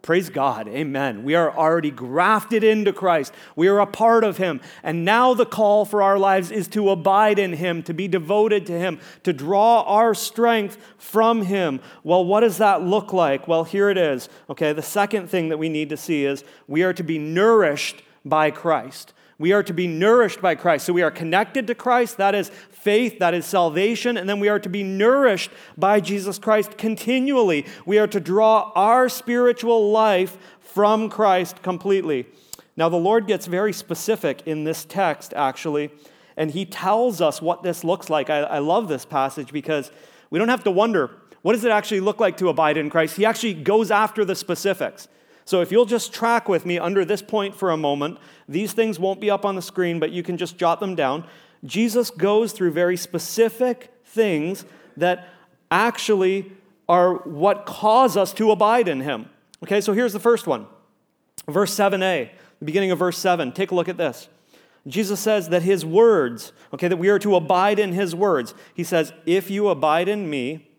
Praise 0.02 0.32
God. 0.32 0.68
Amen. 0.68 1.24
We 1.24 1.36
are 1.36 1.56
already 1.56 1.91
grafted 1.91 2.63
into 2.63 2.91
Christ. 2.91 3.32
We 3.56 3.68
are 3.68 3.80
a 3.80 3.86
part 3.86 4.24
of 4.24 4.38
Him. 4.38 4.60
And 4.82 5.06
now 5.06 5.36
the 5.36 5.46
call 5.46 5.86
for 5.86 6.02
our 6.02 6.18
lives 6.18 6.50
is 6.50 6.68
to 6.70 6.89
abide 6.89 7.38
in 7.38 7.54
Him, 7.54 7.84
to 7.84 7.94
be 7.94 8.08
devoted 8.08 8.65
to 8.65 8.74
Him, 8.74 9.00
to 9.22 9.34
draw 9.34 9.84
our 9.84 10.15
strength 10.15 10.80
from 10.98 11.44
Him. 11.44 11.80
Well, 12.04 12.26
what 12.26 12.39
does 12.39 12.58
that 12.58 12.82
look 12.82 13.13
like? 13.13 13.48
Well, 13.48 13.65
here 13.65 13.91
it 13.91 14.00
is. 14.00 14.30
Okay, 14.50 14.74
the 14.74 14.82
second 14.82 15.30
thing 15.30 15.50
that 15.50 15.60
we 15.60 15.70
need 15.70 15.89
to 15.89 15.98
see 15.98 16.26
is 16.26 16.44
we 16.68 16.82
are 16.82 16.94
to 16.94 17.04
be 17.04 17.20
nourished 17.20 18.02
by 18.26 18.52
Christ. 18.52 19.14
We 19.38 19.52
are 19.52 19.64
to 19.64 19.74
be 19.74 19.88
nourished 19.88 20.42
by 20.42 20.56
Christ. 20.56 20.86
So 20.86 20.94
we 20.94 21.02
are 21.02 21.12
connected 21.12 21.68
to 21.68 21.76
Christ. 21.76 22.18
That 22.18 22.34
is 22.36 22.50
faith, 22.50 23.20
that 23.20 23.34
is 23.34 23.46
salvation. 23.46 24.16
And 24.18 24.30
then 24.30 24.40
we 24.40 24.48
are 24.48 24.60
to 24.60 24.70
be 24.70 24.82
nourished 24.82 25.52
by 25.78 26.00
Jesus 26.00 26.40
Christ 26.40 26.78
continually. 26.78 27.66
We 27.86 28.00
are 28.00 28.08
to 28.08 28.20
draw 28.20 28.72
our 28.76 29.10
spiritual 29.10 29.92
life 29.92 30.38
from 30.60 31.10
Christ 31.10 31.62
completely. 31.62 32.28
Now, 32.78 32.90
the 32.90 32.98
Lord 32.98 33.28
gets 33.28 33.46
very 33.46 33.74
specific 33.74 34.44
in 34.46 34.64
this 34.64 34.84
text, 34.86 35.34
actually, 35.34 35.92
and 36.36 36.52
He 36.52 36.66
tells 36.66 37.22
us 37.22 37.42
what 37.42 37.64
this 37.64 37.84
looks 37.84 38.10
like. 38.10 38.30
I, 38.30 38.40
I 38.40 38.60
love 38.60 38.88
this 38.88 39.06
passage 39.06 39.52
because 39.54 39.92
we 40.30 40.40
don't 40.40 40.50
have 40.50 40.64
to 40.66 40.72
wonder 40.72 41.12
what 41.42 41.54
does 41.54 41.64
it 41.64 41.72
actually 41.72 42.00
look 42.00 42.20
like 42.20 42.38
to 42.38 42.50
abide 42.50 42.76
in 42.76 42.90
Christ? 42.90 43.18
He 43.18 43.26
actually 43.26 43.54
goes 43.54 43.92
after 43.92 44.26
the 44.26 44.36
specifics. 44.36 45.08
So 45.46 45.62
if 45.62 45.72
you'll 45.72 45.86
just 45.86 46.12
track 46.12 46.50
with 46.50 46.66
me 46.66 46.80
under 46.80 47.06
this 47.06 47.22
point 47.22 47.56
for 47.56 47.70
a 47.70 47.78
moment, 47.78 48.18
these 48.50 48.74
things 48.74 49.00
won't 49.00 49.22
be 49.22 49.30
up 49.30 49.46
on 49.46 49.56
the 49.56 49.62
screen, 49.62 50.00
but 50.00 50.12
you 50.12 50.24
can 50.24 50.38
just 50.38 50.58
jot 50.58 50.80
them 50.80 50.96
down. 50.96 51.26
Jesus 51.64 52.10
goes 52.10 52.52
through 52.52 52.72
very 52.72 52.98
specific 52.98 53.94
things 54.04 54.66
that 54.98 55.30
actually 55.70 56.52
are 56.90 57.16
what 57.20 57.66
cause 57.66 58.18
us 58.18 58.34
to 58.34 58.52
abide 58.52 58.88
in 58.88 59.02
him. 59.02 59.30
Okay, 59.64 59.82
so 59.82 59.94
here's 59.94 60.14
the 60.14 60.20
first 60.20 60.48
one. 60.48 60.68
Verse 61.48 61.76
7a, 61.76 62.30
the 62.60 62.66
beginning 62.66 62.92
of 62.92 63.00
verse 63.00 63.18
7. 63.18 63.52
Take 63.52 63.72
a 63.72 63.76
look 63.76 63.90
at 63.90 63.98
this. 63.98 64.30
Jesus 64.88 65.20
says 65.20 65.50
that 65.50 65.64
his 65.64 65.84
words, 65.86 66.54
okay, 66.74 66.88
that 66.88 66.98
we 66.98 67.10
are 67.10 67.20
to 67.20 67.36
abide 67.36 67.80
in 67.80 67.94
his 67.94 68.16
words. 68.16 68.54
He 68.74 68.84
says, 68.84 69.14
If 69.26 69.50
you 69.50 69.70
abide 69.70 70.08
in 70.08 70.30
me 70.30 70.70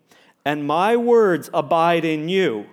and 0.45 0.65
my 0.65 0.95
words 0.95 1.49
abide 1.53 2.05
in 2.05 2.29
you. 2.29 2.67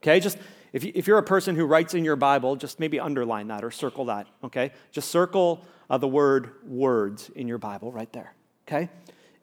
Okay, 0.00 0.20
just 0.20 0.38
if, 0.72 0.84
you, 0.84 0.92
if 0.94 1.06
you're 1.06 1.18
a 1.18 1.22
person 1.22 1.56
who 1.56 1.64
writes 1.64 1.94
in 1.94 2.04
your 2.04 2.16
Bible, 2.16 2.56
just 2.56 2.80
maybe 2.80 3.00
underline 3.00 3.48
that 3.48 3.64
or 3.64 3.70
circle 3.70 4.06
that, 4.06 4.26
okay? 4.44 4.72
Just 4.92 5.10
circle 5.10 5.64
uh, 5.90 5.98
the 5.98 6.08
word 6.08 6.50
words 6.66 7.30
in 7.34 7.48
your 7.48 7.58
Bible 7.58 7.92
right 7.92 8.12
there, 8.12 8.34
okay? 8.66 8.88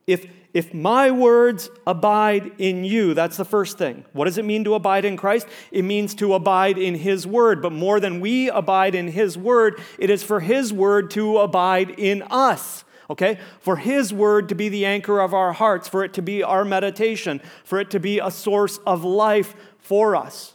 If, 0.07 0.27
if 0.53 0.73
my 0.73 1.09
words 1.09 1.69
abide 1.87 2.51
in 2.59 2.83
you, 2.83 3.15
that's 3.15 3.37
the 3.37 3.45
first 3.45 3.77
thing. 3.77 4.05
What 4.13 4.25
does 4.25 4.37
it 4.37 4.45
mean 4.45 4.63
to 4.65 4.75
abide 4.75 5.03
in 5.03 5.17
Christ? 5.17 5.47
It 5.71 5.81
means 5.81 6.13
to 6.15 6.35
abide 6.35 6.77
in 6.77 6.95
his 6.95 7.25
word. 7.25 7.61
But 7.61 7.71
more 7.71 7.99
than 7.99 8.19
we 8.19 8.49
abide 8.49 8.93
in 8.93 9.07
his 9.07 9.35
word, 9.35 9.81
it 9.97 10.11
is 10.11 10.21
for 10.23 10.41
his 10.41 10.71
word 10.71 11.09
to 11.11 11.39
abide 11.39 11.89
in 11.91 12.21
us. 12.29 12.83
Okay? 13.09 13.39
For 13.59 13.77
his 13.77 14.13
word 14.13 14.49
to 14.49 14.55
be 14.55 14.69
the 14.69 14.85
anchor 14.85 15.19
of 15.19 15.33
our 15.33 15.53
hearts, 15.53 15.87
for 15.87 16.03
it 16.03 16.13
to 16.13 16.21
be 16.21 16.43
our 16.43 16.65
meditation, 16.65 17.41
for 17.63 17.79
it 17.79 17.89
to 17.91 17.99
be 17.99 18.19
a 18.19 18.29
source 18.29 18.77
of 18.85 19.03
life 19.03 19.55
for 19.79 20.15
us. 20.15 20.54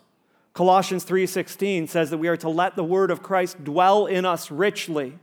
Colossians 0.61 1.05
3:16 1.05 1.89
says 1.89 2.11
that 2.11 2.19
we 2.19 2.29
are 2.29 2.37
to 2.37 2.51
let 2.51 2.77
the 2.77 2.85
word 2.85 3.11
of 3.11 3.23
Christ 3.23 3.65
dwell 3.65 4.05
in 4.05 4.27
us 4.27 4.51
richly. 4.51 5.19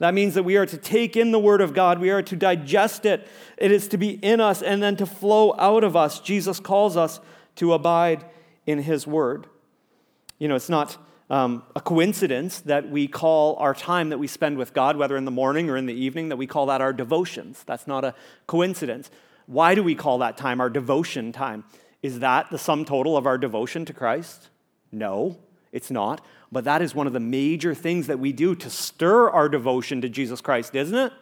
That 0.00 0.12
means 0.12 0.34
that 0.34 0.42
we 0.42 0.58
are 0.58 0.66
to 0.66 0.76
take 0.76 1.16
in 1.16 1.32
the 1.32 1.38
Word 1.38 1.62
of 1.62 1.72
God, 1.72 1.98
we 1.98 2.10
are 2.10 2.20
to 2.20 2.36
digest 2.36 3.06
it, 3.06 3.26
it 3.56 3.72
is 3.72 3.88
to 3.88 3.96
be 3.96 4.10
in 4.22 4.38
us 4.38 4.60
and 4.60 4.82
then 4.82 4.94
to 4.96 5.06
flow 5.06 5.54
out 5.58 5.82
of 5.82 5.96
us. 5.96 6.20
Jesus 6.20 6.60
calls 6.60 6.94
us 6.94 7.20
to 7.54 7.72
abide 7.72 8.26
in 8.66 8.80
His 8.80 9.06
Word. 9.06 9.46
You 10.38 10.46
know, 10.46 10.56
it's 10.56 10.68
not 10.68 10.98
um, 11.30 11.62
a 11.74 11.80
coincidence 11.80 12.60
that 12.60 12.90
we 12.90 13.08
call 13.08 13.56
our 13.56 13.72
time 13.72 14.10
that 14.10 14.18
we 14.18 14.26
spend 14.26 14.58
with 14.58 14.74
God, 14.74 14.98
whether 14.98 15.16
in 15.16 15.24
the 15.24 15.30
morning 15.30 15.70
or 15.70 15.78
in 15.78 15.86
the 15.86 15.94
evening, 15.94 16.28
that 16.28 16.36
we 16.36 16.46
call 16.46 16.66
that 16.66 16.82
our 16.82 16.92
devotions. 16.92 17.64
That's 17.64 17.86
not 17.86 18.04
a 18.04 18.14
coincidence. 18.46 19.10
Why 19.46 19.74
do 19.74 19.82
we 19.82 19.94
call 19.94 20.18
that 20.18 20.36
time 20.36 20.60
our 20.60 20.68
devotion 20.68 21.32
time? 21.32 21.64
Is 22.02 22.18
that 22.18 22.50
the 22.50 22.58
sum 22.58 22.84
total 22.84 23.16
of 23.16 23.26
our 23.26 23.38
devotion 23.38 23.86
to 23.86 23.94
Christ? 23.94 24.50
No, 24.96 25.36
it's 25.72 25.90
not. 25.90 26.24
But 26.50 26.64
that 26.64 26.80
is 26.80 26.94
one 26.94 27.06
of 27.06 27.12
the 27.12 27.20
major 27.20 27.74
things 27.74 28.06
that 28.06 28.18
we 28.18 28.32
do 28.32 28.54
to 28.54 28.70
stir 28.70 29.28
our 29.28 29.48
devotion 29.48 30.00
to 30.00 30.08
Jesus 30.08 30.40
Christ, 30.40 30.74
isn't 30.74 30.96
it? 30.96 31.12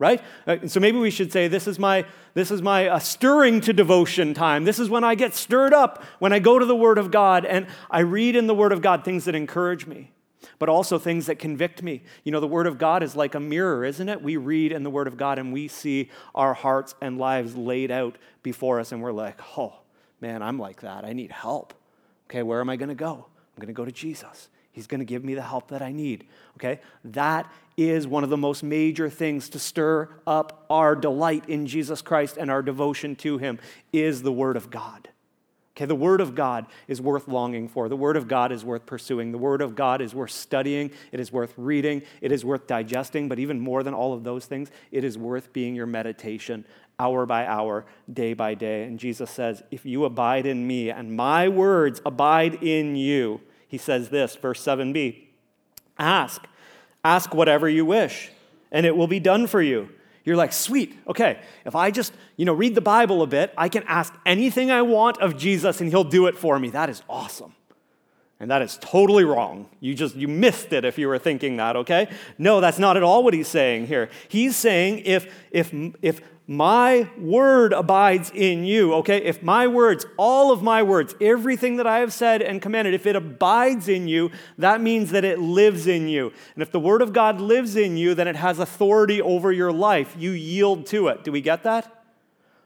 Right? 0.00 0.22
Uh, 0.46 0.66
so 0.66 0.80
maybe 0.80 0.98
we 0.98 1.10
should 1.10 1.30
say, 1.30 1.46
This 1.46 1.68
is 1.68 1.78
my, 1.78 2.06
this 2.34 2.50
is 2.50 2.62
my 2.62 2.88
uh, 2.88 2.98
stirring 2.98 3.60
to 3.62 3.72
devotion 3.72 4.34
time. 4.34 4.64
This 4.64 4.78
is 4.78 4.88
when 4.88 5.04
I 5.04 5.14
get 5.14 5.34
stirred 5.34 5.74
up, 5.74 6.02
when 6.18 6.32
I 6.32 6.38
go 6.38 6.58
to 6.58 6.64
the 6.64 6.74
Word 6.74 6.98
of 6.98 7.10
God 7.10 7.44
and 7.44 7.66
I 7.90 8.00
read 8.00 8.34
in 8.34 8.46
the 8.46 8.54
Word 8.54 8.72
of 8.72 8.80
God 8.80 9.04
things 9.04 9.26
that 9.26 9.34
encourage 9.34 9.86
me, 9.86 10.10
but 10.58 10.70
also 10.70 10.98
things 10.98 11.26
that 11.26 11.38
convict 11.38 11.82
me. 11.82 12.02
You 12.24 12.32
know, 12.32 12.40
the 12.40 12.48
Word 12.48 12.66
of 12.66 12.78
God 12.78 13.02
is 13.02 13.14
like 13.14 13.34
a 13.34 13.40
mirror, 13.40 13.84
isn't 13.84 14.08
it? 14.08 14.22
We 14.22 14.38
read 14.38 14.72
in 14.72 14.82
the 14.82 14.90
Word 14.90 15.06
of 15.06 15.18
God 15.18 15.38
and 15.38 15.52
we 15.52 15.68
see 15.68 16.08
our 16.34 16.54
hearts 16.54 16.94
and 17.02 17.18
lives 17.18 17.54
laid 17.54 17.90
out 17.90 18.16
before 18.42 18.80
us, 18.80 18.90
and 18.90 19.02
we're 19.02 19.12
like, 19.12 19.38
Oh, 19.56 19.74
man, 20.18 20.42
I'm 20.42 20.58
like 20.58 20.80
that. 20.80 21.04
I 21.04 21.12
need 21.12 21.30
help. 21.30 21.74
Okay, 22.30 22.44
where 22.44 22.60
am 22.60 22.70
I 22.70 22.76
going 22.76 22.90
to 22.90 22.94
go? 22.94 23.26
I'm 23.36 23.60
going 23.60 23.66
to 23.66 23.72
go 23.72 23.84
to 23.84 23.90
Jesus. 23.90 24.48
He's 24.70 24.86
going 24.86 25.00
to 25.00 25.04
give 25.04 25.24
me 25.24 25.34
the 25.34 25.42
help 25.42 25.68
that 25.68 25.82
I 25.82 25.90
need. 25.90 26.28
Okay? 26.56 26.80
That 27.04 27.50
is 27.76 28.06
one 28.06 28.22
of 28.22 28.30
the 28.30 28.36
most 28.36 28.62
major 28.62 29.10
things 29.10 29.48
to 29.48 29.58
stir 29.58 30.08
up 30.28 30.64
our 30.70 30.94
delight 30.94 31.48
in 31.48 31.66
Jesus 31.66 32.02
Christ 32.02 32.36
and 32.36 32.48
our 32.48 32.62
devotion 32.62 33.16
to 33.16 33.38
him 33.38 33.58
is 33.92 34.22
the 34.22 34.30
word 34.30 34.56
of 34.56 34.70
God. 34.70 35.08
Okay, 35.76 35.86
the 35.86 35.94
word 35.94 36.20
of 36.20 36.34
God 36.34 36.66
is 36.88 37.00
worth 37.00 37.26
longing 37.26 37.66
for. 37.66 37.88
The 37.88 37.96
word 37.96 38.16
of 38.16 38.28
God 38.28 38.52
is 38.52 38.64
worth 38.64 38.84
pursuing. 38.86 39.32
The 39.32 39.38
word 39.38 39.62
of 39.62 39.74
God 39.74 40.00
is 40.00 40.14
worth 40.14 40.30
studying. 40.30 40.90
It 41.10 41.20
is 41.20 41.32
worth 41.32 41.54
reading. 41.56 42.02
It 42.20 42.32
is 42.32 42.44
worth 42.44 42.66
digesting, 42.66 43.28
but 43.28 43.38
even 43.38 43.58
more 43.58 43.82
than 43.82 43.94
all 43.94 44.12
of 44.12 44.22
those 44.22 44.44
things, 44.46 44.70
it 44.92 45.04
is 45.04 45.16
worth 45.16 45.52
being 45.52 45.74
your 45.74 45.86
meditation 45.86 46.64
hour 47.00 47.26
by 47.26 47.46
hour, 47.46 47.86
day 48.12 48.34
by 48.34 48.54
day. 48.54 48.84
And 48.84 48.98
Jesus 48.98 49.30
says, 49.30 49.62
"If 49.70 49.86
you 49.86 50.04
abide 50.04 50.46
in 50.46 50.66
me 50.66 50.90
and 50.90 51.16
my 51.16 51.48
words 51.48 52.02
abide 52.04 52.62
in 52.62 52.96
you, 52.96 53.40
he 53.70 53.78
says 53.78 54.08
this, 54.08 54.34
verse 54.34 54.60
7b 54.62 55.28
Ask, 55.96 56.46
ask 57.04 57.32
whatever 57.34 57.68
you 57.68 57.84
wish, 57.84 58.32
and 58.72 58.84
it 58.84 58.96
will 58.96 59.06
be 59.06 59.20
done 59.20 59.46
for 59.46 59.62
you. 59.62 59.88
You're 60.24 60.36
like, 60.36 60.52
sweet, 60.52 60.98
okay, 61.06 61.40
if 61.64 61.74
I 61.76 61.90
just, 61.90 62.12
you 62.36 62.44
know, 62.44 62.52
read 62.52 62.74
the 62.74 62.80
Bible 62.80 63.22
a 63.22 63.26
bit, 63.26 63.54
I 63.56 63.68
can 63.68 63.84
ask 63.84 64.12
anything 64.26 64.70
I 64.70 64.82
want 64.82 65.18
of 65.18 65.36
Jesus 65.36 65.80
and 65.80 65.88
he'll 65.88 66.04
do 66.04 66.26
it 66.26 66.36
for 66.36 66.58
me. 66.58 66.70
That 66.70 66.90
is 66.90 67.02
awesome. 67.08 67.54
And 68.40 68.50
that 68.50 68.62
is 68.62 68.78
totally 68.80 69.24
wrong. 69.24 69.68
You 69.80 69.94
just 69.94 70.16
you 70.16 70.26
missed 70.26 70.72
it 70.72 70.84
if 70.84 70.98
you 70.98 71.08
were 71.08 71.18
thinking 71.18 71.58
that, 71.58 71.76
okay? 71.76 72.08
No, 72.38 72.60
that's 72.60 72.78
not 72.78 72.96
at 72.96 73.02
all 73.02 73.22
what 73.22 73.34
he's 73.34 73.48
saying 73.48 73.86
here. 73.86 74.08
He's 74.28 74.56
saying 74.56 75.02
if 75.04 75.32
if 75.50 75.72
if 76.00 76.22
my 76.50 77.08
word 77.16 77.72
abides 77.72 78.32
in 78.34 78.64
you, 78.64 78.92
okay? 78.94 79.18
If 79.18 79.40
my 79.40 79.68
words, 79.68 80.04
all 80.16 80.50
of 80.50 80.64
my 80.64 80.82
words, 80.82 81.14
everything 81.20 81.76
that 81.76 81.86
I 81.86 82.00
have 82.00 82.12
said 82.12 82.42
and 82.42 82.60
commanded, 82.60 82.92
if 82.92 83.06
it 83.06 83.14
abides 83.14 83.88
in 83.88 84.08
you, 84.08 84.32
that 84.58 84.80
means 84.80 85.12
that 85.12 85.24
it 85.24 85.38
lives 85.38 85.86
in 85.86 86.08
you. 86.08 86.32
And 86.54 86.62
if 86.62 86.72
the 86.72 86.80
word 86.80 87.02
of 87.02 87.12
God 87.12 87.40
lives 87.40 87.76
in 87.76 87.96
you, 87.96 88.16
then 88.16 88.26
it 88.26 88.34
has 88.34 88.58
authority 88.58 89.22
over 89.22 89.52
your 89.52 89.70
life. 89.70 90.16
You 90.18 90.32
yield 90.32 90.86
to 90.86 91.06
it. 91.06 91.22
Do 91.22 91.30
we 91.30 91.40
get 91.40 91.62
that? 91.62 92.02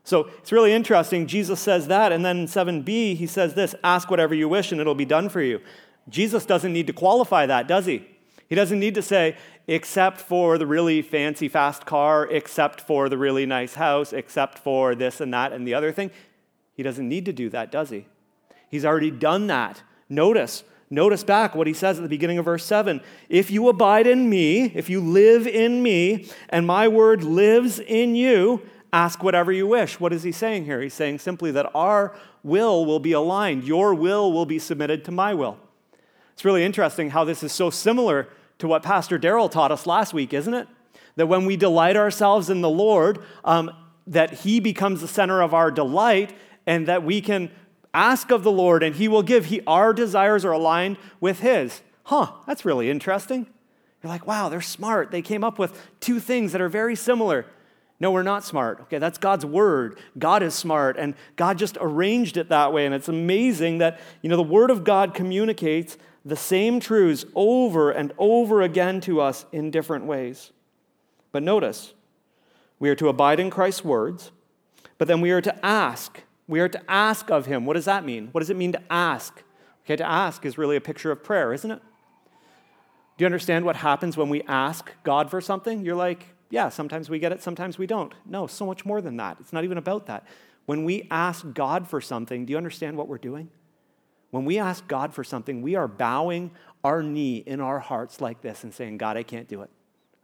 So 0.03 0.31
it's 0.39 0.51
really 0.51 0.73
interesting. 0.73 1.27
Jesus 1.27 1.61
says 1.61 1.87
that. 1.89 2.11
And 2.11 2.25
then 2.25 2.39
in 2.39 2.47
7b, 2.47 3.17
he 3.17 3.27
says 3.27 3.53
this 3.53 3.75
ask 3.85 4.11
whatever 4.11 4.35
you 4.35 4.49
wish 4.49 4.73
and 4.73 4.81
it'll 4.81 4.95
be 4.95 5.05
done 5.05 5.29
for 5.29 5.43
you. 5.43 5.61
Jesus 6.09 6.47
doesn't 6.47 6.73
need 6.73 6.87
to 6.87 6.95
qualify 6.95 7.45
that, 7.45 7.69
does 7.69 7.85
he? 7.85 8.09
He 8.49 8.55
doesn't 8.55 8.79
need 8.79 8.95
to 8.95 9.03
say, 9.03 9.37
except 9.67 10.21
for 10.21 10.59
the 10.59 10.67
really 10.67 11.03
fancy 11.03 11.49
fast 11.49 11.87
car, 11.87 12.27
except 12.31 12.81
for 12.81 13.09
the 13.09 13.19
really 13.19 13.47
nice 13.47 13.75
house, 13.75 14.13
except 14.13 14.59
for 14.59 14.95
this 14.95 15.21
and 15.21 15.33
that 15.33 15.53
and 15.53 15.67
the 15.67 15.75
other 15.75 15.93
thing. 15.93 16.11
He 16.75 16.83
doesn't 16.83 17.09
need 17.09 17.25
to 17.27 17.33
do 17.33 17.49
that, 17.51 17.71
does 17.71 17.91
he? 17.91 18.07
He's 18.69 18.85
already 18.85 19.11
done 19.11 19.47
that. 19.47 19.83
Notice, 20.09 20.65
notice 20.91 21.25
back 21.25 21.55
what 21.55 21.67
he 21.67 21.73
says 21.73 21.99
at 21.99 22.03
the 22.03 22.09
beginning 22.09 22.39
of 22.39 22.45
verse 22.45 22.65
7. 22.65 23.01
If 23.29 23.51
you 23.51 23.69
abide 23.69 24.07
in 24.07 24.29
me, 24.29 24.65
if 24.75 24.91
you 24.91 25.01
live 25.01 25.47
in 25.47 25.83
me, 25.83 26.29
and 26.49 26.67
my 26.67 26.89
word 26.89 27.23
lives 27.23 27.79
in 27.79 28.17
you, 28.17 28.63
ask 28.93 29.23
whatever 29.23 29.51
you 29.51 29.67
wish. 29.67 29.99
What 29.99 30.13
is 30.13 30.23
he 30.23 30.33
saying 30.33 30.67
here? 30.67 30.81
He's 30.81 30.95
saying 30.95 31.21
simply 31.21 31.51
that 31.53 31.71
our 31.75 32.15
will 32.43 32.85
will 32.85 33.01
be 33.01 33.13
aligned. 33.13 33.65
Your 33.65 33.95
will 33.95 34.33
will 34.33 34.47
be 34.47 34.59
submitted 34.59 35.05
to 35.05 35.13
my 35.13 35.35
will. 35.35 35.59
It's 36.33 36.45
really 36.45 36.65
interesting 36.65 37.11
how 37.11 37.25
this 37.25 37.43
is 37.43 37.53
so 37.53 37.71
similar 37.71 38.29
to 38.59 38.69
what 38.69 38.83
Pastor 38.83 39.19
Daryl 39.19 39.51
taught 39.51 39.73
us 39.73 39.87
last 39.87 40.15
week, 40.15 40.33
isn't 40.33 40.55
it? 40.55 40.69
That 41.17 41.27
when 41.27 41.47
we 41.47 41.57
delight 41.57 41.97
ourselves 41.97 42.51
in 42.51 42.61
the 42.61 42.71
Lord, 42.71 43.21
um, 43.45 43.71
that 44.07 44.33
He 44.33 44.61
becomes 44.61 45.01
the 45.01 45.09
center 45.09 45.43
of 45.43 45.55
our 45.55 45.71
delight, 45.71 46.35
and 46.67 46.87
that 46.89 47.03
we 47.05 47.21
can 47.21 47.51
ask 47.93 48.31
of 48.31 48.43
the 48.43 48.51
Lord 48.51 48.83
and 48.83 48.97
He 48.97 49.09
will 49.09 49.23
give. 49.23 49.47
He, 49.47 49.61
our 49.67 49.93
desires 49.93 50.45
are 50.45 50.53
aligned 50.53 50.97
with 51.21 51.41
His. 51.41 51.83
Huh, 52.05 52.33
that's 52.47 52.65
really 52.65 52.91
interesting. 52.91 53.47
You're 54.03 54.11
like, 54.11 54.27
wow, 54.27 54.49
they're 54.49 54.61
smart. 54.61 55.11
They 55.11 55.23
came 55.23 55.43
up 55.43 55.59
with 55.59 55.81
two 56.01 56.21
things 56.21 56.53
that 56.53 56.61
are 56.61 56.69
very 56.69 56.97
similar. 56.97 57.47
No, 58.01 58.11
we're 58.11 58.23
not 58.23 58.45
smart. 58.45 58.81
Okay, 58.83 58.99
that's 58.99 59.17
God's 59.17 59.47
word. 59.47 59.99
God 60.19 60.43
is 60.43 60.55
smart, 60.55 60.97
and 60.99 61.15
God 61.37 61.57
just 61.57 61.79
arranged 61.81 62.37
it 62.37 62.51
that 62.51 62.73
way. 62.73 62.85
And 62.85 62.95
it's 62.95 63.09
amazing 63.09 63.79
that, 63.79 64.01
you 64.21 64.29
know, 64.29 64.37
the 64.37 64.43
word 64.43 64.71
of 64.71 64.85
God 64.85 65.15
communicates 65.15 65.97
the 66.25 66.37
same 66.37 66.81
truths 66.81 67.25
over 67.35 67.91
and 67.91 68.13
over 68.19 68.63
again 68.63 69.01
to 69.03 69.21
us 69.21 69.45
in 69.53 69.71
different 69.71 70.07
ways. 70.07 70.53
But 71.33 71.43
notice, 71.43 71.93
we 72.79 72.89
are 72.89 72.95
to 72.95 73.09
abide 73.09 73.41
in 73.41 73.51
Christ's 73.51 73.85
words, 73.85 74.31
but 74.99 75.09
then 75.09 75.21
we 75.21 75.31
are 75.33 75.41
to 75.41 75.65
ask. 75.65 76.23
We 76.47 76.61
are 76.61 76.69
to 76.69 76.91
ask 76.91 77.31
of 77.31 77.47
him. 77.47 77.67
What 77.67 77.75
does 77.75 77.85
that 77.85 78.05
mean? 78.05 78.29
What 78.33 78.41
does 78.41 78.51
it 78.51 78.57
mean 78.57 78.73
to 78.73 78.83
ask? 78.91 79.43
Okay, 79.85 79.97
to 79.97 80.07
ask 80.07 80.47
is 80.47 80.57
really 80.57 80.77
a 80.77 80.81
picture 80.81 81.11
of 81.11 81.23
prayer, 81.23 81.53
isn't 81.53 81.71
it? 81.71 81.83
Do 83.17 83.23
you 83.23 83.27
understand 83.27 83.65
what 83.65 83.77
happens 83.77 84.17
when 84.17 84.29
we 84.29 84.43
ask 84.43 84.91
God 85.03 85.31
for 85.31 85.41
something? 85.41 85.85
You're 85.85 85.95
like, 85.95 86.27
yeah, 86.51 86.69
sometimes 86.69 87.11
we 87.11 87.19
get 87.19 87.33
it, 87.33 87.43
sometimes 87.43 87.79
we 87.79 87.87
don't. 87.87 88.13
No, 88.27 88.47
so 88.47 88.67
much 88.67 88.85
more 88.85 89.01
than 89.01 89.17
that. 89.19 89.37
It's 89.41 89.53
not 89.53 89.65
even 89.65 89.79
about 89.79 90.07
that. 90.07 90.27
When 90.67 90.85
we 90.85 91.07
ask 91.11 91.45
God 91.53 91.87
for 91.87 92.01
something, 92.01 92.47
do 92.47 92.53
you 92.53 92.57
understand 92.57 92.97
what 92.97 93.09
we're 93.09 93.19
doing? 93.19 93.51
When 94.35 94.45
we 94.45 94.59
ask 94.59 94.89
God 94.89 95.15
for 95.15 95.23
something, 95.23 95.63
we 95.63 95.77
are 95.77 95.87
bowing 95.87 96.51
our 96.83 97.05
knee 97.05 97.45
in 97.47 97.61
our 97.61 97.79
hearts 97.79 98.21
like 98.21 98.41
this 98.41 98.65
and 98.65 98.75
saying, 98.75 98.99
God, 98.99 99.17
I 99.17 99.23
can't 99.23 99.47
do 99.47 99.63
it. 99.63 99.71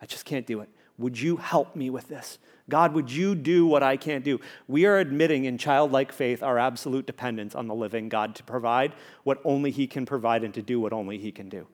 I 0.02 0.06
just 0.06 0.24
can't 0.24 0.44
do 0.44 0.62
it. 0.62 0.68
Would 0.98 1.20
you 1.20 1.36
help 1.36 1.76
me 1.76 1.90
with 1.90 2.08
this? 2.08 2.40
God, 2.68 2.92
would 2.92 3.08
you 3.08 3.36
do 3.36 3.66
what 3.66 3.84
I 3.84 3.96
can't 3.96 4.24
do? 4.24 4.40
We 4.66 4.84
are 4.84 4.98
admitting 4.98 5.44
in 5.44 5.58
childlike 5.58 6.10
faith 6.10 6.42
our 6.42 6.58
absolute 6.58 7.06
dependence 7.06 7.54
on 7.54 7.68
the 7.68 7.74
living 7.76 8.08
God 8.08 8.34
to 8.34 8.42
provide 8.42 8.94
what 9.22 9.40
only 9.44 9.70
He 9.70 9.86
can 9.86 10.04
provide 10.06 10.42
and 10.42 10.52
to 10.54 10.62
do 10.62 10.80
what 10.80 10.92
only 10.92 11.16
He 11.16 11.30
can 11.30 11.48
do. 11.48 11.68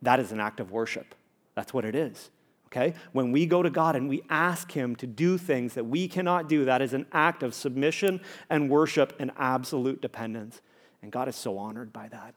That 0.00 0.20
is 0.20 0.32
an 0.32 0.40
act 0.40 0.58
of 0.58 0.70
worship. 0.70 1.14
That's 1.54 1.74
what 1.74 1.84
it 1.84 1.94
is. 1.94 2.30
Okay? 2.68 2.94
When 3.12 3.30
we 3.30 3.44
go 3.44 3.62
to 3.62 3.68
God 3.68 3.94
and 3.94 4.08
we 4.08 4.22
ask 4.30 4.72
Him 4.72 4.96
to 4.96 5.06
do 5.06 5.36
things 5.36 5.74
that 5.74 5.84
we 5.84 6.08
cannot 6.08 6.48
do, 6.48 6.64
that 6.64 6.80
is 6.80 6.94
an 6.94 7.04
act 7.12 7.42
of 7.42 7.52
submission 7.52 8.22
and 8.48 8.70
worship 8.70 9.14
and 9.18 9.32
absolute 9.36 10.00
dependence. 10.00 10.62
And 11.02 11.10
God 11.10 11.28
is 11.28 11.36
so 11.36 11.58
honored 11.58 11.92
by 11.92 12.08
that, 12.08 12.34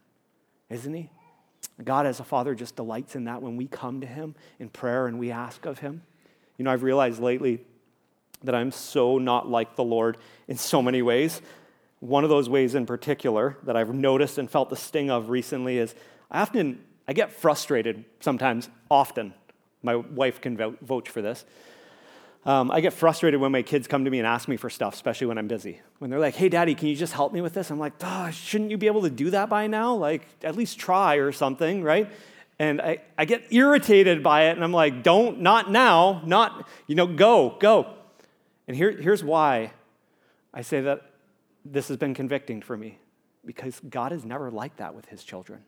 isn't 0.70 0.94
He? 0.94 1.10
God, 1.84 2.06
as 2.06 2.20
a 2.20 2.24
father, 2.24 2.56
just 2.56 2.76
delights 2.76 3.16
in 3.16 3.26
that 3.26 3.42
when 3.42 3.58
we 3.58 3.68
come 3.68 4.02
to 4.02 4.08
Him 4.08 4.36
in 4.60 4.70
prayer 4.70 5.08
and 5.08 5.20
we 5.20 5.32
ask 5.32 5.66
of 5.66 5.80
Him. 5.80 6.02
You 6.58 6.66
know, 6.66 6.72
I've 6.72 6.84
realized 6.84 7.20
lately 7.20 7.62
that 8.44 8.56
I'm 8.56 8.72
so 8.72 9.18
not 9.18 9.50
like 9.50 9.76
the 9.76 9.84
Lord 9.84 10.18
in 10.48 10.58
so 10.58 10.82
many 10.82 11.02
ways. 11.02 11.42
One 12.00 12.24
of 12.24 12.30
those 12.30 12.50
ways 12.50 12.76
in 12.76 12.86
particular 12.86 13.58
that 13.64 13.76
I've 13.76 13.94
noticed 13.94 14.38
and 14.38 14.50
felt 14.50 14.70
the 14.70 14.76
sting 14.76 15.10
of 15.10 15.30
recently 15.30 15.78
is 15.78 15.96
I 16.32 16.42
often 16.42 16.84
I 17.08 17.14
get 17.14 17.32
frustrated 17.32 18.06
sometimes, 18.20 18.70
often. 18.90 19.34
My 19.84 19.96
wife 19.96 20.42
can 20.42 20.58
vouch 20.82 21.10
for 21.10 21.22
this. 21.22 21.46
Um, 22.46 22.70
I 22.70 22.80
get 22.80 22.94
frustrated 22.94 23.40
when 23.42 23.52
my 23.52 23.64
kids 23.64 23.88
come 23.88 24.06
to 24.06 24.12
me 24.12 24.20
and 24.20 24.28
ask 24.28 24.48
me 24.48 24.56
for 24.56 24.70
stuff, 24.70 24.94
especially 24.94 25.26
when 25.28 25.40
I'm 25.40 25.48
busy. 25.48 25.82
When 25.98 26.12
they're 26.12 26.20
like, 26.20 26.36
hey, 26.36 26.48
daddy, 26.48 26.76
can 26.76 26.90
you 26.90 26.96
just 26.96 27.14
help 27.14 27.34
me 27.34 27.42
with 27.42 27.54
this? 27.54 27.72
I'm 27.72 27.80
like, 27.80 27.94
shouldn't 28.32 28.70
you 28.70 28.78
be 28.78 28.86
able 28.86 29.02
to 29.02 29.10
do 29.10 29.32
that 29.32 29.50
by 29.50 29.66
now? 29.66 29.96
Like, 29.96 30.28
at 30.44 30.56
least 30.56 30.78
try 30.78 31.16
or 31.16 31.32
something, 31.32 31.82
right? 31.82 32.12
And 32.60 32.82
I, 32.82 33.00
I 33.18 33.26
get 33.26 33.52
irritated 33.52 34.22
by 34.22 34.44
it, 34.44 34.52
and 34.52 34.64
I'm 34.64 34.72
like, 34.72 35.02
don't, 35.02 35.42
not 35.42 35.72
now, 35.72 36.22
not, 36.26 36.70
you 36.86 36.96
know, 36.96 37.08
go, 37.08 37.58
go. 37.60 37.94
And 38.68 38.78
here, 38.78 38.92
here's 38.92 39.24
why 39.24 39.74
I 40.54 40.62
say 40.62 40.82
that 40.82 41.02
this 41.66 41.88
has 41.88 41.98
been 41.98 42.14
convicting 42.14 42.62
for 42.62 42.78
me 42.78 43.00
because 43.44 43.80
God 43.90 44.12
is 44.12 44.24
never 44.24 44.52
like 44.52 44.78
that 44.78 44.94
with 44.94 45.08
his 45.08 45.24
children. 45.24 45.64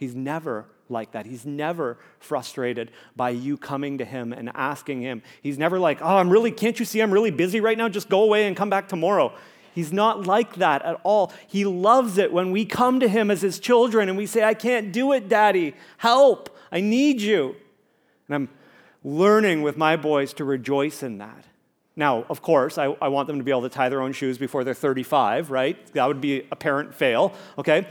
He's 0.00 0.14
never 0.14 0.64
like 0.88 1.12
that. 1.12 1.26
He's 1.26 1.44
never 1.44 1.98
frustrated 2.18 2.90
by 3.14 3.30
you 3.30 3.58
coming 3.58 3.98
to 3.98 4.04
him 4.06 4.32
and 4.32 4.50
asking 4.54 5.02
him. 5.02 5.22
He's 5.42 5.58
never 5.58 5.78
like, 5.78 6.00
oh, 6.00 6.16
I'm 6.16 6.30
really, 6.30 6.50
can't 6.50 6.78
you 6.78 6.86
see 6.86 7.00
I'm 7.00 7.12
really 7.12 7.30
busy 7.30 7.60
right 7.60 7.76
now? 7.76 7.90
Just 7.90 8.08
go 8.08 8.22
away 8.22 8.46
and 8.46 8.56
come 8.56 8.70
back 8.70 8.88
tomorrow. 8.88 9.34
He's 9.74 9.92
not 9.92 10.26
like 10.26 10.54
that 10.54 10.80
at 10.86 10.98
all. 11.04 11.34
He 11.46 11.66
loves 11.66 12.16
it 12.16 12.32
when 12.32 12.50
we 12.50 12.64
come 12.64 12.98
to 13.00 13.08
him 13.08 13.30
as 13.30 13.42
his 13.42 13.58
children 13.58 14.08
and 14.08 14.16
we 14.16 14.24
say, 14.24 14.42
I 14.42 14.54
can't 14.54 14.90
do 14.90 15.12
it, 15.12 15.28
daddy. 15.28 15.74
Help. 15.98 16.56
I 16.72 16.80
need 16.80 17.20
you. 17.20 17.54
And 18.26 18.34
I'm 18.34 18.48
learning 19.04 19.60
with 19.60 19.76
my 19.76 19.96
boys 19.96 20.32
to 20.34 20.44
rejoice 20.44 21.02
in 21.02 21.18
that. 21.18 21.44
Now, 21.94 22.24
of 22.30 22.40
course, 22.40 22.78
I, 22.78 22.86
I 23.02 23.08
want 23.08 23.26
them 23.26 23.36
to 23.36 23.44
be 23.44 23.50
able 23.50 23.62
to 23.62 23.68
tie 23.68 23.90
their 23.90 24.00
own 24.00 24.12
shoes 24.12 24.38
before 24.38 24.64
they're 24.64 24.72
35, 24.72 25.50
right? 25.50 25.92
That 25.92 26.06
would 26.06 26.22
be 26.22 26.46
a 26.50 26.56
parent 26.56 26.94
fail, 26.94 27.34
okay? 27.58 27.86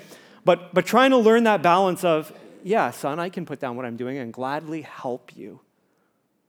But, 0.50 0.74
but 0.74 0.88
trying 0.88 1.12
to 1.12 1.18
learn 1.18 1.44
that 1.44 1.62
balance 1.62 2.04
of, 2.04 2.34
yeah, 2.64 2.90
son, 2.90 3.20
I 3.20 3.30
can 3.30 3.46
put 3.46 3.60
down 3.60 3.76
what 3.76 3.86
I'm 3.86 3.98
doing 3.98 4.18
and 4.18 4.34
gladly 4.34 4.82
help 4.82 5.38
you 5.38 5.60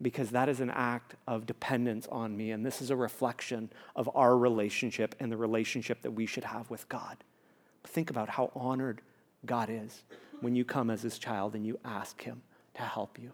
because 0.01 0.31
that 0.31 0.49
is 0.49 0.61
an 0.61 0.71
act 0.71 1.17
of 1.27 1.45
dependence 1.45 2.09
on 2.11 2.35
me. 2.35 2.51
And 2.53 2.65
this 2.65 2.81
is 2.81 2.89
a 2.89 2.97
reflection 2.97 3.71
of 3.95 4.09
our 4.15 4.39
relationship 4.39 5.15
and 5.21 5.31
the 5.31 5.37
relationship 5.37 6.01
that 6.01 6.13
we 6.13 6.25
should 6.25 6.45
have 6.45 6.71
with 6.71 6.89
God. 6.89 7.19
Think 7.85 8.09
about 8.09 8.31
how 8.31 8.51
honored 8.55 9.03
God 9.45 9.69
is 9.71 10.03
when 10.41 10.57
you 10.57 10.65
come 10.65 10.89
as 10.89 11.03
his 11.03 11.19
child 11.19 11.55
and 11.55 11.67
you 11.67 11.79
ask 11.85 12.23
him 12.23 12.41
to 12.77 12.81
help 12.81 13.19
you. 13.19 13.33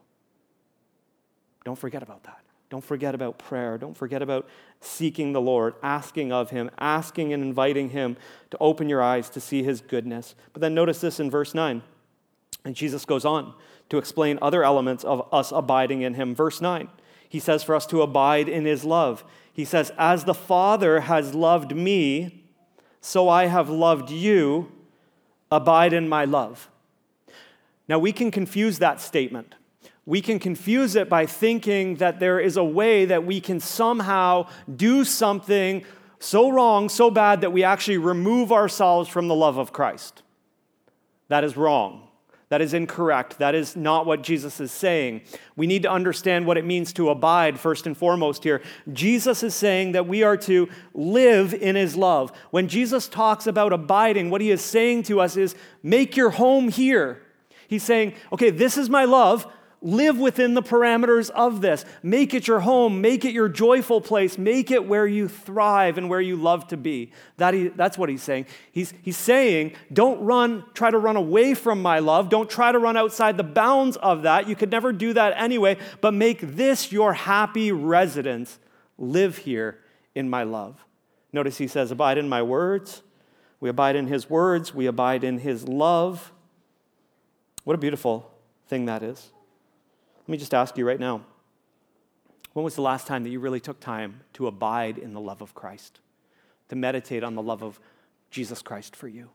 Don't 1.65 1.79
forget 1.79 2.03
about 2.03 2.25
that. 2.25 2.41
Don't 2.69 2.85
forget 2.85 3.15
about 3.15 3.39
prayer. 3.39 3.79
Don't 3.79 3.97
forget 3.97 4.23
about 4.23 4.49
seeking 4.81 5.33
the 5.33 5.41
Lord, 5.41 5.75
asking 5.83 6.33
of 6.33 6.51
Him, 6.51 6.71
asking 6.79 7.33
and 7.33 7.43
inviting 7.43 7.91
Him 7.91 8.17
to 8.51 8.59
open 8.59 8.89
your 8.89 9.03
eyes 9.03 9.31
to 9.31 9.41
see 9.41 9.63
His 9.63 9.81
goodness. 9.81 10.35
But 10.53 10.63
then 10.63 10.75
notice 10.75 11.01
this 11.01 11.21
in 11.21 11.31
verse 11.31 11.55
9. 11.55 11.83
And 12.65 12.75
Jesus 12.75 13.05
goes 13.05 13.25
on 13.25 13.55
to 13.89 13.99
explain 13.99 14.39
other 14.43 14.65
elements 14.65 15.05
of 15.05 15.29
us 15.33 15.53
abiding 15.53 16.03
in 16.03 16.15
Him. 16.15 16.35
Verse 16.35 16.61
9, 16.61 16.89
He 17.29 17.39
says 17.39 17.63
for 17.63 17.75
us 17.75 17.87
to 17.87 18.03
abide 18.03 18.49
in 18.49 18.65
His 18.65 18.85
love. 18.85 19.25
He 19.53 19.65
says, 19.65 19.93
As 19.97 20.25
the 20.25 20.35
Father 20.35 21.01
has 21.01 21.35
loved 21.35 21.75
me, 21.75 22.45
so 23.01 23.29
I 23.29 23.47
have 23.47 23.71
loved 23.71 24.11
you. 24.11 24.73
Abide 25.53 25.93
in 25.93 26.09
my 26.09 26.25
love. 26.25 26.69
Now, 27.89 28.01
we 28.01 28.11
can 28.11 28.33
confuse 28.33 28.81
that 28.81 29.01
statement 29.01 29.55
we 30.07 30.21
can 30.21 30.39
confuse 30.39 30.95
it 30.95 31.09
by 31.09 31.27
thinking 31.27 31.97
that 31.97 32.21
there 32.21 32.39
is 32.39 32.57
a 32.57 32.65
way 32.65 33.05
that 33.05 33.27
we 33.27 33.41
can 33.41 33.59
somehow 33.59 34.49
do 34.75 35.05
something 35.05 35.85
so 36.21 36.51
wrong, 36.51 36.89
so 36.89 37.11
bad, 37.11 37.41
that 37.41 37.53
we 37.53 37.65
actually 37.65 37.99
remove 37.99 38.53
ourselves 38.53 39.09
from 39.09 39.29
the 39.29 39.35
love 39.35 39.59
of 39.59 39.73
Christ. 39.73 40.23
That 41.29 41.43
is 41.43 41.57
wrong. 41.57 42.05
That 42.49 42.63
is 42.63 42.75
incorrect. 42.75 43.39
That 43.39 43.57
is 43.57 43.75
not 43.75 44.07
what 44.07 44.23
Jesus 44.23 44.61
is 44.61 44.71
saying. 44.71 45.23
We 45.57 45.67
need 45.67 45.83
to 45.83 45.91
understand 45.91 46.47
what 46.47 46.57
it 46.57 46.65
means 46.65 46.93
to 46.93 47.11
abide 47.11 47.59
first 47.59 47.87
and 47.89 47.97
foremost 47.97 48.45
here. 48.45 48.63
Jesus 48.93 49.43
is 49.43 49.55
saying 49.55 49.93
that 49.93 50.07
we 50.07 50.23
are 50.23 50.37
to 50.39 50.69
live 50.95 51.53
in 51.53 51.75
his 51.75 51.97
love. 51.97 52.31
When 52.53 52.69
Jesus 52.69 53.09
talks 53.09 53.49
about 53.49 53.73
abiding, 53.73 54.31
what 54.31 54.41
he 54.41 54.53
is 54.53 54.63
saying 54.63 55.03
to 55.05 55.21
us 55.21 55.37
is 55.37 55.57
make 55.83 56.17
your 56.17 56.31
home 56.31 56.69
here. 56.69 57.21
He's 57.67 57.83
saying, 57.83 58.15
okay, 58.33 58.51
this 58.51 58.79
is 58.79 58.89
my 58.89 59.05
love. 59.05 59.53
Live 59.87 60.19
within 60.19 60.55
the 60.55 60.65
parameters 60.65 61.31
of 61.31 61.61
this. 61.61 61.85
Make 62.03 62.35
it 62.35 62.49
your 62.49 62.59
home. 62.59 63.01
Make 63.01 63.25
it 63.25 63.31
your 63.31 63.49
joyful 63.49 64.01
place. 64.01 64.37
Make 64.37 64.73
it 64.73 64.85
where 64.85 65.07
you 65.07 65.29
thrive 65.29 65.97
and 65.97 66.11
where 66.11 66.21
you 66.21 66.35
love 66.35 66.67
to 66.69 66.77
be. 66.77 67.13
That 67.37 67.55
he, 67.55 67.69
that's 67.69 67.97
what 67.97 68.09
he's 68.09 68.25
saying. 68.25 68.47
He's, 68.73 68.93
he's 69.03 69.17
saying, 69.17 69.75
don't 69.93 70.21
run, 70.23 70.65
try 70.75 70.91
to 70.91 70.99
run 70.99 71.15
away 71.15 71.55
from 71.55 71.81
my 71.83 72.01
love. 72.01 72.31
Don't 72.31 72.51
try 72.51 72.73
to 72.73 72.81
run 72.81 72.97
outside 72.97 73.37
the 73.37 73.45
bounds 73.45 73.97
of 73.99 74.23
that. 74.23 74.49
You 74.49 74.57
could 74.57 74.73
never 74.73 74.93
do 74.93 75.13
that 75.13 75.35
anyway, 75.37 75.77
but 76.01 76.13
make 76.13 76.41
this 76.41 76.91
your 76.91 77.13
happy 77.13 77.71
residence. 77.71 78.59
Live 78.99 79.39
here 79.39 79.79
in 80.17 80.29
my 80.29 80.43
love. 80.43 80.85
Notice 81.33 81.59
he 81.59 81.69
says, 81.69 81.93
Abide 81.93 82.19
in 82.19 82.29
my 82.29 82.43
words. 82.43 83.03
We 83.61 83.69
abide 83.69 83.95
in 83.95 84.09
his 84.09 84.29
words. 84.29 84.75
We 84.75 84.87
abide 84.87 85.23
in 85.23 85.39
his 85.39 85.69
love. 85.69 86.33
What 87.63 87.75
a 87.75 87.79
beautiful 87.79 88.33
thing 88.67 88.87
that 88.87 89.05
is. 89.05 89.31
Let 90.27 90.33
me 90.33 90.39
just 90.39 90.55
ask 90.55 90.77
you 90.77 90.87
right 90.87 90.99
now 90.99 91.23
when 92.53 92.65
was 92.65 92.75
the 92.75 92.83
last 92.83 93.07
time 93.07 93.23
that 93.23 93.31
you 93.31 93.39
really 93.39 93.61
took 93.61 93.79
time 93.79 94.23
to 94.33 94.47
abide 94.47 94.99
in 94.99 95.13
the 95.13 95.21
love 95.21 95.43
of 95.43 95.55
Christ, 95.55 96.01
to 96.71 96.75
meditate 96.75 97.23
on 97.23 97.35
the 97.35 97.43
love 97.43 97.63
of 97.63 97.79
Jesus 98.31 98.63
Christ 98.63 98.97
for 98.97 99.09
you, 99.09 99.29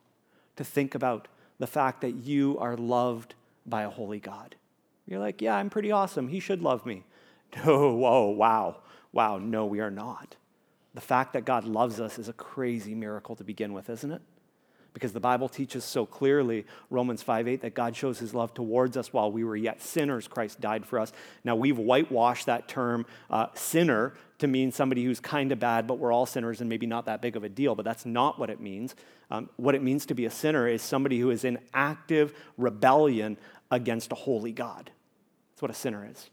to 0.56 0.64
think 0.64 0.96
about 0.96 1.28
the 1.60 1.68
fact 1.68 2.02
that 2.02 2.16
you 2.16 2.58
are 2.58 2.76
loved 2.76 3.36
by 3.66 3.84
a 3.84 3.90
holy 3.90 4.20
God? 4.20 4.56
You're 5.06 5.20
like, 5.20 5.42
yeah, 5.42 5.56
I'm 5.56 5.70
pretty 5.70 5.92
awesome. 5.92 6.30
He 6.30 6.40
should 6.40 6.62
love 6.62 6.86
me. 6.86 7.04
No, 7.66 7.94
whoa, 7.94 8.30
wow, 8.30 8.78
wow, 9.12 9.38
no, 9.38 9.66
we 9.66 9.82
are 9.82 9.92
not. 9.92 10.38
The 10.94 11.02
fact 11.02 11.34
that 11.34 11.44
God 11.44 11.66
loves 11.66 12.00
us 12.00 12.18
is 12.18 12.30
a 12.30 12.34
crazy 12.34 12.96
miracle 12.96 13.36
to 13.36 13.44
begin 13.44 13.74
with, 13.74 13.90
isn't 13.90 14.10
it? 14.10 14.22
Because 14.94 15.14
the 15.14 15.20
Bible 15.20 15.48
teaches 15.48 15.86
so 15.86 16.06
clearly, 16.06 16.66
Romans 16.90 17.22
5 17.22 17.48
8, 17.48 17.62
that 17.62 17.74
God 17.74 17.96
shows 17.96 18.20
his 18.20 18.34
love 18.34 18.54
towards 18.54 18.98
us 18.98 19.14
while 19.14 19.32
we 19.32 19.44
were 19.44 19.56
yet 19.56 19.82
sinners. 19.82 20.28
Christ 20.28 20.60
died 20.60 20.86
for 20.86 21.00
us. 21.00 21.14
Now, 21.44 21.56
we've 21.56 21.78
whitewashed 21.78 22.48
that 22.48 22.68
term 22.68 23.06
uh, 23.30 23.48
sinner 23.54 24.14
to 24.40 24.48
mean 24.48 24.72
somebody 24.72 25.04
who's 25.04 25.20
kind 25.20 25.52
of 25.52 25.60
bad, 25.60 25.88
but 25.88 25.98
we're 25.98 26.12
all 26.12 26.26
sinners 26.26 26.60
and 26.62 26.70
maybe 26.70 26.88
not 26.88 27.06
that 27.06 27.22
big 27.22 27.36
of 27.36 27.44
a 27.44 27.50
deal, 27.50 27.76
but 27.76 27.86
that's 27.86 28.06
not 28.06 28.40
what 28.40 28.50
it 28.50 28.60
means. 28.60 28.96
Um, 29.30 29.50
what 29.56 29.76
it 29.76 29.84
means 29.84 30.06
to 30.08 30.16
be 30.16 30.26
a 30.26 30.32
sinner 30.32 30.68
is 30.68 30.82
somebody 30.82 31.20
who 31.20 31.30
is 31.30 31.46
in 31.46 31.60
active 31.74 32.34
rebellion 32.58 33.38
against 33.70 34.12
a 34.12 34.16
holy 34.16 34.52
God. 34.52 34.92
That's 35.52 35.62
what 35.62 35.72
a 35.72 35.76
sinner 35.76 36.08
is. 36.10 36.30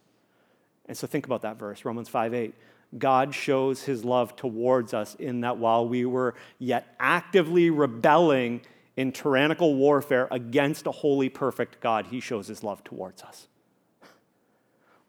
And 0.86 0.96
so 0.96 1.06
think 1.06 1.26
about 1.26 1.42
that 1.42 1.58
verse, 1.58 1.84
Romans 1.84 2.08
5 2.08 2.34
8. 2.34 2.54
God 2.96 3.34
shows 3.34 3.82
his 3.82 4.04
love 4.04 4.34
towards 4.34 4.94
us 4.94 5.14
in 5.16 5.42
that 5.42 5.58
while 5.58 5.86
we 5.86 6.06
were 6.06 6.34
yet 6.58 6.94
actively 6.98 7.68
rebelling 7.68 8.62
in 8.96 9.12
tyrannical 9.12 9.74
warfare 9.74 10.26
against 10.30 10.86
a 10.86 10.90
holy, 10.90 11.28
perfect 11.28 11.80
God, 11.80 12.06
he 12.06 12.20
shows 12.20 12.48
his 12.48 12.64
love 12.64 12.82
towards 12.82 13.22
us. 13.22 13.48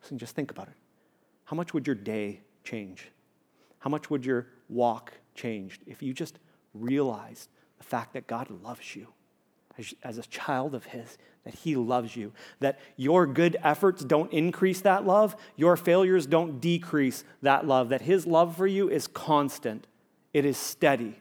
So 0.01 0.15
just 0.17 0.35
think 0.35 0.51
about 0.51 0.67
it. 0.67 0.73
How 1.45 1.55
much 1.55 1.73
would 1.73 1.87
your 1.87 1.95
day 1.95 2.41
change? 2.63 3.09
How 3.79 3.89
much 3.89 4.09
would 4.09 4.25
your 4.25 4.47
walk 4.67 5.13
change 5.33 5.79
if 5.87 6.03
you 6.03 6.13
just 6.13 6.37
realized 6.73 7.49
the 7.77 7.83
fact 7.83 8.13
that 8.13 8.27
God 8.27 8.49
loves 8.61 8.95
you 8.95 9.07
as, 9.77 9.93
as 10.03 10.17
a 10.17 10.23
child 10.23 10.75
of 10.75 10.85
his? 10.85 11.17
That 11.49 11.57
He 11.59 11.75
loves 11.75 12.15
you, 12.15 12.31
that 12.59 12.79
your 12.95 13.25
good 13.25 13.57
efforts 13.63 14.03
don't 14.03 14.31
increase 14.31 14.81
that 14.81 15.03
love, 15.03 15.35
your 15.55 15.75
failures 15.75 16.27
don't 16.27 16.61
decrease 16.61 17.23
that 17.41 17.65
love, 17.65 17.89
that 17.89 18.03
His 18.03 18.27
love 18.27 18.55
for 18.55 18.67
you 18.67 18.87
is 18.87 19.07
constant, 19.07 19.87
it 20.31 20.45
is 20.45 20.57
steady. 20.57 21.15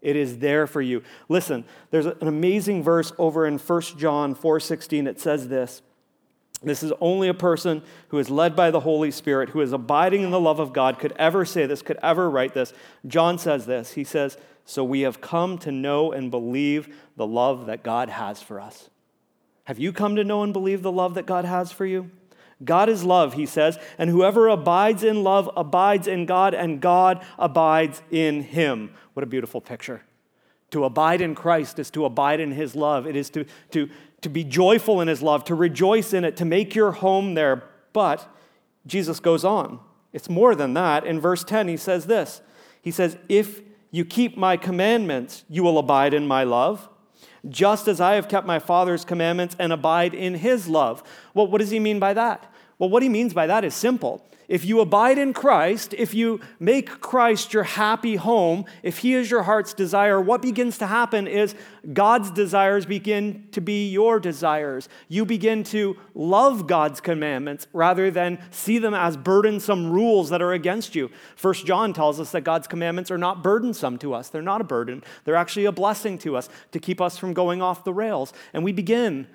It 0.00 0.16
is 0.16 0.38
there 0.38 0.66
for 0.66 0.82
you. 0.82 1.04
Listen, 1.28 1.64
there's 1.92 2.06
an 2.06 2.26
amazing 2.26 2.82
verse 2.82 3.12
over 3.18 3.46
in 3.46 3.58
1 3.58 3.98
John 3.98 4.34
4:16 4.34 5.04
that 5.04 5.20
says 5.20 5.46
this. 5.46 5.80
This 6.60 6.82
is 6.82 6.92
only 7.00 7.28
a 7.28 7.34
person 7.34 7.82
who 8.08 8.18
is 8.18 8.30
led 8.30 8.54
by 8.54 8.70
the 8.70 8.80
Holy 8.80 9.10
Spirit, 9.10 9.50
who 9.50 9.60
is 9.60 9.72
abiding 9.72 10.22
in 10.22 10.30
the 10.30 10.40
love 10.40 10.60
of 10.60 10.72
God, 10.72 10.98
could 10.98 11.12
ever 11.12 11.44
say 11.44 11.66
this, 11.66 11.82
could 11.82 11.98
ever 12.02 12.28
write 12.28 12.54
this. 12.54 12.72
John 13.06 13.38
says 13.38 13.66
this. 13.66 13.92
He 13.92 14.04
says, 14.04 14.36
So 14.64 14.82
we 14.84 15.00
have 15.00 15.20
come 15.20 15.58
to 15.58 15.72
know 15.72 16.12
and 16.12 16.30
believe 16.30 16.96
the 17.16 17.26
love 17.26 17.66
that 17.66 17.82
God 17.82 18.08
has 18.08 18.42
for 18.42 18.60
us. 18.60 18.90
Have 19.64 19.78
you 19.78 19.92
come 19.92 20.16
to 20.16 20.24
know 20.24 20.42
and 20.42 20.52
believe 20.52 20.82
the 20.82 20.92
love 20.92 21.14
that 21.14 21.26
God 21.26 21.44
has 21.44 21.70
for 21.70 21.86
you? 21.86 22.10
God 22.64 22.88
is 22.88 23.04
love, 23.04 23.34
he 23.34 23.46
says, 23.46 23.78
and 23.98 24.08
whoever 24.08 24.48
abides 24.48 25.02
in 25.02 25.24
love 25.24 25.50
abides 25.56 26.06
in 26.06 26.26
God, 26.26 26.54
and 26.54 26.80
God 26.80 27.24
abides 27.38 28.02
in 28.10 28.42
him. 28.42 28.92
What 29.14 29.24
a 29.24 29.26
beautiful 29.26 29.60
picture. 29.60 30.02
To 30.70 30.84
abide 30.84 31.20
in 31.20 31.34
Christ 31.34 31.78
is 31.78 31.90
to 31.90 32.04
abide 32.04 32.40
in 32.40 32.52
his 32.52 32.74
love. 32.74 33.06
It 33.06 33.16
is 33.16 33.30
to, 33.30 33.44
to, 33.72 33.90
to 34.20 34.28
be 34.28 34.44
joyful 34.44 35.00
in 35.00 35.08
his 35.08 35.22
love, 35.22 35.44
to 35.44 35.54
rejoice 35.54 36.12
in 36.12 36.24
it, 36.24 36.36
to 36.36 36.44
make 36.44 36.74
your 36.74 36.92
home 36.92 37.34
there. 37.34 37.64
But 37.92 38.28
Jesus 38.86 39.20
goes 39.20 39.44
on. 39.44 39.80
It's 40.12 40.28
more 40.28 40.54
than 40.54 40.74
that. 40.74 41.04
In 41.04 41.20
verse 41.20 41.44
10, 41.44 41.68
he 41.68 41.76
says 41.76 42.06
this 42.06 42.42
He 42.80 42.90
says, 42.90 43.18
If 43.28 43.60
you 43.90 44.04
keep 44.04 44.36
my 44.36 44.56
commandments, 44.56 45.44
you 45.48 45.62
will 45.62 45.78
abide 45.78 46.14
in 46.14 46.26
my 46.26 46.44
love 46.44 46.88
just 47.48 47.88
as 47.88 48.00
I 48.00 48.14
have 48.14 48.28
kept 48.28 48.46
my 48.46 48.58
Father's 48.58 49.04
commandments 49.04 49.56
and 49.58 49.72
abide 49.72 50.14
in 50.14 50.34
his 50.34 50.68
love. 50.68 51.02
Well, 51.34 51.46
what 51.46 51.58
does 51.58 51.70
he 51.70 51.80
mean 51.80 51.98
by 51.98 52.14
that? 52.14 52.51
Well, 52.82 52.90
what 52.90 53.04
he 53.04 53.08
means 53.08 53.32
by 53.32 53.46
that 53.46 53.64
is 53.64 53.76
simple. 53.76 54.26
If 54.48 54.64
you 54.64 54.80
abide 54.80 55.16
in 55.16 55.34
Christ, 55.34 55.94
if 55.96 56.14
you 56.14 56.40
make 56.58 57.00
Christ 57.00 57.54
your 57.54 57.62
happy 57.62 58.16
home, 58.16 58.64
if 58.82 58.98
He 58.98 59.14
is 59.14 59.30
your 59.30 59.44
heart's 59.44 59.72
desire, 59.72 60.20
what 60.20 60.42
begins 60.42 60.78
to 60.78 60.88
happen 60.88 61.28
is 61.28 61.54
God's 61.92 62.32
desires 62.32 62.84
begin 62.84 63.46
to 63.52 63.60
be 63.60 63.88
your 63.88 64.18
desires. 64.18 64.88
You 65.06 65.24
begin 65.24 65.62
to 65.64 65.96
love 66.16 66.66
God's 66.66 67.00
commandments 67.00 67.68
rather 67.72 68.10
than 68.10 68.40
see 68.50 68.78
them 68.78 68.94
as 68.94 69.16
burdensome 69.16 69.92
rules 69.92 70.30
that 70.30 70.42
are 70.42 70.52
against 70.52 70.96
you. 70.96 71.08
First 71.36 71.64
John 71.64 71.92
tells 71.92 72.18
us 72.18 72.32
that 72.32 72.40
God's 72.40 72.66
commandments 72.66 73.12
are 73.12 73.16
not 73.16 73.44
burdensome 73.44 73.96
to 73.98 74.12
us. 74.12 74.28
They're 74.28 74.42
not 74.42 74.60
a 74.60 74.64
burden. 74.64 75.04
They're 75.22 75.36
actually 75.36 75.66
a 75.66 75.72
blessing 75.72 76.18
to 76.18 76.36
us 76.36 76.48
to 76.72 76.80
keep 76.80 77.00
us 77.00 77.16
from 77.16 77.32
going 77.32 77.62
off 77.62 77.84
the 77.84 77.94
rails. 77.94 78.32
And 78.52 78.64
we 78.64 78.72
begin 78.72 79.28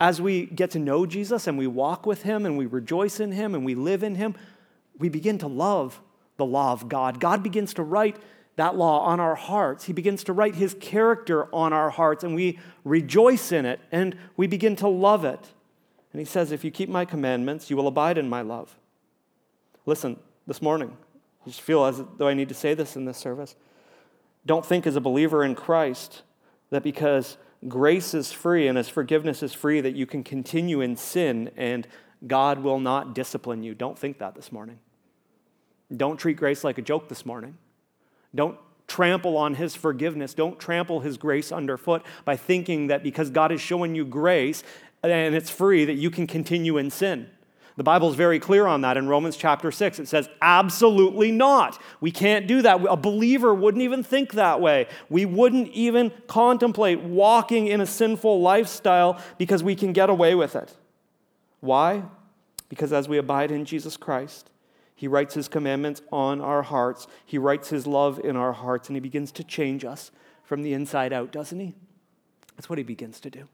as 0.00 0.20
we 0.20 0.46
get 0.46 0.70
to 0.72 0.78
know 0.78 1.06
Jesus 1.06 1.46
and 1.46 1.58
we 1.58 1.66
walk 1.66 2.06
with 2.06 2.22
him 2.22 2.46
and 2.46 2.56
we 2.56 2.66
rejoice 2.66 3.20
in 3.20 3.32
him 3.32 3.54
and 3.54 3.64
we 3.64 3.74
live 3.74 4.02
in 4.02 4.14
him, 4.14 4.34
we 4.98 5.08
begin 5.08 5.38
to 5.38 5.46
love 5.48 6.00
the 6.36 6.44
law 6.44 6.72
of 6.72 6.88
God. 6.88 7.20
God 7.20 7.42
begins 7.42 7.74
to 7.74 7.82
write 7.82 8.16
that 8.56 8.76
law 8.76 9.00
on 9.04 9.20
our 9.20 9.34
hearts. 9.34 9.84
He 9.84 9.92
begins 9.92 10.24
to 10.24 10.32
write 10.32 10.56
his 10.56 10.74
character 10.80 11.52
on 11.54 11.72
our 11.72 11.90
hearts, 11.90 12.24
and 12.24 12.34
we 12.34 12.58
rejoice 12.84 13.52
in 13.52 13.64
it 13.64 13.80
and 13.92 14.16
we 14.36 14.46
begin 14.46 14.76
to 14.76 14.88
love 14.88 15.24
it. 15.24 15.40
And 16.12 16.20
he 16.20 16.24
says, 16.24 16.52
If 16.52 16.64
you 16.64 16.70
keep 16.70 16.88
my 16.88 17.04
commandments, 17.04 17.70
you 17.70 17.76
will 17.76 17.86
abide 17.86 18.18
in 18.18 18.28
my 18.28 18.40
love. 18.40 18.76
Listen, 19.86 20.18
this 20.46 20.60
morning, 20.60 20.96
I 21.44 21.48
just 21.48 21.60
feel 21.60 21.84
as 21.84 22.02
though 22.16 22.28
I 22.28 22.34
need 22.34 22.48
to 22.48 22.54
say 22.54 22.74
this 22.74 22.96
in 22.96 23.04
this 23.04 23.18
service. 23.18 23.54
Don't 24.46 24.64
think 24.64 24.86
as 24.86 24.96
a 24.96 25.00
believer 25.00 25.44
in 25.44 25.54
Christ 25.54 26.22
that 26.70 26.82
because 26.82 27.36
grace 27.66 28.14
is 28.14 28.30
free 28.30 28.68
and 28.68 28.78
as 28.78 28.88
forgiveness 28.88 29.42
is 29.42 29.52
free, 29.52 29.80
that 29.80 29.94
you 29.94 30.06
can 30.06 30.22
continue 30.22 30.80
in 30.80 30.96
sin 30.96 31.50
and 31.56 31.88
God 32.26 32.60
will 32.60 32.80
not 32.80 33.14
discipline 33.14 33.62
you. 33.62 33.74
Don't 33.74 33.98
think 33.98 34.18
that 34.18 34.34
this 34.34 34.52
morning. 34.52 34.78
Don't 35.94 36.18
treat 36.18 36.36
grace 36.36 36.64
like 36.64 36.78
a 36.78 36.82
joke 36.82 37.08
this 37.08 37.24
morning. 37.24 37.56
Don't 38.34 38.58
trample 38.86 39.36
on 39.36 39.54
his 39.54 39.74
forgiveness. 39.74 40.34
Don't 40.34 40.58
trample 40.58 41.00
his 41.00 41.16
grace 41.16 41.52
underfoot 41.52 42.02
by 42.24 42.36
thinking 42.36 42.88
that 42.88 43.02
because 43.02 43.30
God 43.30 43.52
is 43.52 43.60
showing 43.60 43.94
you 43.94 44.04
grace 44.04 44.62
and 45.02 45.34
it's 45.34 45.50
free, 45.50 45.84
that 45.84 45.94
you 45.94 46.10
can 46.10 46.26
continue 46.26 46.76
in 46.76 46.90
sin. 46.90 47.30
The 47.78 47.84
Bible 47.84 48.10
is 48.10 48.16
very 48.16 48.40
clear 48.40 48.66
on 48.66 48.80
that 48.80 48.96
in 48.96 49.06
Romans 49.06 49.36
chapter 49.36 49.70
6. 49.70 50.00
It 50.00 50.08
says, 50.08 50.28
absolutely 50.42 51.30
not. 51.30 51.80
We 52.00 52.10
can't 52.10 52.48
do 52.48 52.60
that. 52.62 52.84
A 52.84 52.96
believer 52.96 53.54
wouldn't 53.54 53.82
even 53.84 54.02
think 54.02 54.32
that 54.32 54.60
way. 54.60 54.88
We 55.08 55.24
wouldn't 55.24 55.68
even 55.68 56.10
contemplate 56.26 57.00
walking 57.00 57.68
in 57.68 57.80
a 57.80 57.86
sinful 57.86 58.40
lifestyle 58.40 59.22
because 59.38 59.62
we 59.62 59.76
can 59.76 59.92
get 59.92 60.10
away 60.10 60.34
with 60.34 60.56
it. 60.56 60.76
Why? 61.60 62.02
Because 62.68 62.92
as 62.92 63.08
we 63.08 63.16
abide 63.16 63.52
in 63.52 63.64
Jesus 63.64 63.96
Christ, 63.96 64.50
he 64.96 65.06
writes 65.06 65.34
his 65.34 65.46
commandments 65.46 66.02
on 66.10 66.40
our 66.40 66.62
hearts. 66.62 67.06
He 67.24 67.38
writes 67.38 67.68
his 67.68 67.86
love 67.86 68.18
in 68.24 68.34
our 68.34 68.54
hearts, 68.54 68.88
and 68.88 68.96
he 68.96 69.00
begins 69.00 69.30
to 69.30 69.44
change 69.44 69.84
us 69.84 70.10
from 70.42 70.62
the 70.62 70.72
inside 70.72 71.12
out, 71.12 71.30
doesn't 71.30 71.60
he? 71.60 71.76
That's 72.56 72.68
what 72.68 72.78
he 72.78 72.82
begins 72.82 73.20
to 73.20 73.30
do. 73.30 73.46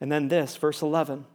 And 0.00 0.10
then 0.10 0.28
this, 0.28 0.56
verse 0.56 0.80
11. 0.80 1.26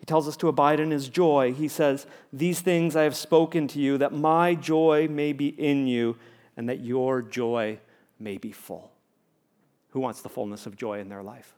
He 0.00 0.06
tells 0.06 0.26
us 0.26 0.36
to 0.38 0.48
abide 0.48 0.80
in 0.80 0.90
his 0.90 1.08
joy. 1.08 1.52
He 1.52 1.68
says, 1.68 2.06
These 2.32 2.60
things 2.60 2.96
I 2.96 3.02
have 3.04 3.14
spoken 3.14 3.68
to 3.68 3.78
you, 3.78 3.98
that 3.98 4.12
my 4.12 4.54
joy 4.54 5.06
may 5.08 5.32
be 5.32 5.48
in 5.48 5.86
you, 5.86 6.16
and 6.56 6.68
that 6.68 6.80
your 6.80 7.22
joy 7.22 7.78
may 8.18 8.38
be 8.38 8.50
full. 8.50 8.90
Who 9.90 10.00
wants 10.00 10.22
the 10.22 10.28
fullness 10.28 10.66
of 10.66 10.76
joy 10.76 11.00
in 11.00 11.10
their 11.10 11.22
life? 11.22 11.54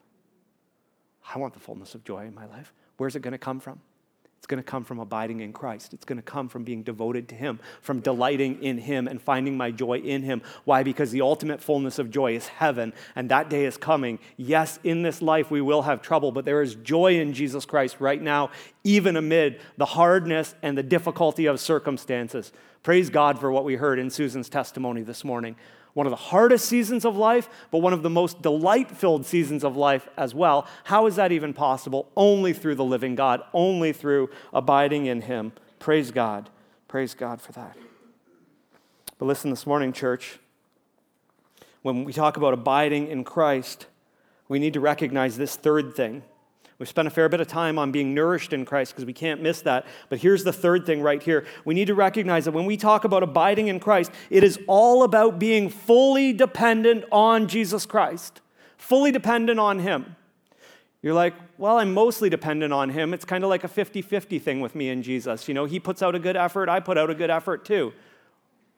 I 1.33 1.39
want 1.39 1.53
the 1.53 1.59
fullness 1.59 1.95
of 1.95 2.03
joy 2.03 2.25
in 2.25 2.35
my 2.35 2.45
life. 2.45 2.73
Where's 2.97 3.15
it 3.15 3.21
going 3.21 3.31
to 3.31 3.37
come 3.37 3.59
from? 3.59 3.79
It's 4.43 4.47
going 4.47 4.61
to 4.61 4.69
come 4.69 4.83
from 4.83 4.99
abiding 4.99 5.39
in 5.39 5.53
Christ. 5.53 5.93
It's 5.93 6.03
going 6.03 6.17
to 6.17 6.21
come 6.21 6.49
from 6.49 6.65
being 6.65 6.83
devoted 6.83 7.29
to 7.29 7.35
Him, 7.35 7.61
from 7.81 8.01
delighting 8.01 8.61
in 8.61 8.77
Him 8.77 9.07
and 9.07 9.21
finding 9.21 9.55
my 9.55 9.71
joy 9.71 9.99
in 9.99 10.21
Him. 10.21 10.41
Why? 10.65 10.83
Because 10.83 11.11
the 11.11 11.21
ultimate 11.21 11.61
fullness 11.61 11.97
of 11.97 12.11
joy 12.11 12.35
is 12.35 12.49
heaven, 12.49 12.91
and 13.15 13.31
that 13.31 13.49
day 13.49 13.63
is 13.63 13.77
coming. 13.77 14.19
Yes, 14.35 14.79
in 14.83 15.01
this 15.01 15.21
life 15.21 15.49
we 15.49 15.61
will 15.61 15.83
have 15.83 16.01
trouble, 16.01 16.33
but 16.33 16.43
there 16.43 16.61
is 16.61 16.75
joy 16.75 17.21
in 17.21 17.31
Jesus 17.31 17.63
Christ 17.63 18.01
right 18.01 18.21
now, 18.21 18.51
even 18.83 19.15
amid 19.15 19.61
the 19.77 19.85
hardness 19.85 20.55
and 20.61 20.77
the 20.77 20.83
difficulty 20.83 21.45
of 21.45 21.61
circumstances. 21.61 22.51
Praise 22.83 23.09
God 23.09 23.39
for 23.39 23.49
what 23.49 23.63
we 23.63 23.75
heard 23.77 23.97
in 23.97 24.09
Susan's 24.09 24.49
testimony 24.49 25.03
this 25.03 25.23
morning 25.23 25.55
one 25.93 26.07
of 26.07 26.11
the 26.11 26.15
hardest 26.15 26.65
seasons 26.65 27.05
of 27.05 27.15
life, 27.15 27.47
but 27.71 27.79
one 27.79 27.93
of 27.93 28.01
the 28.01 28.09
most 28.09 28.41
delight 28.41 28.89
filled 28.89 29.25
seasons 29.25 29.63
of 29.63 29.77
life 29.77 30.09
as 30.17 30.33
well. 30.33 30.67
How 30.85 31.05
is 31.05 31.15
that 31.17 31.31
even 31.31 31.53
possible? 31.53 32.09
Only 32.17 32.53
through 32.53 32.75
the 32.75 32.83
living 32.83 33.15
God, 33.15 33.41
only 33.53 33.93
through 33.93 34.29
abiding 34.53 35.05
in 35.05 35.21
Him. 35.21 35.53
Praise 35.79 36.11
God. 36.11 36.49
Praise 36.87 37.13
God 37.13 37.41
for 37.41 37.51
that. 37.53 37.77
But 39.19 39.25
listen 39.25 39.51
this 39.51 39.67
morning, 39.67 39.93
church, 39.93 40.39
when 41.83 42.03
we 42.03 42.13
talk 42.13 42.37
about 42.37 42.53
abiding 42.53 43.07
in 43.07 43.23
Christ, 43.23 43.85
we 44.47 44.57
need 44.57 44.73
to 44.73 44.79
recognize 44.79 45.37
this 45.37 45.55
third 45.55 45.95
thing 45.95 46.23
We've 46.83 46.89
spent 46.89 47.07
a 47.07 47.11
fair 47.11 47.29
bit 47.29 47.39
of 47.39 47.47
time 47.47 47.79
on 47.79 47.93
being 47.93 48.13
nourished 48.13 48.51
in 48.51 48.65
Christ 48.65 48.91
because 48.91 49.05
we 49.05 49.13
can't 49.13 49.41
miss 49.41 49.61
that. 49.61 49.85
But 50.09 50.19
here's 50.19 50.43
the 50.43 50.51
third 50.51 50.85
thing 50.85 51.01
right 51.01 51.23
here. 51.23 51.45
We 51.63 51.73
need 51.73 51.87
to 51.87 51.95
recognize 51.95 52.43
that 52.43 52.51
when 52.51 52.65
we 52.65 52.75
talk 52.75 53.05
about 53.05 53.23
abiding 53.23 53.69
in 53.69 53.79
Christ, 53.79 54.11
it 54.29 54.43
is 54.43 54.59
all 54.67 55.03
about 55.03 55.39
being 55.39 55.69
fully 55.69 56.33
dependent 56.33 57.05
on 57.09 57.47
Jesus 57.47 57.85
Christ, 57.85 58.41
fully 58.75 59.13
dependent 59.13 59.61
on 59.61 59.79
Him. 59.79 60.17
You're 61.01 61.13
like, 61.13 61.35
well, 61.57 61.77
I'm 61.77 61.93
mostly 61.93 62.29
dependent 62.29 62.73
on 62.73 62.89
Him. 62.89 63.13
It's 63.13 63.23
kind 63.23 63.45
of 63.45 63.49
like 63.49 63.63
a 63.63 63.69
50 63.69 64.01
50 64.01 64.37
thing 64.39 64.59
with 64.59 64.75
me 64.75 64.89
and 64.89 65.05
Jesus. 65.05 65.47
You 65.47 65.53
know, 65.53 65.63
He 65.63 65.79
puts 65.79 66.03
out 66.03 66.15
a 66.15 66.19
good 66.19 66.35
effort, 66.35 66.67
I 66.67 66.81
put 66.81 66.97
out 66.97 67.09
a 67.09 67.15
good 67.15 67.29
effort 67.29 67.63
too. 67.63 67.93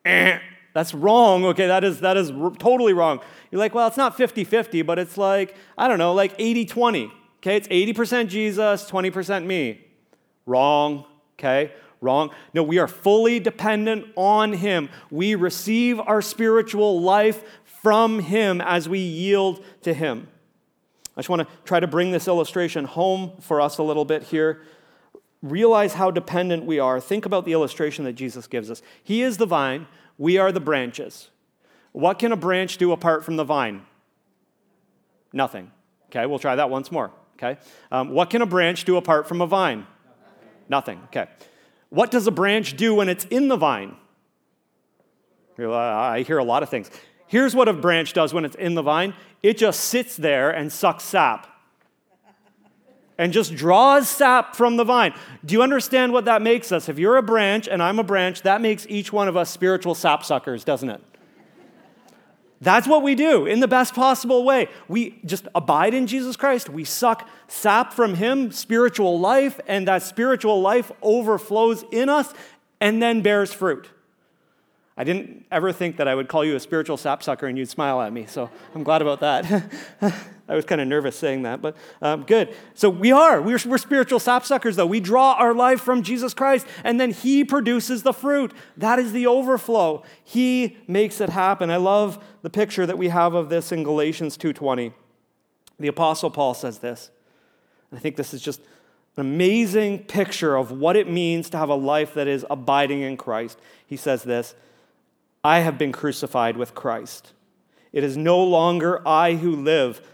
Eh, 0.06 0.38
that's 0.76 0.94
wrong. 0.94 1.44
Okay, 1.44 1.66
that 1.66 1.84
is, 1.84 2.02
that 2.02 2.18
is 2.18 2.30
r- 2.30 2.52
totally 2.52 2.94
wrong. 2.94 3.20
You're 3.50 3.58
like, 3.58 3.74
well, 3.74 3.88
it's 3.88 3.98
not 3.98 4.16
50 4.16 4.44
50, 4.44 4.84
but 4.84 5.00
it's 5.00 5.18
like, 5.18 5.56
I 5.76 5.88
don't 5.88 5.98
know, 5.98 6.14
like 6.14 6.36
80 6.38 6.66
20. 6.66 7.12
Okay, 7.46 7.58
it's 7.58 7.68
80% 7.68 8.28
Jesus, 8.28 8.90
20% 8.90 9.46
me. 9.46 9.80
Wrong, 10.48 11.06
okay? 11.38 11.72
Wrong. 12.02 12.32
No, 12.56 12.64
we 12.64 12.80
are 12.80 12.88
fully 12.88 13.40
dependent 13.40 14.08
on 14.16 14.54
Him. 14.54 14.90
We 15.12 15.36
receive 15.36 16.00
our 16.00 16.24
spiritual 16.24 17.02
life 17.02 17.44
from 17.84 18.18
Him 18.18 18.62
as 18.62 18.90
we 18.90 18.98
yield 18.98 19.64
to 19.84 19.94
Him. 19.94 20.28
I 21.16 21.22
just 21.22 21.30
want 21.30 21.44
to 21.44 21.48
try 21.66 21.80
to 21.80 21.86
bring 21.86 22.12
this 22.12 22.28
illustration 22.28 22.86
home 22.86 23.34
for 23.42 23.62
us 23.62 23.78
a 23.78 23.84
little 23.84 24.06
bit 24.06 24.24
here. 24.24 24.64
Realize 25.44 25.94
how 25.94 26.10
dependent 26.10 26.66
we 26.66 26.80
are. 26.80 27.00
Think 27.00 27.28
about 27.28 27.46
the 27.46 27.54
illustration 27.54 28.06
that 28.06 28.14
Jesus 28.14 28.48
gives 28.48 28.72
us. 28.72 28.82
He 29.04 29.22
is 29.22 29.38
the 29.38 29.46
vine, 29.46 29.86
we 30.18 30.40
are 30.40 30.52
the 30.52 30.60
branches. 30.60 31.30
What 31.92 32.18
can 32.18 32.32
a 32.32 32.38
branch 32.38 32.80
do 32.80 32.92
apart 32.92 33.24
from 33.24 33.36
the 33.36 33.44
vine? 33.44 33.86
Nothing. 35.32 35.70
Okay, 36.08 36.26
we'll 36.26 36.40
try 36.40 36.56
that 36.56 36.72
once 36.72 36.92
more. 36.92 37.12
Okay? 37.38 37.60
Um, 37.92 38.10
what 38.10 38.30
can 38.30 38.42
a 38.42 38.46
branch 38.46 38.86
do 38.86 38.98
apart 38.98 39.28
from 39.28 39.42
a 39.42 39.48
vine? 39.48 39.86
Nothing. 40.70 41.00
Nothing. 41.00 41.02
Okay. 41.06 41.28
What 41.90 42.12
does 42.12 42.28
a 42.28 42.32
branch 42.32 42.78
do 42.78 42.96
when 42.96 43.10
it's 43.10 43.26
in 43.26 43.48
the 43.48 43.58
vine? 43.58 43.96
I 45.58 46.24
hear 46.28 46.38
a 46.38 46.44
lot 46.44 46.64
of 46.64 46.70
things. 46.70 46.90
Here's 47.28 47.56
what 47.56 47.68
a 47.68 47.74
branch 47.74 48.14
does 48.14 48.34
when 48.34 48.46
it's 48.46 48.56
in 48.56 48.76
the 48.76 48.82
vine 48.82 49.14
it 49.42 49.58
just 49.58 49.82
sits 49.82 50.18
there 50.18 50.50
and 50.50 50.72
sucks 50.72 51.04
sap 51.04 51.48
and 53.18 53.32
just 53.32 53.56
draws 53.56 54.10
sap 54.10 54.56
from 54.56 54.76
the 54.76 54.84
vine. 54.84 55.14
Do 55.46 55.54
you 55.54 55.62
understand 55.62 56.14
what 56.14 56.26
that 56.26 56.42
makes 56.42 56.72
us? 56.72 56.90
If 56.90 56.98
you're 56.98 57.18
a 57.18 57.24
branch 57.24 57.68
and 57.68 57.82
I'm 57.82 58.00
a 58.00 58.04
branch, 58.04 58.42
that 58.42 58.60
makes 58.60 58.88
each 58.90 59.14
one 59.14 59.28
of 59.28 59.38
us 59.38 59.52
spiritual 59.52 59.94
sap 59.94 60.26
suckers, 60.26 60.64
doesn't 60.64 60.90
it? 60.90 61.02
That's 62.66 62.88
what 62.88 63.04
we 63.04 63.14
do 63.14 63.46
in 63.46 63.60
the 63.60 63.68
best 63.68 63.94
possible 63.94 64.44
way. 64.44 64.70
We 64.88 65.20
just 65.24 65.48
abide 65.54 65.94
in 65.94 66.08
Jesus 66.08 66.36
Christ. 66.36 66.68
We 66.68 66.84
suck 66.84 67.30
sap 67.48 67.94
from 67.94 68.16
Him, 68.16 68.52
spiritual 68.52 69.20
life, 69.20 69.60
and 69.68 69.88
that 69.88 70.02
spiritual 70.02 70.62
life 70.62 70.92
overflows 71.04 71.86
in 71.92 72.10
us 72.10 72.34
and 72.82 73.00
then 73.04 73.22
bears 73.22 73.54
fruit. 73.54 73.88
I 74.98 75.04
didn't 75.04 75.46
ever 75.52 75.72
think 75.72 75.98
that 75.98 76.08
I 76.08 76.16
would 76.16 76.28
call 76.28 76.44
you 76.44 76.56
a 76.56 76.60
spiritual 76.60 76.98
sapsucker 76.98 77.46
and 77.46 77.56
you'd 77.56 77.70
smile 77.70 78.02
at 78.02 78.12
me, 78.12 78.26
so 78.26 78.50
I'm 78.74 78.84
glad 78.84 79.04
about 79.04 79.20
that. 79.20 79.70
I 80.48 80.56
was 80.56 80.64
kind 80.64 80.80
of 80.80 80.88
nervous 80.88 81.18
saying 81.18 81.42
that, 81.42 81.62
but 81.62 81.76
um, 82.02 82.24
good. 82.24 82.56
So 82.76 82.90
we 82.90 83.12
are. 83.12 83.42
We're, 83.42 83.60
we're 83.66 83.80
spiritual 83.80 84.20
sapsuckers, 84.20 84.76
though. 84.76 84.86
We 84.86 85.00
draw 85.00 85.34
our 85.34 85.54
life 85.54 85.82
from 85.82 86.04
Jesus 86.04 86.34
Christ, 86.34 86.68
and 86.84 87.00
then 87.00 87.12
He 87.12 87.44
produces 87.44 88.04
the 88.04 88.14
fruit. 88.14 88.54
That 88.78 89.00
is 89.00 89.12
the 89.12 89.26
overflow. 89.28 90.04
He 90.24 90.78
makes 90.88 91.20
it 91.20 91.30
happen. 91.30 91.72
I 91.72 91.78
love 91.78 92.24
the 92.46 92.50
picture 92.52 92.86
that 92.86 93.00
we 93.00 93.08
have 93.08 93.34
of 93.34 93.50
this 93.50 93.72
in 93.72 93.82
Galatians 93.82 94.38
2.20. 94.38 94.94
The 95.80 95.88
Apostle 95.88 96.30
Paul 96.30 96.54
says 96.54 96.78
this. 96.78 97.10
I 97.92 97.98
think 97.98 98.18
this 98.18 98.36
is 98.36 98.42
just 98.44 98.62
an 99.18 99.22
amazing 99.22 100.04
picture 100.04 100.56
of 100.56 100.72
what 100.72 100.96
it 100.96 101.10
means 101.10 101.50
to 101.50 101.58
have 101.58 101.70
a 101.70 101.76
life 101.76 102.14
that 102.14 102.28
is 102.28 102.46
abiding 102.48 103.02
in 103.02 103.18
Christ. 103.18 103.58
He 103.88 103.98
says 103.98 104.22
this 104.22 104.54
I 105.44 105.62
have 105.62 105.80
been 105.80 105.92
crucified 105.92 106.56
with 106.56 106.76
Christ. 106.76 107.34
It 107.92 108.04
is 108.04 108.16
no 108.16 108.44
longer 108.44 109.02
I 109.08 109.34
who 109.34 109.56
live. 109.56 110.08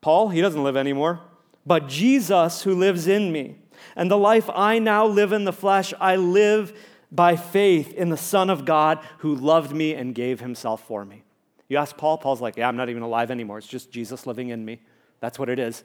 Paul, 0.00 0.30
he 0.30 0.40
doesn't 0.40 0.64
live 0.64 0.78
anymore, 0.78 1.20
but 1.66 1.88
Jesus 1.88 2.62
who 2.62 2.74
lives 2.74 3.06
in 3.06 3.30
me. 3.30 3.56
And 3.94 4.10
the 4.10 4.16
life 4.16 4.48
I 4.48 4.78
now 4.78 5.04
live 5.04 5.30
in 5.30 5.44
the 5.44 5.52
flesh, 5.52 5.92
I 6.00 6.16
live 6.16 6.72
by 7.12 7.36
faith 7.36 7.92
in 7.92 8.08
the 8.08 8.16
Son 8.16 8.48
of 8.48 8.64
God 8.64 8.98
who 9.18 9.34
loved 9.34 9.76
me 9.76 9.92
and 9.92 10.14
gave 10.14 10.40
himself 10.40 10.82
for 10.82 11.04
me. 11.04 11.24
You 11.68 11.78
ask 11.78 11.96
Paul, 11.96 12.18
Paul's 12.18 12.40
like, 12.40 12.56
Yeah, 12.56 12.68
I'm 12.68 12.76
not 12.76 12.88
even 12.88 13.02
alive 13.02 13.30
anymore. 13.30 13.58
It's 13.58 13.66
just 13.66 13.90
Jesus 13.90 14.26
living 14.26 14.48
in 14.50 14.64
me. 14.64 14.80
That's 15.20 15.38
what 15.38 15.48
it 15.48 15.58
is. 15.58 15.84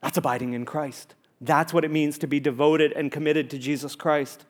That's 0.00 0.16
abiding 0.16 0.54
in 0.54 0.64
Christ. 0.64 1.14
That's 1.40 1.74
what 1.74 1.84
it 1.84 1.90
means 1.90 2.18
to 2.18 2.26
be 2.26 2.40
devoted 2.40 2.92
and 2.92 3.10
committed 3.10 3.50
to 3.50 3.58
Jesus 3.58 3.94
Christ. 3.94 4.44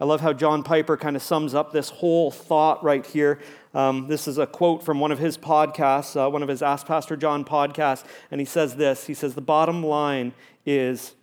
I 0.00 0.04
love 0.04 0.20
how 0.20 0.32
John 0.32 0.62
Piper 0.62 0.96
kind 0.96 1.16
of 1.16 1.22
sums 1.22 1.54
up 1.54 1.72
this 1.72 1.90
whole 1.90 2.30
thought 2.30 2.84
right 2.84 3.04
here. 3.04 3.40
Um, 3.74 4.06
this 4.06 4.28
is 4.28 4.38
a 4.38 4.46
quote 4.46 4.84
from 4.84 5.00
one 5.00 5.10
of 5.10 5.18
his 5.18 5.36
podcasts, 5.36 6.16
uh, 6.16 6.30
one 6.30 6.42
of 6.42 6.48
his 6.48 6.62
Ask 6.62 6.86
Pastor 6.86 7.16
John 7.16 7.44
podcasts, 7.44 8.04
and 8.30 8.40
he 8.40 8.44
says 8.44 8.76
this 8.76 9.06
He 9.06 9.14
says, 9.14 9.34
The 9.34 9.40
bottom 9.40 9.84
line 9.84 10.34
is 10.64 11.14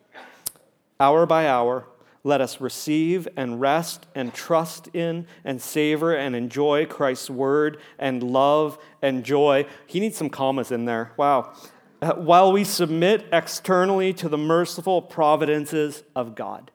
hour 1.00 1.26
by 1.26 1.48
hour, 1.48 1.88
let 2.26 2.42
us 2.42 2.60
receive 2.60 3.28
and 3.38 3.62
rest 3.62 4.08
and 4.16 4.34
trust 4.34 4.90
in 4.94 5.28
and 5.44 5.62
savor 5.62 6.16
and 6.16 6.36
enjoy 6.36 6.84
Christ's 6.88 7.30
word 7.30 7.78
and 8.00 8.24
love 8.24 8.80
and 9.00 9.24
joy. 9.24 9.68
He 9.86 10.00
needs 10.00 10.18
some 10.18 10.32
commas 10.32 10.72
in 10.72 10.86
there. 10.86 11.12
Wow. 11.18 11.54
Uh, 12.02 12.16
while 12.16 12.52
we 12.52 12.64
submit 12.64 13.28
externally 13.32 14.12
to 14.14 14.28
the 14.28 14.40
merciful 14.40 15.04
providences 15.04 16.04
of 16.16 16.34
God. 16.34 16.72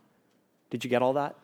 Did 0.71 0.85
you 0.85 0.89
get 0.89 1.03
all 1.03 1.15
that? 1.15 1.35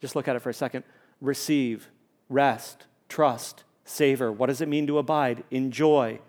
Just 0.00 0.14
look 0.14 0.28
at 0.28 0.36
it 0.36 0.38
for 0.40 0.50
a 0.50 0.54
second. 0.54 0.84
Receive, 1.20 1.88
rest, 2.28 2.86
trust, 3.08 3.64
savor. 3.84 4.30
What 4.30 4.46
does 4.46 4.60
it 4.60 4.68
mean 4.68 4.86
to 4.86 4.98
abide? 4.98 5.42
Enjoy 5.50 6.20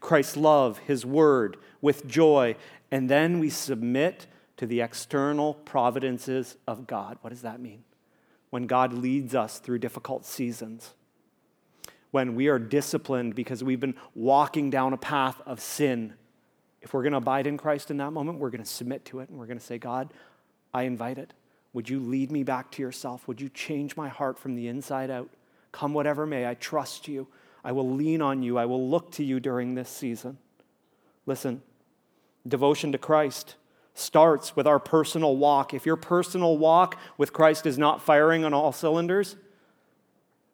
Christ's 0.00 0.36
love, 0.36 0.78
His 0.80 1.06
word, 1.06 1.56
with 1.80 2.06
joy. 2.06 2.56
And 2.90 3.08
then 3.08 3.38
we 3.38 3.48
submit 3.48 4.26
to 4.56 4.66
the 4.66 4.80
external 4.80 5.54
providences 5.54 6.56
of 6.66 6.86
God. 6.86 7.18
What 7.20 7.30
does 7.30 7.42
that 7.42 7.60
mean? 7.60 7.84
When 8.50 8.66
God 8.66 8.92
leads 8.92 9.34
us 9.34 9.58
through 9.58 9.78
difficult 9.78 10.24
seasons, 10.24 10.94
when 12.10 12.34
we 12.34 12.48
are 12.48 12.58
disciplined 12.58 13.34
because 13.34 13.62
we've 13.62 13.80
been 13.80 13.96
walking 14.14 14.70
down 14.70 14.92
a 14.92 14.96
path 14.96 15.40
of 15.44 15.60
sin. 15.60 16.14
If 16.80 16.94
we're 16.94 17.02
going 17.02 17.12
to 17.12 17.18
abide 17.18 17.46
in 17.46 17.58
Christ 17.58 17.90
in 17.90 17.98
that 17.98 18.12
moment, 18.12 18.38
we're 18.38 18.50
going 18.50 18.62
to 18.62 18.68
submit 18.68 19.04
to 19.06 19.20
it 19.20 19.28
and 19.28 19.38
we're 19.38 19.46
going 19.46 19.58
to 19.58 19.64
say, 19.64 19.76
God, 19.76 20.12
I 20.72 20.84
invite 20.84 21.18
it. 21.18 21.32
Would 21.72 21.90
you 21.90 22.00
lead 22.00 22.32
me 22.32 22.42
back 22.42 22.70
to 22.72 22.82
yourself? 22.82 23.28
Would 23.28 23.40
you 23.40 23.50
change 23.50 23.96
my 23.96 24.08
heart 24.08 24.38
from 24.38 24.54
the 24.54 24.68
inside 24.68 25.10
out? 25.10 25.28
Come 25.72 25.92
whatever 25.92 26.24
may, 26.24 26.48
I 26.48 26.54
trust 26.54 27.06
you. 27.06 27.26
I 27.62 27.72
will 27.72 27.90
lean 27.90 28.22
on 28.22 28.42
you. 28.42 28.56
I 28.56 28.64
will 28.64 28.88
look 28.88 29.10
to 29.12 29.24
you 29.24 29.40
during 29.40 29.74
this 29.74 29.90
season. 29.90 30.38
Listen, 31.26 31.60
devotion 32.46 32.92
to 32.92 32.98
Christ 32.98 33.56
starts 33.98 34.54
with 34.54 34.66
our 34.66 34.78
personal 34.78 35.36
walk. 35.36 35.74
If 35.74 35.86
your 35.86 35.96
personal 35.96 36.58
walk 36.58 36.98
with 37.16 37.32
Christ 37.32 37.66
is 37.66 37.78
not 37.78 38.02
firing 38.02 38.44
on 38.44 38.52
all 38.52 38.72
cylinders, 38.72 39.36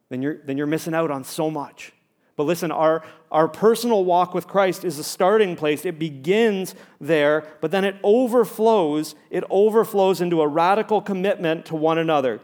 then 0.08 0.22
you're, 0.22 0.38
then 0.38 0.56
you're 0.56 0.66
missing 0.66 0.94
out 0.94 1.10
on 1.10 1.24
so 1.24 1.50
much. 1.50 1.92
But 2.36 2.44
listen, 2.44 2.70
our, 2.70 3.04
our 3.30 3.48
personal 3.48 4.04
walk 4.04 4.32
with 4.32 4.46
Christ 4.46 4.84
is 4.84 4.98
a 4.98 5.04
starting 5.04 5.56
place. 5.56 5.84
It 5.84 5.98
begins 5.98 6.74
there, 7.00 7.46
but 7.60 7.70
then 7.70 7.84
it 7.84 7.96
overflows. 8.02 9.14
It 9.30 9.44
overflows 9.50 10.20
into 10.20 10.40
a 10.40 10.48
radical 10.48 11.02
commitment 11.02 11.66
to 11.66 11.76
one 11.76 11.98
another. 11.98 12.40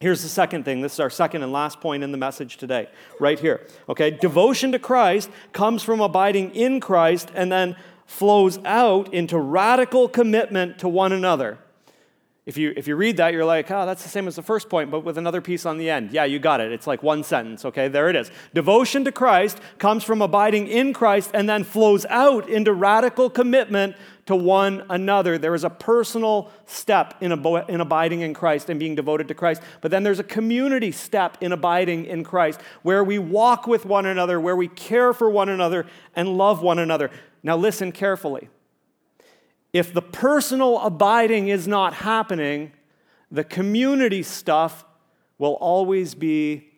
Here's 0.00 0.22
the 0.22 0.30
second 0.30 0.64
thing. 0.64 0.80
This 0.80 0.94
is 0.94 1.00
our 1.00 1.10
second 1.10 1.42
and 1.42 1.52
last 1.52 1.80
point 1.80 2.02
in 2.02 2.10
the 2.10 2.18
message 2.18 2.56
today, 2.56 2.88
right 3.18 3.38
here. 3.38 3.66
Okay? 3.88 4.10
Devotion 4.10 4.72
to 4.72 4.78
Christ 4.78 5.28
comes 5.52 5.82
from 5.82 6.00
abiding 6.00 6.54
in 6.54 6.80
Christ 6.80 7.30
and 7.34 7.52
then 7.52 7.76
flows 8.10 8.58
out 8.64 9.14
into 9.14 9.38
radical 9.38 10.08
commitment 10.08 10.80
to 10.80 10.88
one 10.88 11.12
another. 11.12 11.56
If 12.44 12.58
you, 12.58 12.74
if 12.76 12.88
you 12.88 12.96
read 12.96 13.18
that, 13.18 13.32
you're 13.32 13.44
like, 13.44 13.70
oh, 13.70 13.86
that's 13.86 14.02
the 14.02 14.08
same 14.08 14.26
as 14.26 14.34
the 14.34 14.42
first 14.42 14.68
point, 14.68 14.90
but 14.90 15.04
with 15.04 15.16
another 15.16 15.40
piece 15.40 15.64
on 15.64 15.78
the 15.78 15.88
end. 15.88 16.10
Yeah, 16.10 16.24
you 16.24 16.40
got 16.40 16.60
it. 16.60 16.72
It's 16.72 16.88
like 16.88 17.04
one 17.04 17.22
sentence, 17.22 17.64
okay? 17.64 17.86
There 17.86 18.10
it 18.10 18.16
is. 18.16 18.32
Devotion 18.52 19.04
to 19.04 19.12
Christ 19.12 19.60
comes 19.78 20.02
from 20.02 20.20
abiding 20.22 20.66
in 20.66 20.92
Christ 20.92 21.30
and 21.34 21.48
then 21.48 21.62
flows 21.62 22.04
out 22.06 22.48
into 22.48 22.72
radical 22.72 23.30
commitment 23.30 23.94
to 24.26 24.34
one 24.34 24.84
another. 24.90 25.38
There 25.38 25.54
is 25.54 25.62
a 25.62 25.70
personal 25.70 26.50
step 26.66 27.16
in, 27.20 27.30
ab- 27.30 27.70
in 27.70 27.80
abiding 27.80 28.22
in 28.22 28.34
Christ 28.34 28.70
and 28.70 28.80
being 28.80 28.96
devoted 28.96 29.28
to 29.28 29.34
Christ, 29.34 29.62
but 29.82 29.92
then 29.92 30.02
there's 30.02 30.18
a 30.18 30.24
community 30.24 30.90
step 30.90 31.38
in 31.40 31.52
abiding 31.52 32.06
in 32.06 32.24
Christ 32.24 32.60
where 32.82 33.04
we 33.04 33.20
walk 33.20 33.68
with 33.68 33.86
one 33.86 34.06
another, 34.06 34.40
where 34.40 34.56
we 34.56 34.66
care 34.66 35.12
for 35.12 35.30
one 35.30 35.48
another 35.48 35.86
and 36.16 36.36
love 36.36 36.60
one 36.60 36.80
another. 36.80 37.10
Now, 37.42 37.56
listen 37.56 37.92
carefully. 37.92 38.48
If 39.72 39.94
the 39.94 40.02
personal 40.02 40.80
abiding 40.80 41.48
is 41.48 41.68
not 41.68 41.94
happening, 41.94 42.72
the 43.30 43.44
community 43.44 44.22
stuff 44.22 44.84
will 45.38 45.54
always 45.54 46.14
be 46.14 46.70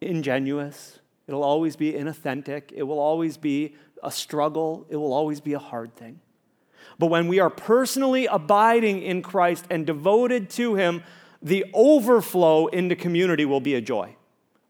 ingenuous. 0.00 0.98
It'll 1.26 1.44
always 1.44 1.76
be 1.76 1.92
inauthentic. 1.92 2.72
It 2.72 2.82
will 2.82 2.98
always 2.98 3.36
be 3.36 3.74
a 4.02 4.10
struggle. 4.10 4.86
It 4.88 4.96
will 4.96 5.12
always 5.12 5.40
be 5.40 5.52
a 5.52 5.58
hard 5.58 5.94
thing. 5.94 6.20
But 6.98 7.06
when 7.08 7.28
we 7.28 7.38
are 7.38 7.50
personally 7.50 8.26
abiding 8.26 9.02
in 9.02 9.22
Christ 9.22 9.66
and 9.70 9.86
devoted 9.86 10.50
to 10.50 10.74
Him, 10.74 11.02
the 11.42 11.66
overflow 11.74 12.66
into 12.66 12.96
community 12.96 13.44
will 13.44 13.60
be 13.60 13.74
a 13.74 13.80
joy, 13.80 14.16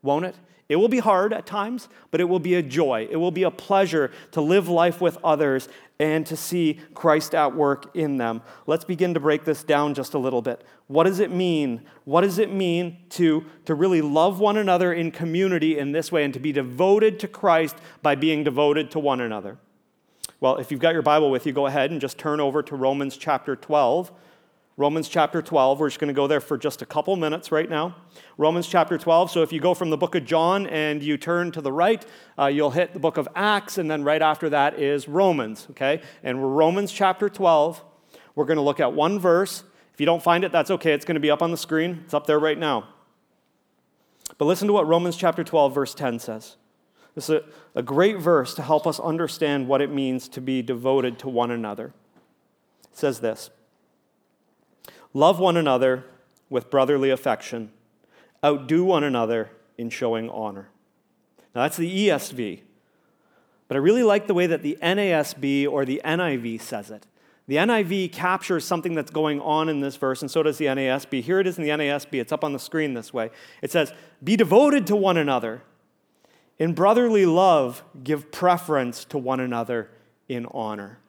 won't 0.03 0.27
it? 0.27 0.37
It 0.69 0.77
will 0.77 0.89
be 0.89 0.99
hard 0.99 1.33
at 1.33 1.47
times, 1.47 1.89
but 2.11 2.21
it 2.21 2.25
will 2.25 2.41
be 2.41 2.55
a 2.55 2.63
joy. 2.63 3.09
It 3.11 3.17
will 3.17 3.31
be 3.31 3.43
a 3.43 3.51
pleasure 3.51 4.11
to 4.33 4.43
live 4.43 4.69
life 4.69 5.01
with 5.01 5.17
others 5.25 5.69
and 5.99 6.27
to 6.27 6.37
see 6.37 6.81
Christ 6.95 7.35
at 7.35 7.55
work 7.55 7.97
in 7.97 8.19
them. 8.19 8.43
Let's 8.67 8.85
begin 8.85 9.15
to 9.15 9.21
break 9.21 9.45
this 9.45 9.65
down 9.65 9.95
just 9.95 10.13
a 10.13 10.19
little 10.19 10.43
bit. 10.43 10.63
What 10.87 11.05
does 11.05 11.21
it 11.21 11.31
mean? 11.31 11.87
What 12.05 12.21
does 12.21 12.39
it 12.39 12.53
mean 12.53 12.99
to, 13.11 13.47
to 13.65 13.75
really 13.75 14.03
love 14.03 14.41
one 14.41 14.59
another 14.59 14.93
in 14.93 15.11
community 15.11 15.79
in 15.79 15.93
this 15.93 16.13
way 16.13 16.23
and 16.23 16.35
to 16.35 16.41
be 16.41 16.53
devoted 16.53 17.19
to 17.21 17.29
Christ 17.29 17.77
by 18.03 18.15
being 18.15 18.45
devoted 18.45 18.91
to 18.91 18.99
one 18.99 19.23
another? 19.23 19.57
Well, 20.41 20.57
if 20.59 20.71
you've 20.71 20.81
got 20.81 20.93
your 20.93 21.03
Bible 21.03 21.31
with 21.31 21.47
you, 21.47 21.53
go 21.53 21.67
ahead 21.67 21.91
and 21.91 22.01
just 22.01 22.19
turn 22.19 22.41
over 22.41 22.63
to 22.63 22.77
Romans 22.77 23.17
chapter 23.17 23.57
12. 23.57 24.13
Romans 24.79 25.09
chapter 25.09 25.43
12. 25.43 25.81
We're 25.81 25.89
just 25.89 25.99
going 25.99 26.07
to 26.07 26.15
go 26.15 26.29
there 26.29 26.41
for 26.41 26.57
just 26.57 26.83
a 26.83 26.87
couple 26.87 27.17
minutes 27.17 27.51
right 27.51 27.69
now. 27.69 27.97
Romans 28.37 28.69
chapter 28.69 28.97
12. 28.97 29.29
So 29.33 29.43
if 29.43 29.53
you 29.53 29.59
go 29.59 29.75
from 29.75 29.91
the 29.91 29.97
book 29.97 30.15
of 30.15 30.25
John 30.25 30.69
and 30.69 31.03
you 31.03 31.17
turn 31.17 31.51
to 31.51 31.61
the 31.61 31.73
right, 31.73 32.07
uh, 32.39 32.47
you'll 32.47 32.71
hit 32.71 32.93
the 32.93 33.01
book 33.01 33.17
of 33.17 33.29
Acts, 33.35 33.77
and 33.77 33.91
then 33.91 34.05
right 34.05 34.23
after 34.23 34.49
that 34.51 34.79
is 34.79 35.09
Romans, 35.09 35.67
okay? 35.73 36.01
And 36.23 36.57
Romans 36.57 36.93
chapter 36.93 37.29
12. 37.29 37.83
We're 38.37 38.45
going 38.45 38.57
to 38.57 38.63
look 38.63 38.79
at 38.79 38.93
one 38.93 39.19
verse. 39.19 39.65
If 39.93 39.99
you 39.99 40.07
don't 40.07 40.23
find 40.23 40.45
it, 40.45 40.53
that's 40.53 40.71
okay. 40.71 40.93
It's 40.93 41.05
going 41.05 41.17
to 41.17 41.21
be 41.21 41.31
up 41.33 41.43
on 41.43 41.51
the 41.51 41.57
screen, 41.57 42.03
it's 42.05 42.15
up 42.15 42.29
there 42.29 42.39
right 42.39 42.57
now. 42.57 42.87
But 44.39 44.45
listen 44.45 44.69
to 44.69 44.73
what 44.73 44.87
Romans 44.87 45.17
chapter 45.17 45.43
12, 45.43 45.75
verse 45.75 45.93
10 45.93 46.21
says. 46.21 46.57
This 47.17 47.29
is 47.29 47.41
a, 47.75 47.81
a 47.81 47.83
great 47.83 48.21
verse 48.21 48.55
to 48.55 48.63
help 48.63 48.87
us 48.87 49.01
understand 49.01 49.67
what 49.67 49.83
it 49.83 49.91
means 49.91 50.29
to 50.29 50.41
be 50.41 50.63
devoted 50.63 51.19
to 51.19 51.29
one 51.29 51.51
another. 51.51 51.87
It 52.93 52.97
says 52.97 53.19
this. 53.19 53.51
Love 55.19 55.41
one 55.41 55.57
another 55.57 56.05
with 56.49 56.71
brotherly 56.71 57.11
affection. 57.11 57.73
Outdo 58.45 58.85
one 58.85 59.03
another 59.03 59.51
in 59.77 59.91
showing 59.91 60.31
honor. 60.31 60.69
Now, 61.57 61.63
that's 61.63 61.77
the 61.77 62.07
ESV. 62.07 62.61
But 63.67 63.77
I 63.77 63.81
really 63.81 64.05
like 64.05 64.29
the 64.29 64.35
way 64.35 64.47
that 64.47 64.63
the 64.63 64.79
NASB 64.81 65.67
or 65.69 65.85
the 65.85 66.01
NIV 66.05 66.61
says 66.61 66.93
it. 66.93 67.09
The 67.49 67.57
NIV 67.57 68.13
captures 68.13 68.65
something 68.65 68.95
that's 68.95 69.11
going 69.11 69.41
on 69.41 69.69
in 69.69 69.81
this 69.81 69.97
verse, 69.97 70.23
and 70.23 70.31
so 70.31 70.45
does 70.45 70.57
the 70.57 70.67
NASB. 70.67 71.21
Here 71.21 71.41
it 71.41 71.49
is 71.49 71.59
in 71.59 71.65
the 71.65 71.71
NASB. 71.71 72.21
It's 72.21 72.31
up 72.31 72.45
on 72.45 72.53
the 72.53 72.61
screen 72.61 72.95
this 72.95 73.13
way. 73.13 73.31
It 73.61 73.73
says, 73.73 73.93
Be 74.23 74.37
devoted 74.37 74.87
to 74.87 74.95
one 74.95 75.17
another. 75.17 75.63
In 76.61 76.75
brotherly 76.75 77.27
love, 77.27 77.83
give 78.05 78.31
preference 78.31 79.05
to 79.07 79.19
one 79.19 79.41
another 79.41 79.91
in 80.29 80.47
honor. 80.53 81.01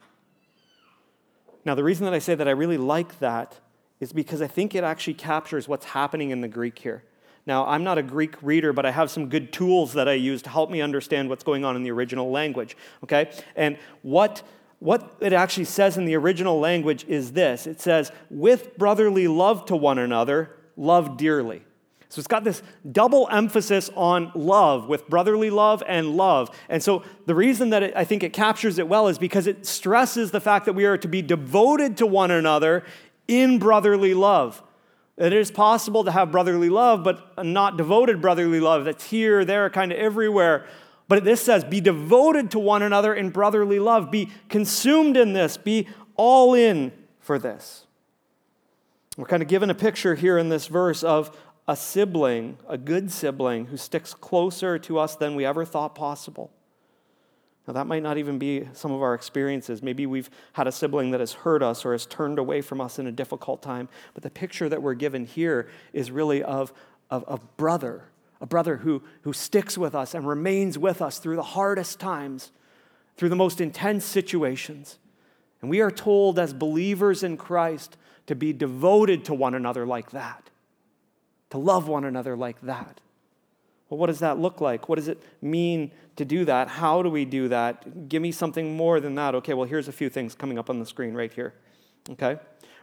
Now, 1.63 1.75
the 1.75 1.83
reason 1.83 2.05
that 2.05 2.15
I 2.15 2.19
say 2.19 2.33
that 2.33 2.47
I 2.47 2.51
really 2.51 2.77
like 2.77 3.19
that 3.19 3.59
is 3.99 4.13
because 4.13 4.41
I 4.41 4.47
think 4.47 4.75
it 4.75 4.83
actually 4.83 5.15
captures 5.15 5.67
what's 5.67 5.85
happening 5.85 6.31
in 6.31 6.41
the 6.41 6.47
Greek 6.47 6.79
here. 6.79 7.03
Now, 7.45 7.65
I'm 7.65 7.83
not 7.83 7.97
a 7.97 8.03
Greek 8.03 8.35
reader, 8.41 8.73
but 8.73 8.85
I 8.85 8.91
have 8.91 9.09
some 9.09 9.27
good 9.27 9.51
tools 9.51 9.93
that 9.93 10.07
I 10.07 10.13
use 10.13 10.41
to 10.43 10.49
help 10.49 10.69
me 10.69 10.81
understand 10.81 11.29
what's 11.29 11.43
going 11.43 11.65
on 11.65 11.75
in 11.75 11.83
the 11.83 11.91
original 11.91 12.29
language. 12.29 12.77
Okay? 13.03 13.31
And 13.55 13.77
what, 14.01 14.43
what 14.79 15.15
it 15.19 15.33
actually 15.33 15.65
says 15.65 15.97
in 15.97 16.05
the 16.05 16.15
original 16.15 16.59
language 16.59 17.05
is 17.07 17.31
this 17.33 17.65
it 17.65 17.81
says, 17.81 18.11
with 18.29 18.77
brotherly 18.77 19.27
love 19.27 19.65
to 19.65 19.75
one 19.75 19.97
another, 19.97 20.55
love 20.77 21.17
dearly. 21.17 21.63
So 22.09 22.17
it's 22.17 22.27
got 22.27 22.43
this 22.43 22.63
double 22.91 23.27
emphasis 23.31 23.91
on 23.95 24.31
love, 24.33 24.87
with 24.87 25.07
brotherly 25.07 25.51
love 25.51 25.83
and 25.87 26.17
love. 26.17 26.49
And 26.67 26.81
so 26.81 27.03
the 27.27 27.35
reason 27.35 27.69
that 27.69 27.83
it, 27.83 27.93
I 27.95 28.03
think 28.03 28.23
it 28.23 28.33
captures 28.33 28.79
it 28.79 28.87
well 28.87 29.07
is 29.07 29.19
because 29.19 29.45
it 29.45 29.67
stresses 29.67 30.31
the 30.31 30.41
fact 30.41 30.65
that 30.65 30.73
we 30.73 30.85
are 30.85 30.97
to 30.97 31.07
be 31.07 31.21
devoted 31.21 31.97
to 31.97 32.07
one 32.07 32.31
another 32.31 32.83
in 33.29 33.59
brotherly 33.59 34.13
love. 34.13 34.61
It 35.15 35.31
is 35.31 35.51
possible 35.51 36.03
to 36.05 36.11
have 36.11 36.31
brotherly 36.31 36.69
love, 36.69 37.03
but 37.03 37.45
not 37.45 37.77
devoted 37.77 38.21
brotherly 38.21 38.59
love 38.59 38.85
that's 38.85 39.09
here, 39.09 39.45
there, 39.45 39.69
kind 39.69 39.91
of 39.91 39.97
everywhere. 39.97 40.65
But 41.07 41.23
this 41.23 41.41
says, 41.41 41.63
be 41.63 41.81
devoted 41.81 42.51
to 42.51 42.59
one 42.59 42.81
another 42.81 43.13
in 43.13 43.29
brotherly 43.29 43.79
love. 43.79 44.11
Be 44.11 44.29
consumed 44.47 45.17
in 45.17 45.33
this. 45.33 45.57
Be 45.57 45.87
all 46.15 46.53
in 46.53 46.91
for 47.19 47.37
this. 47.37 47.85
We're 49.17 49.25
kind 49.25 49.43
of 49.43 49.49
given 49.49 49.69
a 49.69 49.75
picture 49.75 50.15
here 50.15 50.37
in 50.37 50.49
this 50.49 50.67
verse 50.67 51.03
of 51.03 51.37
a 51.67 51.75
sibling, 51.75 52.57
a 52.67 52.77
good 52.77 53.11
sibling, 53.11 53.65
who 53.65 53.77
sticks 53.77 54.13
closer 54.13 54.79
to 54.79 54.97
us 54.97 55.15
than 55.15 55.35
we 55.35 55.45
ever 55.45 55.65
thought 55.65 55.93
possible. 55.93 56.51
Now, 57.69 57.73
that 57.73 57.85
might 57.85 58.01
not 58.01 58.17
even 58.17 58.39
be 58.39 58.67
some 58.73 58.91
of 58.91 59.03
our 59.03 59.13
experiences. 59.13 59.83
Maybe 59.83 60.07
we've 60.07 60.31
had 60.53 60.65
a 60.65 60.71
sibling 60.71 61.11
that 61.11 61.19
has 61.19 61.33
hurt 61.33 61.61
us 61.61 61.85
or 61.85 61.91
has 61.91 62.07
turned 62.07 62.39
away 62.39 62.61
from 62.61 62.81
us 62.81 62.97
in 62.97 63.05
a 63.05 63.11
difficult 63.11 63.61
time. 63.61 63.89
But 64.15 64.23
the 64.23 64.31
picture 64.31 64.67
that 64.69 64.81
we're 64.81 64.95
given 64.95 65.23
here 65.23 65.69
is 65.93 66.09
really 66.09 66.41
of, 66.41 66.73
of 67.11 67.23
a 67.27 67.37
brother, 67.57 68.05
a 68.41 68.47
brother 68.47 68.77
who, 68.77 69.03
who 69.21 69.33
sticks 69.33 69.77
with 69.77 69.93
us 69.93 70.15
and 70.15 70.27
remains 70.27 70.79
with 70.79 70.99
us 70.99 71.19
through 71.19 71.35
the 71.35 71.43
hardest 71.43 71.99
times, 71.99 72.51
through 73.17 73.29
the 73.29 73.35
most 73.35 73.61
intense 73.61 74.03
situations. 74.03 74.97
And 75.61 75.69
we 75.69 75.79
are 75.79 75.91
told 75.91 76.39
as 76.39 76.55
believers 76.55 77.21
in 77.21 77.37
Christ 77.37 77.97
to 78.25 78.33
be 78.33 78.51
devoted 78.51 79.25
to 79.25 79.35
one 79.35 79.53
another 79.53 79.85
like 79.85 80.09
that, 80.09 80.49
to 81.51 81.59
love 81.59 81.87
one 81.87 82.03
another 82.03 82.35
like 82.35 82.59
that. 82.61 82.99
Well, 83.89 83.97
what 83.97 84.07
does 84.07 84.19
that 84.19 84.37
look 84.37 84.61
like? 84.61 84.87
What 84.87 84.95
does 84.95 85.07
it 85.07 85.21
mean 85.41 85.91
to 86.15 86.25
do 86.25 86.45
that? 86.45 86.67
How 86.67 87.01
do 87.01 87.09
we 87.09 87.25
do 87.25 87.47
that? 87.47 88.07
Give 88.07 88.21
me 88.21 88.31
something 88.31 88.75
more 88.75 88.99
than 88.99 89.15
that. 89.15 89.35
Okay, 89.35 89.53
well, 89.53 89.67
here's 89.67 89.87
a 89.87 89.91
few 89.91 90.09
things 90.09 90.35
coming 90.35 90.59
up 90.59 90.69
on 90.69 90.79
the 90.79 90.85
screen 90.85 91.13
right 91.13 91.33
here. 91.33 91.53
Okay? 92.11 92.37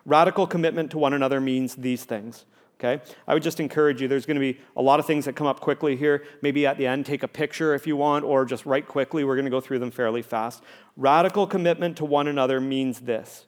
Radical 0.05 0.47
commitment 0.47 0.91
to 0.93 0.99
one 0.99 1.13
another 1.13 1.41
means 1.41 1.77
these 1.77 2.05
things. 2.05 2.45
Okay? 2.79 3.03
I 3.27 3.35
would 3.35 3.43
just 3.43 3.61
encourage 3.61 4.03
you, 4.03 4.09
there's 4.09 4.27
going 4.27 4.35
to 4.37 4.41
be 4.41 4.59
a 4.77 4.83
lot 4.83 5.01
of 5.01 5.07
things 5.07 5.25
that 5.25 5.35
come 5.35 5.47
up 5.47 5.61
quickly 5.61 5.97
here. 5.97 6.25
Maybe 6.43 6.67
at 6.67 6.77
the 6.77 6.87
end, 6.87 7.07
take 7.07 7.23
a 7.23 7.29
picture 7.29 7.75
if 7.75 7.87
you 7.87 7.97
want, 7.97 8.25
or 8.25 8.45
just 8.45 8.67
write 8.67 8.87
quickly. 8.87 9.25
We're 9.25 9.37
going 9.37 9.47
to 9.47 9.51
go 9.51 9.61
through 9.61 9.79
them 9.79 9.91
fairly 9.91 10.23
fast. 10.23 10.63
Radical 10.97 11.47
commitment 11.47 11.97
to 11.99 12.05
one 12.05 12.27
another 12.27 12.61
means 12.61 13.01
this. 13.01 13.47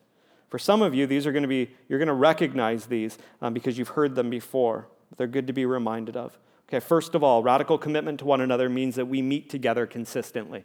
For 0.48 0.58
some 0.58 0.80
of 0.80 0.94
you, 0.94 1.06
these 1.06 1.26
are 1.26 1.32
going 1.32 1.42
to 1.42 1.48
be, 1.48 1.70
you're 1.88 1.98
going 1.98 2.08
to 2.08 2.14
recognize 2.14 2.86
these 2.86 3.18
um, 3.42 3.52
because 3.52 3.76
you've 3.76 3.88
heard 3.88 4.14
them 4.14 4.30
before. 4.30 4.88
They're 5.16 5.26
good 5.26 5.46
to 5.48 5.52
be 5.52 5.66
reminded 5.66 6.16
of. 6.16 6.38
Okay, 6.68 6.80
first 6.80 7.14
of 7.14 7.22
all, 7.22 7.42
radical 7.42 7.78
commitment 7.78 8.18
to 8.18 8.26
one 8.26 8.42
another 8.42 8.68
means 8.68 8.96
that 8.96 9.06
we 9.06 9.22
meet 9.22 9.48
together 9.48 9.86
consistently. 9.86 10.64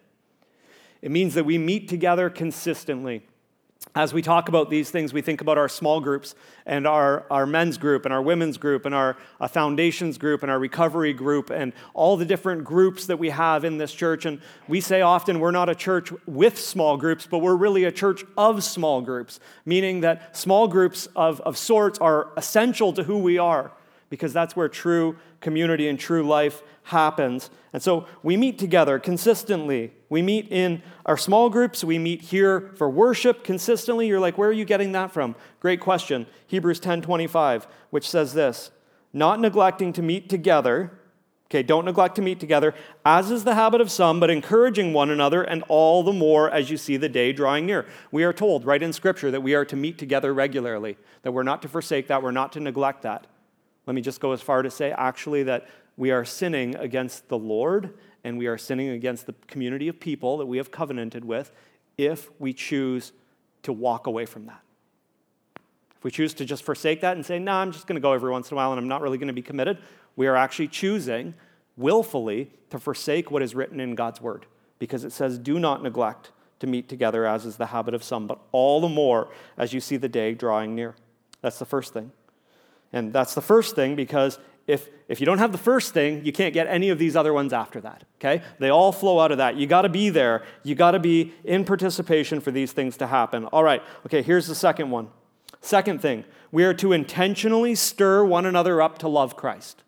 It 1.01 1.11
means 1.11 1.33
that 1.35 1.45
we 1.45 1.57
meet 1.57 1.87
together 1.87 2.29
consistently. 2.29 3.23
As 3.95 4.13
we 4.13 4.21
talk 4.21 4.49
about 4.49 4.69
these 4.69 4.89
things, 4.89 5.13
we 5.13 5.21
think 5.21 5.39
about 5.39 5.57
our 5.57 5.69
small 5.69 6.01
groups 6.01 6.35
and 6.65 6.87
our, 6.87 7.25
our 7.29 7.45
men's 7.45 7.77
group 7.77 8.05
and 8.05 8.13
our 8.13 8.21
women's 8.21 8.57
group 8.57 8.85
and 8.85 8.95
our 8.95 9.15
foundations 9.49 10.17
group 10.17 10.41
and 10.43 10.51
our 10.51 10.59
recovery 10.59 11.13
group 11.13 11.49
and 11.49 11.73
all 11.93 12.17
the 12.17 12.25
different 12.25 12.63
groups 12.63 13.05
that 13.05 13.17
we 13.17 13.29
have 13.29 13.63
in 13.63 13.77
this 13.77 13.93
church. 13.93 14.25
And 14.25 14.41
we 14.67 14.81
say 14.81 15.01
often 15.01 15.39
we're 15.39 15.51
not 15.51 15.69
a 15.69 15.75
church 15.75 16.11
with 16.25 16.59
small 16.59 16.97
groups, 16.97 17.27
but 17.29 17.39
we're 17.39 17.55
really 17.55 17.83
a 17.83 17.91
church 17.91 18.23
of 18.37 18.63
small 18.63 19.01
groups, 19.01 19.39
meaning 19.65 20.01
that 20.01 20.35
small 20.35 20.67
groups 20.67 21.07
of, 21.15 21.39
of 21.41 21.57
sorts 21.57 21.99
are 21.99 22.31
essential 22.35 22.91
to 22.93 23.03
who 23.03 23.19
we 23.19 23.37
are 23.37 23.71
because 24.13 24.31
that's 24.31 24.55
where 24.55 24.69
true 24.69 25.17
community 25.41 25.87
and 25.87 25.99
true 25.99 26.21
life 26.21 26.61
happens. 26.83 27.49
And 27.73 27.81
so 27.81 28.05
we 28.21 28.37
meet 28.37 28.59
together 28.59 28.99
consistently. 28.99 29.91
We 30.07 30.21
meet 30.21 30.49
in 30.51 30.83
our 31.07 31.17
small 31.17 31.49
groups. 31.49 31.83
We 31.83 31.97
meet 31.97 32.21
here 32.21 32.69
for 32.75 32.91
worship 32.91 33.43
consistently. 33.43 34.05
You're 34.07 34.19
like, 34.19 34.37
where 34.37 34.49
are 34.49 34.53
you 34.53 34.65
getting 34.65 34.91
that 34.91 35.11
from? 35.11 35.35
Great 35.59 35.79
question. 35.79 36.27
Hebrews 36.45 36.79
10 36.79 37.01
25, 37.01 37.65
which 37.89 38.07
says 38.07 38.35
this 38.35 38.69
Not 39.13 39.39
neglecting 39.39 39.91
to 39.93 40.03
meet 40.03 40.29
together. 40.29 40.91
Okay, 41.47 41.63
don't 41.63 41.85
neglect 41.85 42.13
to 42.17 42.21
meet 42.21 42.39
together, 42.39 42.75
as 43.03 43.31
is 43.31 43.43
the 43.43 43.55
habit 43.55 43.81
of 43.81 43.89
some, 43.89 44.19
but 44.19 44.29
encouraging 44.29 44.93
one 44.93 45.09
another, 45.09 45.41
and 45.41 45.63
all 45.67 46.03
the 46.03 46.13
more 46.13 46.51
as 46.51 46.69
you 46.69 46.77
see 46.77 46.97
the 46.97 47.09
day 47.09 47.33
drawing 47.33 47.65
near. 47.65 47.87
We 48.11 48.23
are 48.23 48.33
told 48.33 48.63
right 48.63 48.81
in 48.81 48.93
Scripture 48.93 49.31
that 49.31 49.41
we 49.41 49.55
are 49.55 49.65
to 49.65 49.75
meet 49.75 49.97
together 49.97 50.33
regularly, 50.35 50.97
that 51.23 51.31
we're 51.31 51.41
not 51.41 51.63
to 51.63 51.67
forsake 51.67 52.07
that, 52.09 52.21
we're 52.21 52.31
not 52.31 52.51
to 52.53 52.59
neglect 52.59 53.01
that. 53.01 53.25
Let 53.85 53.95
me 53.95 54.01
just 54.01 54.19
go 54.19 54.31
as 54.31 54.41
far 54.41 54.61
to 54.61 54.71
say, 54.71 54.91
actually, 54.91 55.43
that 55.43 55.67
we 55.97 56.11
are 56.11 56.25
sinning 56.25 56.75
against 56.75 57.27
the 57.29 57.37
Lord 57.37 57.93
and 58.23 58.37
we 58.37 58.47
are 58.47 58.57
sinning 58.57 58.89
against 58.89 59.25
the 59.25 59.33
community 59.47 59.87
of 59.87 59.99
people 59.99 60.37
that 60.37 60.45
we 60.45 60.57
have 60.57 60.71
covenanted 60.71 61.25
with 61.25 61.51
if 61.97 62.29
we 62.39 62.53
choose 62.53 63.11
to 63.63 63.73
walk 63.73 64.07
away 64.07 64.25
from 64.25 64.45
that. 64.45 64.61
If 65.97 66.03
we 66.03 66.11
choose 66.11 66.33
to 66.35 66.45
just 66.45 66.63
forsake 66.63 67.01
that 67.01 67.15
and 67.15 67.25
say, 67.25 67.39
no, 67.39 67.51
nah, 67.51 67.61
I'm 67.61 67.71
just 67.71 67.87
going 67.87 67.95
to 67.95 68.01
go 68.01 68.13
every 68.13 68.31
once 68.31 68.49
in 68.49 68.55
a 68.55 68.57
while 68.57 68.71
and 68.71 68.79
I'm 68.79 68.87
not 68.87 69.01
really 69.01 69.17
going 69.17 69.27
to 69.27 69.33
be 69.33 69.41
committed, 69.41 69.77
we 70.15 70.27
are 70.27 70.35
actually 70.35 70.67
choosing 70.67 71.33
willfully 71.75 72.51
to 72.69 72.79
forsake 72.79 73.31
what 73.31 73.41
is 73.41 73.55
written 73.55 73.79
in 73.79 73.95
God's 73.95 74.21
word 74.21 74.45
because 74.79 75.03
it 75.03 75.11
says, 75.11 75.37
do 75.37 75.59
not 75.59 75.83
neglect 75.83 76.31
to 76.59 76.67
meet 76.67 76.87
together 76.87 77.25
as 77.25 77.45
is 77.45 77.57
the 77.57 77.67
habit 77.67 77.93
of 77.93 78.03
some, 78.03 78.27
but 78.27 78.39
all 78.51 78.81
the 78.81 78.89
more 78.89 79.29
as 79.57 79.73
you 79.73 79.79
see 79.79 79.97
the 79.97 80.09
day 80.09 80.33
drawing 80.33 80.75
near. 80.75 80.95
That's 81.41 81.59
the 81.59 81.65
first 81.65 81.93
thing. 81.93 82.11
And 82.93 83.11
that's 83.11 83.33
the 83.33 83.41
first 83.41 83.75
thing 83.75 83.95
because 83.95 84.39
if, 84.67 84.87
if 85.09 85.19
you 85.19 85.25
don't 85.25 85.39
have 85.39 85.51
the 85.51 85.57
first 85.57 85.93
thing, 85.93 86.23
you 86.23 86.31
can't 86.31 86.53
get 86.53 86.67
any 86.67 86.89
of 86.89 86.97
these 86.97 87.15
other 87.15 87.33
ones 87.33 87.51
after 87.51 87.81
that, 87.81 88.03
okay? 88.17 88.41
They 88.59 88.69
all 88.69 88.91
flow 88.91 89.19
out 89.19 89.31
of 89.31 89.39
that. 89.39 89.57
You 89.57 89.67
gotta 89.67 89.89
be 89.89 90.09
there. 90.09 90.43
You 90.63 90.75
gotta 90.75 90.99
be 90.99 91.33
in 91.43 91.65
participation 91.65 92.39
for 92.39 92.51
these 92.51 92.71
things 92.71 92.95
to 92.97 93.07
happen. 93.07 93.45
All 93.47 93.63
right, 93.63 93.83
okay, 94.05 94.21
here's 94.21 94.47
the 94.47 94.55
second 94.55 94.89
one. 94.89 95.09
Second 95.59 96.01
thing, 96.01 96.23
we 96.51 96.63
are 96.63 96.73
to 96.75 96.93
intentionally 96.93 97.75
stir 97.75 98.23
one 98.23 98.45
another 98.45 98.81
up 98.81 98.99
to 98.99 99.07
love 99.07 99.35
Christ. 99.35 99.83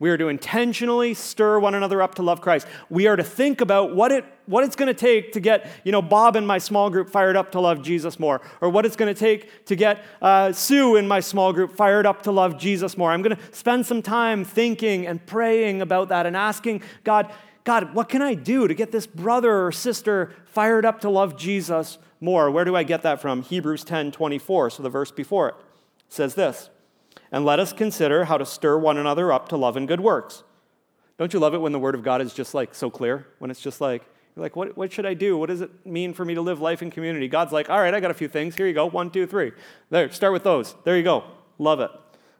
We 0.00 0.08
are 0.08 0.16
to 0.16 0.28
intentionally 0.28 1.12
stir 1.12 1.58
one 1.60 1.74
another 1.74 2.00
up 2.00 2.14
to 2.14 2.22
love 2.22 2.40
Christ. 2.40 2.66
We 2.88 3.06
are 3.06 3.16
to 3.16 3.22
think 3.22 3.60
about 3.60 3.94
what, 3.94 4.10
it, 4.10 4.24
what 4.46 4.64
it's 4.64 4.74
going 4.74 4.86
to 4.86 4.94
take 4.94 5.32
to 5.34 5.40
get, 5.40 5.70
you 5.84 5.92
know, 5.92 6.00
Bob 6.00 6.36
in 6.36 6.46
my 6.46 6.56
small 6.56 6.88
group 6.88 7.10
fired 7.10 7.36
up 7.36 7.52
to 7.52 7.60
love 7.60 7.82
Jesus 7.82 8.18
more, 8.18 8.40
or 8.62 8.70
what 8.70 8.86
it's 8.86 8.96
going 8.96 9.14
to 9.14 9.18
take 9.18 9.66
to 9.66 9.76
get 9.76 10.02
uh, 10.22 10.52
Sue 10.52 10.96
in 10.96 11.06
my 11.06 11.20
small 11.20 11.52
group 11.52 11.76
fired 11.76 12.06
up 12.06 12.22
to 12.22 12.32
love 12.32 12.58
Jesus 12.58 12.96
more. 12.96 13.12
I'm 13.12 13.20
going 13.20 13.36
to 13.36 13.42
spend 13.52 13.84
some 13.84 14.00
time 14.00 14.42
thinking 14.42 15.06
and 15.06 15.24
praying 15.26 15.82
about 15.82 16.08
that 16.08 16.24
and 16.24 16.34
asking 16.34 16.82
God, 17.04 17.30
God, 17.64 17.94
what 17.94 18.08
can 18.08 18.22
I 18.22 18.32
do 18.32 18.66
to 18.66 18.74
get 18.74 18.92
this 18.92 19.06
brother 19.06 19.66
or 19.66 19.70
sister 19.70 20.32
fired 20.46 20.86
up 20.86 21.02
to 21.02 21.10
love 21.10 21.36
Jesus 21.36 21.98
more? 22.22 22.50
Where 22.50 22.64
do 22.64 22.74
I 22.74 22.84
get 22.84 23.02
that 23.02 23.20
from? 23.20 23.42
Hebrews 23.42 23.84
10 23.84 24.12
24, 24.12 24.70
so 24.70 24.82
the 24.82 24.88
verse 24.88 25.10
before 25.10 25.50
it 25.50 25.54
says 26.08 26.34
this 26.34 26.70
and 27.32 27.44
let 27.44 27.60
us 27.60 27.72
consider 27.72 28.24
how 28.24 28.38
to 28.38 28.46
stir 28.46 28.78
one 28.78 28.96
another 28.96 29.32
up 29.32 29.48
to 29.50 29.56
love 29.56 29.76
and 29.76 29.86
good 29.86 30.00
works. 30.00 30.42
Don't 31.18 31.32
you 31.32 31.38
love 31.38 31.54
it 31.54 31.58
when 31.58 31.72
the 31.72 31.78
Word 31.78 31.94
of 31.94 32.02
God 32.02 32.20
is 32.20 32.32
just 32.32 32.54
like 32.54 32.74
so 32.74 32.90
clear? 32.90 33.26
When 33.38 33.50
it's 33.50 33.60
just 33.60 33.80
like, 33.80 34.02
you're 34.34 34.42
like, 34.42 34.56
what, 34.56 34.76
what 34.76 34.92
should 34.92 35.06
I 35.06 35.14
do? 35.14 35.36
What 35.36 35.48
does 35.48 35.60
it 35.60 35.84
mean 35.84 36.14
for 36.14 36.24
me 36.24 36.34
to 36.34 36.40
live 36.40 36.60
life 36.60 36.82
in 36.82 36.90
community? 36.90 37.28
God's 37.28 37.52
like, 37.52 37.68
all 37.68 37.78
right, 37.78 37.92
I 37.92 38.00
got 38.00 38.10
a 38.10 38.14
few 38.14 38.28
things. 38.28 38.56
Here 38.56 38.66
you 38.66 38.72
go. 38.72 38.86
One, 38.86 39.10
two, 39.10 39.26
three. 39.26 39.52
There, 39.90 40.10
start 40.12 40.32
with 40.32 40.44
those. 40.44 40.74
There 40.84 40.96
you 40.96 41.02
go. 41.02 41.24
Love 41.58 41.80
it. 41.80 41.90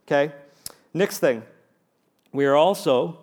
Okay? 0.07 0.32
Next 0.95 1.18
thing, 1.18 1.43
we 2.32 2.47
are 2.47 2.57
also 2.57 3.18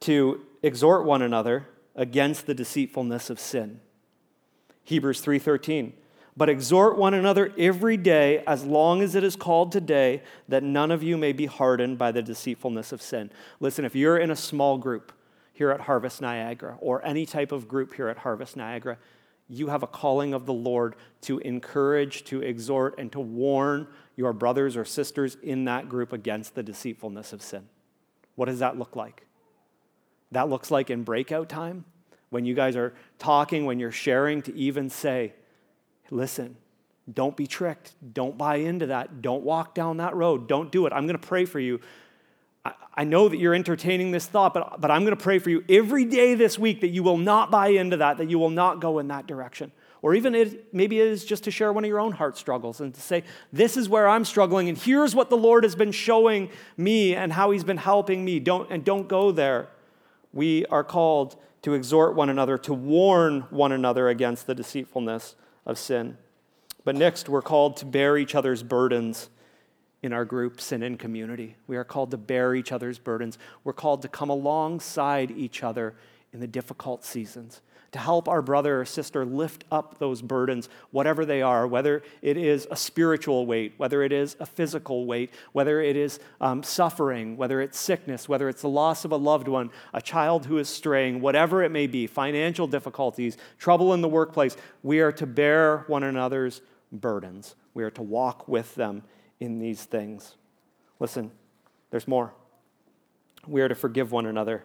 to 0.00 0.40
exhort 0.62 1.04
one 1.04 1.22
another 1.22 1.68
against 1.94 2.46
the 2.46 2.54
deceitfulness 2.54 3.30
of 3.30 3.38
sin. 3.38 3.80
Hebrews 4.84 5.20
3:13 5.20 5.92
but 6.36 6.50
exhort 6.50 6.98
one 6.98 7.14
another 7.14 7.52
every 7.58 7.96
day, 7.96 8.42
as 8.46 8.64
long 8.64 9.00
as 9.00 9.14
it 9.14 9.24
is 9.24 9.36
called 9.36 9.72
today, 9.72 10.22
that 10.48 10.62
none 10.62 10.90
of 10.90 11.02
you 11.02 11.16
may 11.16 11.32
be 11.32 11.46
hardened 11.46 11.96
by 11.96 12.12
the 12.12 12.22
deceitfulness 12.22 12.92
of 12.92 13.00
sin. 13.00 13.30
Listen, 13.58 13.84
if 13.84 13.94
you're 13.96 14.18
in 14.18 14.30
a 14.30 14.36
small 14.36 14.76
group 14.76 15.12
here 15.54 15.70
at 15.70 15.80
Harvest 15.80 16.20
Niagara, 16.20 16.76
or 16.80 17.02
any 17.06 17.24
type 17.24 17.52
of 17.52 17.66
group 17.66 17.94
here 17.94 18.08
at 18.08 18.18
Harvest 18.18 18.56
Niagara, 18.56 18.98
you 19.48 19.68
have 19.68 19.82
a 19.82 19.86
calling 19.86 20.34
of 20.34 20.44
the 20.44 20.52
Lord 20.52 20.96
to 21.22 21.38
encourage, 21.38 22.24
to 22.24 22.42
exhort, 22.42 22.98
and 22.98 23.10
to 23.12 23.20
warn 23.20 23.86
your 24.16 24.32
brothers 24.32 24.76
or 24.76 24.84
sisters 24.84 25.38
in 25.42 25.64
that 25.64 25.88
group 25.88 26.12
against 26.12 26.54
the 26.54 26.62
deceitfulness 26.62 27.32
of 27.32 27.40
sin. 27.40 27.66
What 28.34 28.46
does 28.46 28.58
that 28.58 28.78
look 28.78 28.96
like? 28.96 29.24
That 30.32 30.50
looks 30.50 30.70
like 30.70 30.90
in 30.90 31.04
breakout 31.04 31.48
time, 31.48 31.84
when 32.28 32.44
you 32.44 32.54
guys 32.54 32.76
are 32.76 32.92
talking, 33.18 33.64
when 33.64 33.78
you're 33.78 33.92
sharing, 33.92 34.42
to 34.42 34.54
even 34.54 34.90
say, 34.90 35.32
Listen, 36.10 36.56
don't 37.12 37.36
be 37.36 37.46
tricked. 37.46 37.94
Don't 38.12 38.36
buy 38.36 38.56
into 38.56 38.86
that. 38.86 39.22
Don't 39.22 39.44
walk 39.44 39.74
down 39.74 39.98
that 39.98 40.14
road. 40.14 40.48
Don't 40.48 40.72
do 40.72 40.86
it. 40.86 40.92
I'm 40.92 41.06
going 41.06 41.18
to 41.18 41.26
pray 41.26 41.44
for 41.44 41.60
you. 41.60 41.80
I, 42.94 43.04
know 43.04 43.28
that 43.28 43.36
you're 43.36 43.54
entertaining 43.54 44.10
this 44.10 44.26
thought, 44.26 44.52
but, 44.52 44.80
but 44.80 44.90
I'm 44.90 45.02
going 45.02 45.16
to 45.16 45.22
pray 45.22 45.38
for 45.38 45.50
you 45.50 45.64
every 45.68 46.04
day 46.04 46.34
this 46.34 46.58
week 46.58 46.80
that 46.80 46.88
you 46.88 47.04
will 47.04 47.18
not 47.18 47.48
buy 47.50 47.68
into 47.68 47.98
that, 47.98 48.18
that 48.18 48.28
you 48.28 48.40
will 48.40 48.50
not 48.50 48.80
go 48.80 48.98
in 48.98 49.06
that 49.08 49.28
direction. 49.28 49.70
Or 50.02 50.14
even 50.14 50.34
it, 50.34 50.74
maybe 50.74 51.00
it 51.00 51.06
is 51.06 51.24
just 51.24 51.44
to 51.44 51.50
share 51.50 51.72
one 51.72 51.84
of 51.84 51.88
your 51.88 52.00
own 52.00 52.12
heart 52.12 52.36
struggles 52.36 52.80
and 52.80 52.92
to 52.92 53.00
say, 53.00 53.22
This 53.52 53.76
is 53.76 53.88
where 53.88 54.08
I'm 54.08 54.24
struggling, 54.24 54.68
and 54.68 54.76
here's 54.76 55.14
what 55.14 55.30
the 55.30 55.36
Lord 55.36 55.64
has 55.64 55.74
been 55.74 55.92
showing 55.92 56.50
me 56.76 57.14
and 57.14 57.32
how 57.32 57.50
He's 57.50 57.64
been 57.64 57.76
helping 57.76 58.24
me. 58.24 58.40
Don't, 58.40 58.70
and 58.70 58.84
don't 58.84 59.08
go 59.08 59.30
there. 59.30 59.68
We 60.32 60.66
are 60.66 60.84
called 60.84 61.36
to 61.62 61.74
exhort 61.74 62.14
one 62.14 62.28
another, 62.28 62.58
to 62.58 62.74
warn 62.74 63.42
one 63.50 63.72
another 63.72 64.08
against 64.08 64.46
the 64.46 64.54
deceitfulness 64.54 65.34
of 65.66 65.78
sin. 65.78 66.16
But 66.84 66.94
next, 66.94 67.28
we're 67.28 67.42
called 67.42 67.76
to 67.78 67.84
bear 67.84 68.16
each 68.16 68.34
other's 68.34 68.62
burdens 68.62 69.28
in 70.02 70.12
our 70.12 70.24
groups 70.24 70.70
and 70.70 70.84
in 70.84 70.96
community. 70.96 71.56
We 71.66 71.76
are 71.76 71.84
called 71.84 72.12
to 72.12 72.16
bear 72.16 72.54
each 72.54 72.70
other's 72.70 72.98
burdens. 72.98 73.38
We're 73.64 73.72
called 73.72 74.02
to 74.02 74.08
come 74.08 74.30
alongside 74.30 75.32
each 75.32 75.64
other 75.64 75.96
in 76.32 76.38
the 76.38 76.46
difficult 76.46 77.04
seasons, 77.04 77.60
to 77.92 77.98
help 77.98 78.28
our 78.28 78.42
brother 78.42 78.80
or 78.80 78.84
sister 78.84 79.24
lift 79.24 79.64
up 79.70 79.98
those 79.98 80.22
burdens, 80.22 80.68
whatever 80.90 81.24
they 81.24 81.42
are, 81.42 81.66
whether 81.66 82.02
it 82.22 82.36
is 82.36 82.66
a 82.70 82.76
spiritual 82.76 83.46
weight, 83.46 83.74
whether 83.76 84.02
it 84.02 84.12
is 84.12 84.36
a 84.40 84.46
physical 84.46 85.06
weight, 85.06 85.30
whether 85.52 85.80
it 85.80 85.96
is 85.96 86.18
um, 86.40 86.62
suffering, 86.62 87.36
whether 87.36 87.60
it's 87.60 87.78
sickness, 87.78 88.28
whether 88.28 88.48
it's 88.48 88.62
the 88.62 88.68
loss 88.68 89.04
of 89.04 89.12
a 89.12 89.16
loved 89.16 89.48
one, 89.48 89.70
a 89.94 90.02
child 90.02 90.46
who 90.46 90.58
is 90.58 90.68
straying, 90.68 91.20
whatever 91.20 91.62
it 91.62 91.70
may 91.70 91.86
be, 91.86 92.06
financial 92.06 92.66
difficulties, 92.66 93.36
trouble 93.58 93.94
in 93.94 94.00
the 94.00 94.08
workplace, 94.08 94.56
we 94.82 95.00
are 95.00 95.12
to 95.12 95.26
bear 95.26 95.84
one 95.86 96.02
another's 96.02 96.60
burdens. 96.92 97.54
We 97.74 97.84
are 97.84 97.90
to 97.92 98.02
walk 98.02 98.48
with 98.48 98.74
them 98.74 99.02
in 99.40 99.58
these 99.58 99.84
things. 99.84 100.36
Listen, 100.98 101.30
there's 101.90 102.08
more. 102.08 102.32
We 103.46 103.60
are 103.60 103.68
to 103.68 103.74
forgive 103.74 104.12
one 104.12 104.26
another 104.26 104.64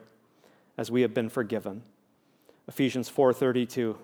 as 0.78 0.89
we 0.89 1.01
have 1.01 1.13
been 1.13 1.30
forgiven. 1.30 1.84
Ephesians 2.68 3.09
4:32. 3.09 3.97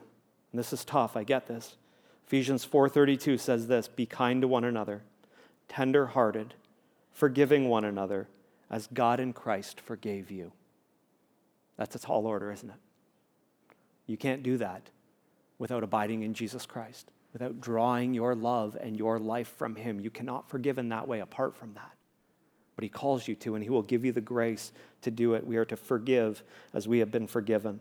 This 0.54 0.74
is 0.74 0.84
tough, 0.84 1.16
I 1.16 1.24
get 1.24 1.48
this. 1.48 1.78
Ephesians 2.26 2.66
4:32 2.66 3.38
says 3.38 3.68
this, 3.68 3.88
"Be 3.88 4.06
kind 4.06 4.42
to 4.42 4.48
one 4.48 4.64
another, 4.64 5.04
tender-hearted, 5.68 6.56
forgiving 7.12 7.70
one 7.70 7.86
another 7.86 8.28
as 8.70 8.88
God 8.88 9.20
in 9.20 9.34
Christ 9.34 9.80
forgave 9.80 10.32
you." 10.32 10.52
That's 11.78 11.96
a 11.96 12.00
tall 12.00 12.26
order, 12.26 12.52
isn't 12.52 12.70
it? 12.70 12.80
You 14.08 14.18
can't 14.18 14.44
do 14.44 14.58
that 14.58 14.90
without 15.60 15.84
abiding 15.84 16.24
in 16.24 16.34
Jesus 16.34 16.66
Christ, 16.66 17.12
without 17.34 17.62
drawing 17.62 18.14
your 18.14 18.34
love 18.34 18.76
and 18.80 18.98
your 18.98 19.20
life 19.20 19.48
from 19.48 19.76
him. 19.76 20.00
You 20.00 20.10
cannot 20.10 20.50
forgive 20.50 20.78
in 20.78 20.90
that 20.90 21.08
way 21.08 21.20
apart 21.20 21.56
from 21.56 21.74
that. 21.76 21.96
But 22.76 22.84
he 22.84 22.90
calls 22.90 23.28
you 23.28 23.36
to, 23.36 23.56
and 23.56 23.64
he 23.64 23.70
will 23.70 23.82
give 23.82 24.06
you 24.06 24.12
the 24.12 24.22
grace 24.22 24.72
to 25.02 25.12
do 25.12 25.34
it. 25.34 25.46
We 25.46 25.58
are 25.58 25.66
to 25.66 25.76
forgive 25.76 26.44
as 26.74 26.88
we 26.88 27.00
have 27.00 27.12
been 27.12 27.28
forgiven. 27.28 27.80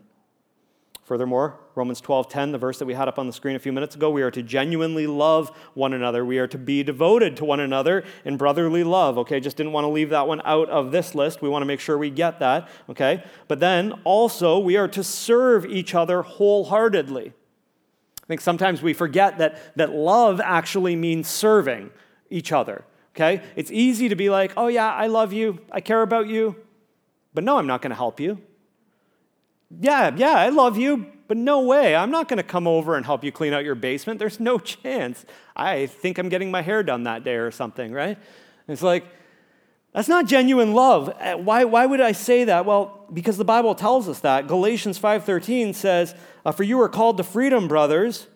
Furthermore, 1.07 1.57
Romans 1.73 2.01
12:10, 2.01 2.51
the 2.51 2.57
verse 2.57 2.79
that 2.79 2.85
we 2.85 2.93
had 2.93 3.07
up 3.07 3.17
on 3.17 3.27
the 3.27 3.31
screen 3.31 3.55
a 3.55 3.59
few 3.59 3.71
minutes 3.71 3.95
ago, 3.95 4.11
we 4.11 4.21
are 4.23 4.31
to 4.31 4.43
genuinely 4.43 5.07
love 5.07 5.55
one 5.73 5.93
another. 5.93 6.25
We 6.25 6.37
are 6.37 6.47
to 6.47 6.57
be 6.57 6.83
devoted 6.83 7.37
to 7.37 7.45
one 7.45 7.61
another 7.61 8.03
in 8.25 8.35
brotherly 8.35 8.83
love. 8.83 9.17
Okay, 9.19 9.39
just 9.39 9.55
didn't 9.55 9.71
want 9.71 9.85
to 9.85 9.89
leave 9.89 10.09
that 10.09 10.27
one 10.27 10.41
out 10.43 10.67
of 10.67 10.91
this 10.91 11.15
list. 11.15 11.41
We 11.41 11.47
want 11.47 11.61
to 11.61 11.65
make 11.65 11.79
sure 11.79 11.97
we 11.97 12.09
get 12.09 12.39
that, 12.39 12.67
okay? 12.89 13.23
But 13.47 13.61
then 13.61 13.93
also 14.03 14.59
we 14.59 14.75
are 14.75 14.89
to 14.89 15.01
serve 15.01 15.65
each 15.65 15.95
other 15.95 16.23
wholeheartedly. 16.23 17.31
I 18.21 18.27
think 18.27 18.41
sometimes 18.41 18.81
we 18.81 18.91
forget 18.91 19.37
that, 19.37 19.77
that 19.77 19.91
love 19.91 20.41
actually 20.41 20.97
means 20.97 21.29
serving 21.29 21.89
each 22.29 22.51
other. 22.51 22.83
Okay? 23.15 23.41
It's 23.55 23.71
easy 23.71 24.09
to 24.09 24.15
be 24.17 24.29
like, 24.29 24.51
oh 24.57 24.67
yeah, 24.67 24.93
I 24.93 25.07
love 25.07 25.31
you, 25.31 25.59
I 25.71 25.79
care 25.79 26.01
about 26.01 26.27
you, 26.27 26.57
but 27.33 27.45
no, 27.45 27.57
I'm 27.57 27.65
not 27.65 27.81
going 27.81 27.91
to 27.91 27.95
help 27.95 28.19
you. 28.19 28.41
Yeah, 29.69 30.15
yeah, 30.15 30.33
I 30.33 30.49
love 30.49 30.77
you, 30.77 31.07
but 31.27 31.37
no 31.37 31.61
way. 31.61 31.95
I'm 31.95 32.11
not 32.11 32.27
going 32.27 32.37
to 32.37 32.43
come 32.43 32.67
over 32.67 32.95
and 32.95 33.05
help 33.05 33.23
you 33.23 33.31
clean 33.31 33.53
out 33.53 33.65
your 33.65 33.75
basement. 33.75 34.19
There's 34.19 34.39
no 34.39 34.59
chance. 34.59 35.25
I 35.55 35.87
think 35.87 36.17
I'm 36.17 36.29
getting 36.29 36.51
my 36.51 36.61
hair 36.61 36.83
done 36.83 37.03
that 37.03 37.23
day 37.23 37.35
or 37.35 37.51
something, 37.51 37.91
right? 37.91 38.17
It's 38.67 38.81
like, 38.81 39.05
that's 39.93 40.07
not 40.07 40.25
genuine 40.27 40.73
love. 40.73 41.09
Uh, 41.19 41.35
why, 41.35 41.63
why 41.63 41.85
would 41.85 42.01
I 42.01 42.11
say 42.11 42.43
that? 42.45 42.65
Well, 42.65 43.05
because 43.11 43.37
the 43.37 43.45
Bible 43.45 43.73
tells 43.75 44.07
us 44.07 44.19
that. 44.19 44.47
Galatians 44.47 44.99
5.13 44.99 45.73
says, 45.73 46.13
uh, 46.45 46.51
For 46.51 46.63
you 46.63 46.79
are 46.81 46.89
called 46.89 47.17
to 47.17 47.23
freedom, 47.23 47.67
brothers. 47.67 48.27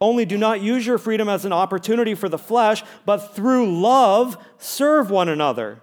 Only 0.00 0.26
do 0.26 0.36
not 0.36 0.60
use 0.60 0.86
your 0.86 0.98
freedom 0.98 1.28
as 1.28 1.44
an 1.44 1.52
opportunity 1.52 2.14
for 2.14 2.28
the 2.28 2.38
flesh, 2.38 2.82
but 3.06 3.34
through 3.34 3.80
love 3.80 4.36
serve 4.58 5.10
one 5.10 5.28
another. 5.28 5.80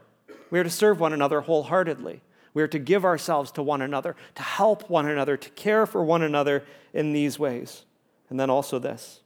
We 0.52 0.60
are 0.60 0.64
to 0.64 0.70
serve 0.70 1.00
one 1.00 1.14
another 1.14 1.42
wholeheartedly. 1.42 2.22
We 2.54 2.62
are 2.62 2.68
to 2.68 2.80
give 2.80 3.04
ourselves 3.04 3.52
to 3.54 3.64
one 3.64 3.82
another, 3.82 4.16
to 4.36 4.44
help 4.44 4.90
one 4.90 5.08
another, 5.08 5.38
to 5.38 5.50
care 5.52 5.86
for 5.86 6.04
one 6.04 6.22
another 6.22 6.64
in 6.94 7.12
these 7.12 7.40
ways. 7.40 7.86
And 8.30 8.40
then 8.40 8.50
also 8.50 8.80
this. 8.80 9.22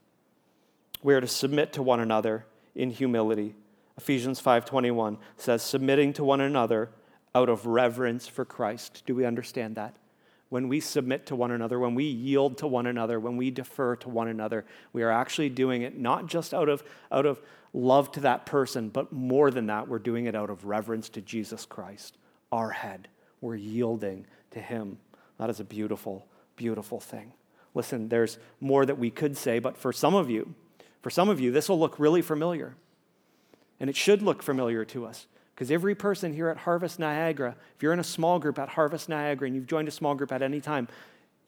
We 1.03 1.13
are 1.13 1.21
to 1.21 1.28
submit 1.28 1.73
to 1.73 1.84
one 1.84 1.99
another 1.99 2.45
in 2.75 2.89
humility. 2.89 3.55
Ephesians 3.97 4.39
5:21 4.39 5.17
says 5.36 5.61
submitting 5.61 6.13
to 6.13 6.23
one 6.23 6.41
another 6.41 6.89
out 7.36 7.49
of 7.49 7.65
reverence 7.65 8.28
for 8.28 8.45
Christ. 8.45 9.03
Do 9.05 9.13
we 9.13 9.25
understand 9.25 9.75
that? 9.75 9.95
When 10.49 10.69
we 10.69 10.80
submit 10.80 11.25
to 11.25 11.36
one 11.36 11.51
another, 11.51 11.78
when 11.78 11.93
we 11.93 12.05
yield 12.05 12.57
to 12.59 12.67
one 12.67 12.88
another, 12.88 13.19
when 13.19 13.36
we 13.36 13.51
defer 13.51 13.97
to 13.97 14.09
one 14.09 14.30
another, 14.30 14.65
we 14.93 15.03
are 15.03 15.11
actually 15.11 15.49
doing 15.49 15.82
it 15.82 15.97
not 15.97 16.28
just 16.28 16.53
out 16.53 16.69
of, 16.69 16.84
out 17.11 17.25
of 17.25 17.41
love 17.73 18.13
to 18.13 18.21
that 18.21 18.45
person, 18.45 18.88
but 18.88 19.11
more 19.11 19.51
than 19.51 19.67
that, 19.67 19.89
we're 19.89 19.99
doing 19.99 20.25
it 20.25 20.36
out 20.36 20.49
of 20.49 20.63
reverence 20.63 21.09
to 21.09 21.21
Jesus 21.21 21.65
Christ, 21.65 22.17
our 22.49 22.69
head 22.69 23.09
we're 23.41 23.55
yielding 23.55 24.25
to 24.51 24.59
Him. 24.59 24.97
That 25.38 25.49
is 25.49 25.59
a 25.59 25.63
beautiful, 25.63 26.25
beautiful 26.55 26.99
thing. 26.99 27.33
Listen, 27.73 28.09
there's 28.09 28.39
more 28.59 28.85
that 28.85 28.97
we 28.97 29.11
could 29.11 29.38
say, 29.38 29.59
but 29.59 29.77
for 29.77 29.93
some 29.93 30.15
of 30.15 30.29
you, 30.29 30.55
for 31.01 31.09
some 31.09 31.29
of 31.29 31.39
you, 31.39 31.51
this 31.51 31.69
will 31.69 31.79
look 31.79 31.99
really 31.99 32.21
familiar. 32.21 32.75
And 33.79 33.89
it 33.89 33.95
should 33.95 34.21
look 34.21 34.41
familiar 34.41 34.83
to 34.85 35.05
us. 35.05 35.27
Because 35.53 35.71
every 35.71 35.95
person 35.95 36.33
here 36.33 36.49
at 36.49 36.57
Harvest 36.57 36.99
Niagara, 36.99 37.55
if 37.75 37.81
you're 37.81 37.93
in 37.93 37.99
a 37.99 38.03
small 38.03 38.39
group 38.39 38.59
at 38.59 38.69
Harvest 38.69 39.09
Niagara 39.09 39.47
and 39.47 39.55
you've 39.55 39.67
joined 39.67 39.88
a 39.88 39.91
small 39.91 40.15
group 40.15 40.31
at 40.31 40.41
any 40.41 40.61
time, 40.61 40.88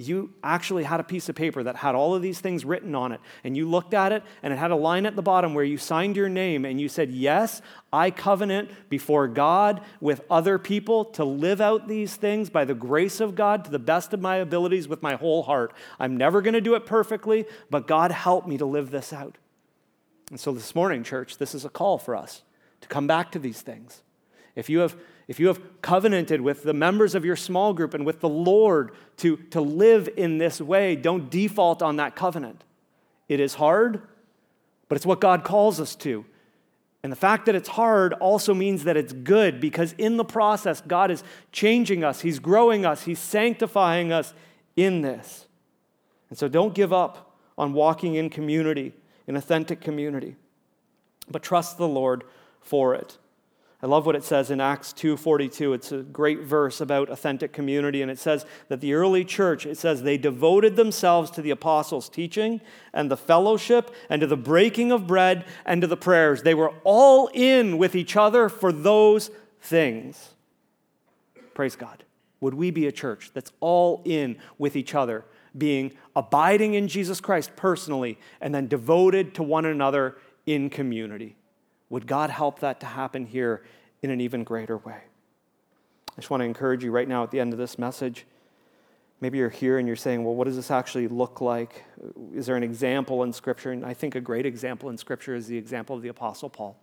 you 0.02 0.32
actually 0.42 0.86
had 0.86 1.02
a 1.02 1.04
piece 1.04 1.28
of 1.28 1.36
paper 1.36 1.62
that 1.62 1.76
had 1.76 1.94
all 1.94 2.16
of 2.16 2.22
these 2.22 2.40
things 2.40 2.64
written 2.64 2.96
on 2.96 3.12
it. 3.12 3.20
And 3.44 3.58
you 3.58 3.70
looked 3.70 3.94
at 3.94 4.14
it, 4.14 4.24
and 4.42 4.54
it 4.54 4.56
had 4.56 4.72
a 4.72 4.76
line 4.76 5.06
at 5.06 5.18
the 5.18 5.22
bottom 5.22 5.54
where 5.54 5.64
you 5.64 5.78
signed 5.78 6.16
your 6.16 6.30
name 6.30 6.64
and 6.64 6.80
you 6.80 6.88
said, 6.88 7.12
Yes, 7.12 7.62
I 7.92 8.10
covenant 8.10 8.70
before 8.88 9.28
God 9.28 9.82
with 10.00 10.22
other 10.30 10.58
people 10.58 11.04
to 11.06 11.26
live 11.26 11.60
out 11.60 11.90
these 11.90 12.16
things 12.16 12.50
by 12.50 12.64
the 12.64 12.74
grace 12.74 13.20
of 13.20 13.36
God 13.36 13.66
to 13.66 13.72
the 13.72 13.78
best 13.78 14.14
of 14.14 14.22
my 14.22 14.38
abilities 14.38 14.88
with 14.88 15.04
my 15.04 15.16
whole 15.16 15.44
heart. 15.44 15.74
I'm 16.00 16.16
never 16.16 16.42
going 16.42 16.54
to 16.54 16.62
do 16.62 16.76
it 16.76 16.86
perfectly, 16.86 17.46
but 17.70 17.86
God 17.86 18.12
help 18.12 18.48
me 18.48 18.58
to 18.58 18.66
live 18.66 18.92
this 18.92 19.12
out. 19.12 19.38
And 20.30 20.40
so 20.40 20.54
this 20.54 20.74
morning, 20.74 21.04
church, 21.04 21.38
this 21.38 21.54
is 21.54 21.66
a 21.66 21.70
call 21.70 21.98
for 21.98 22.16
us 22.16 22.44
to 22.80 22.88
come 22.88 23.06
back 23.06 23.34
to 23.34 23.40
these 23.40 23.62
things. 23.62 24.02
If 24.56 24.70
you 24.70 24.80
have 24.80 24.96
if 25.30 25.40
you 25.40 25.46
have 25.46 25.62
covenanted 25.84 26.42
with 26.42 26.64
the 26.64 26.74
members 26.74 27.14
of 27.14 27.24
your 27.24 27.36
small 27.36 27.72
group 27.72 27.94
and 27.94 28.04
with 28.04 28.20
the 28.20 28.28
Lord 28.28 28.94
to, 29.18 29.38
to 29.52 29.62
live 29.62 30.10
in 30.18 30.40
this 30.40 30.60
way, 30.60 30.96
don't 30.96 31.30
default 31.30 31.84
on 31.84 31.98
that 31.98 32.16
covenant. 32.16 32.64
It 33.28 33.40
is 33.40 33.54
hard, 33.54 34.02
but 34.88 34.96
it's 34.96 35.06
what 35.06 35.22
God 35.22 35.44
calls 35.44 35.80
us 35.80 35.96
to. 35.98 36.26
And 37.04 37.12
the 37.12 37.16
fact 37.16 37.46
that 37.46 37.54
it's 37.54 37.70
hard 37.70 38.14
also 38.14 38.56
means 38.56 38.86
that 38.86 38.98
it's 38.98 39.14
good 39.14 39.62
because 39.62 39.94
in 40.00 40.18
the 40.18 40.26
process, 40.26 40.82
God 40.82 41.12
is 41.12 41.24
changing 41.52 42.04
us, 42.04 42.22
He's 42.22 42.40
growing 42.40 42.84
us, 42.84 43.04
He's 43.04 43.20
sanctifying 43.20 44.12
us 44.12 44.34
in 44.76 45.02
this. 45.02 45.46
And 46.32 46.40
so 46.40 46.48
don't 46.48 46.74
give 46.74 46.92
up 46.92 47.36
on 47.56 47.74
walking 47.74 48.16
in 48.16 48.32
community, 48.32 48.94
in 49.28 49.36
authentic 49.36 49.80
community, 49.80 50.38
but 51.30 51.44
trust 51.44 51.78
the 51.78 51.88
Lord 51.88 52.24
for 52.62 52.96
it. 52.96 53.20
I 53.82 53.88
love 53.88 54.06
what 54.06 54.18
it 54.18 54.26
says 54.26 54.52
in 54.52 54.60
Acts 54.60 54.92
2:42. 54.92 55.74
It's 55.74 55.92
a 55.94 56.00
great 56.00 56.42
verse 56.42 56.82
about 56.82 57.10
authentic 57.10 57.54
community 57.54 58.02
and 58.02 58.12
it 58.12 58.20
says 58.20 58.46
that 58.68 58.82
the 58.82 58.94
early 58.94 59.24
church, 59.24 59.66
it 59.66 59.78
says 59.78 60.04
they 60.04 60.18
devoted 60.18 60.76
themselves 60.76 61.32
to 61.32 61.42
the 61.42 61.52
apostles' 61.52 62.10
teaching 62.10 62.60
and 62.94 63.10
the 63.10 63.16
fellowship 63.16 63.96
and 64.10 64.20
to 64.20 64.28
the 64.28 64.36
breaking 64.36 64.92
of 64.92 65.08
bread 65.08 65.46
and 65.66 65.80
to 65.82 65.88
the 65.88 65.96
prayers. 65.96 66.44
They 66.44 66.54
were 66.54 66.74
all 66.84 67.30
in 67.34 67.78
with 67.78 67.96
each 67.96 68.18
other 68.18 68.50
for 68.50 68.74
those 68.74 69.32
things. 69.62 70.34
Praise 71.54 71.78
God. 71.78 72.04
Would 72.42 72.54
we 72.54 72.72
be 72.72 72.86
a 72.86 72.92
church 72.92 73.32
that's 73.34 73.52
all 73.62 74.02
in 74.04 74.38
with 74.58 74.76
each 74.76 74.94
other, 74.94 75.26
being 75.58 75.94
abiding 76.18 76.74
in 76.74 76.90
Jesus 76.90 77.22
Christ 77.22 77.56
personally 77.56 78.18
and 78.42 78.54
then 78.54 78.68
devoted 78.68 79.34
to 79.36 79.44
one 79.44 79.66
another 79.66 80.18
in 80.46 80.70
community? 80.70 81.38
Would 81.90 82.08
God 82.08 82.30
help 82.30 82.60
that 82.60 82.80
to 82.82 82.86
happen 82.86 83.26
here 83.26 83.64
in 84.02 84.10
an 84.10 84.22
even 84.22 84.44
greater 84.44 84.78
way? 84.78 85.02
I 86.12 86.16
just 86.16 86.30
want 86.30 86.42
to 86.42 86.46
encourage 86.46 86.84
you 86.84 86.92
right 86.92 87.08
now 87.08 87.24
at 87.24 87.32
the 87.32 87.40
end 87.40 87.54
of 87.54 87.60
this 87.60 87.80
message. 87.80 88.26
Maybe 89.22 89.38
you're 89.38 89.50
here 89.50 89.78
and 89.80 89.88
you're 89.88 89.98
saying, 89.98 90.24
well, 90.24 90.36
what 90.36 90.46
does 90.46 90.56
this 90.56 90.72
actually 90.72 91.08
look 91.08 91.42
like? 91.42 91.84
Is 92.34 92.46
there 92.46 92.56
an 92.56 92.64
example 92.64 93.24
in 93.24 93.34
Scripture? 93.34 93.72
And 93.72 93.86
I 93.86 93.94
think 93.94 94.16
a 94.16 94.22
great 94.22 94.46
example 94.46 94.90
in 94.90 94.98
Scripture 94.98 95.36
is 95.36 95.48
the 95.48 95.58
example 95.58 95.96
of 95.96 96.02
the 96.02 96.08
Apostle 96.08 96.50
Paul. 96.50 96.78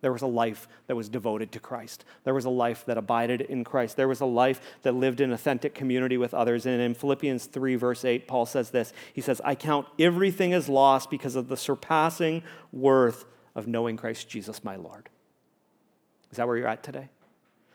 There 0.00 0.12
was 0.12 0.22
a 0.22 0.26
life 0.26 0.66
that 0.88 0.96
was 0.96 1.08
devoted 1.08 1.52
to 1.52 1.60
Christ. 1.60 2.04
There 2.24 2.34
was 2.34 2.44
a 2.44 2.50
life 2.50 2.84
that 2.86 2.98
abided 2.98 3.42
in 3.42 3.62
Christ. 3.62 3.96
There 3.96 4.08
was 4.08 4.20
a 4.20 4.26
life 4.26 4.60
that 4.82 4.96
lived 4.96 5.20
in 5.20 5.32
authentic 5.32 5.74
community 5.74 6.16
with 6.16 6.34
others. 6.34 6.66
And 6.66 6.80
in 6.80 6.94
Philippians 6.94 7.46
3, 7.46 7.76
verse 7.76 8.04
8, 8.04 8.26
Paul 8.26 8.44
says 8.44 8.70
this 8.70 8.92
He 9.12 9.20
says, 9.20 9.40
I 9.44 9.54
count 9.54 9.86
everything 10.00 10.52
as 10.52 10.68
lost 10.68 11.08
because 11.08 11.36
of 11.36 11.46
the 11.46 11.56
surpassing 11.56 12.42
worth 12.72 13.24
of 13.54 13.66
knowing 13.66 13.96
Christ 13.96 14.28
Jesus, 14.28 14.64
my 14.64 14.76
Lord. 14.76 15.08
Is 16.30 16.36
that 16.36 16.46
where 16.46 16.56
you're 16.56 16.68
at 16.68 16.82
today? 16.82 17.08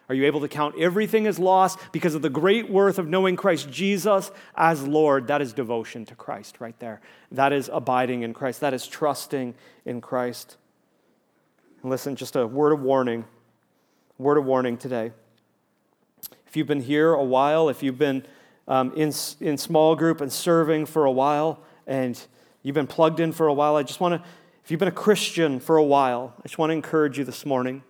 Are 0.10 0.16
you 0.16 0.26
able 0.26 0.40
to 0.40 0.48
count 0.48 0.76
everything 0.80 1.28
as 1.28 1.38
loss 1.38 1.76
because 1.92 2.16
of 2.16 2.22
the 2.22 2.30
great 2.30 2.70
worth 2.70 2.98
of 2.98 3.08
knowing 3.08 3.36
Christ 3.36 3.70
Jesus 3.70 4.32
as 4.56 4.88
Lord? 4.88 5.28
That 5.28 5.42
is 5.42 5.52
devotion 5.52 6.06
to 6.06 6.16
Christ 6.16 6.62
right 6.62 6.78
there. 6.80 7.02
That 7.32 7.52
is 7.52 7.70
abiding 7.72 8.22
in 8.22 8.34
Christ. 8.34 8.62
That 8.62 8.74
is 8.74 8.88
trusting 8.88 9.54
in 9.86 10.00
Christ. 10.00 10.56
And 11.82 11.92
listen, 11.92 12.16
just 12.16 12.38
a 12.38 12.48
word 12.48 12.72
of 12.72 12.82
warning. 12.82 13.26
Word 14.18 14.38
of 14.38 14.46
warning 14.46 14.78
today. 14.78 15.12
If 16.48 16.56
you've 16.56 16.68
been 16.68 16.82
here 16.82 17.12
a 17.12 17.24
while, 17.24 17.68
if 17.68 17.84
you've 17.84 18.00
been 18.00 18.26
um, 18.68 18.94
in, 18.94 19.12
in 19.42 19.58
small 19.58 19.96
group 19.96 20.22
and 20.22 20.32
serving 20.32 20.86
for 20.86 21.04
a 21.04 21.12
while, 21.12 21.62
and 21.86 22.20
you've 22.64 22.74
been 22.74 22.88
plugged 22.88 23.20
in 23.20 23.34
for 23.34 23.48
a 23.48 23.54
while, 23.54 23.76
I 23.76 23.84
just 23.84 24.00
want 24.00 24.22
to, 24.22 24.30
if 24.68 24.72
you've 24.72 24.82
been 24.82 24.90
a 24.90 24.92
Christian 24.92 25.62
for 25.62 25.78
a 25.78 25.84
while, 25.84 26.34
I 26.40 26.42
just 26.42 26.58
want 26.58 26.72
to 26.72 26.74
encourage 26.74 27.18
you 27.18 27.24
this 27.24 27.46
morning 27.46 27.84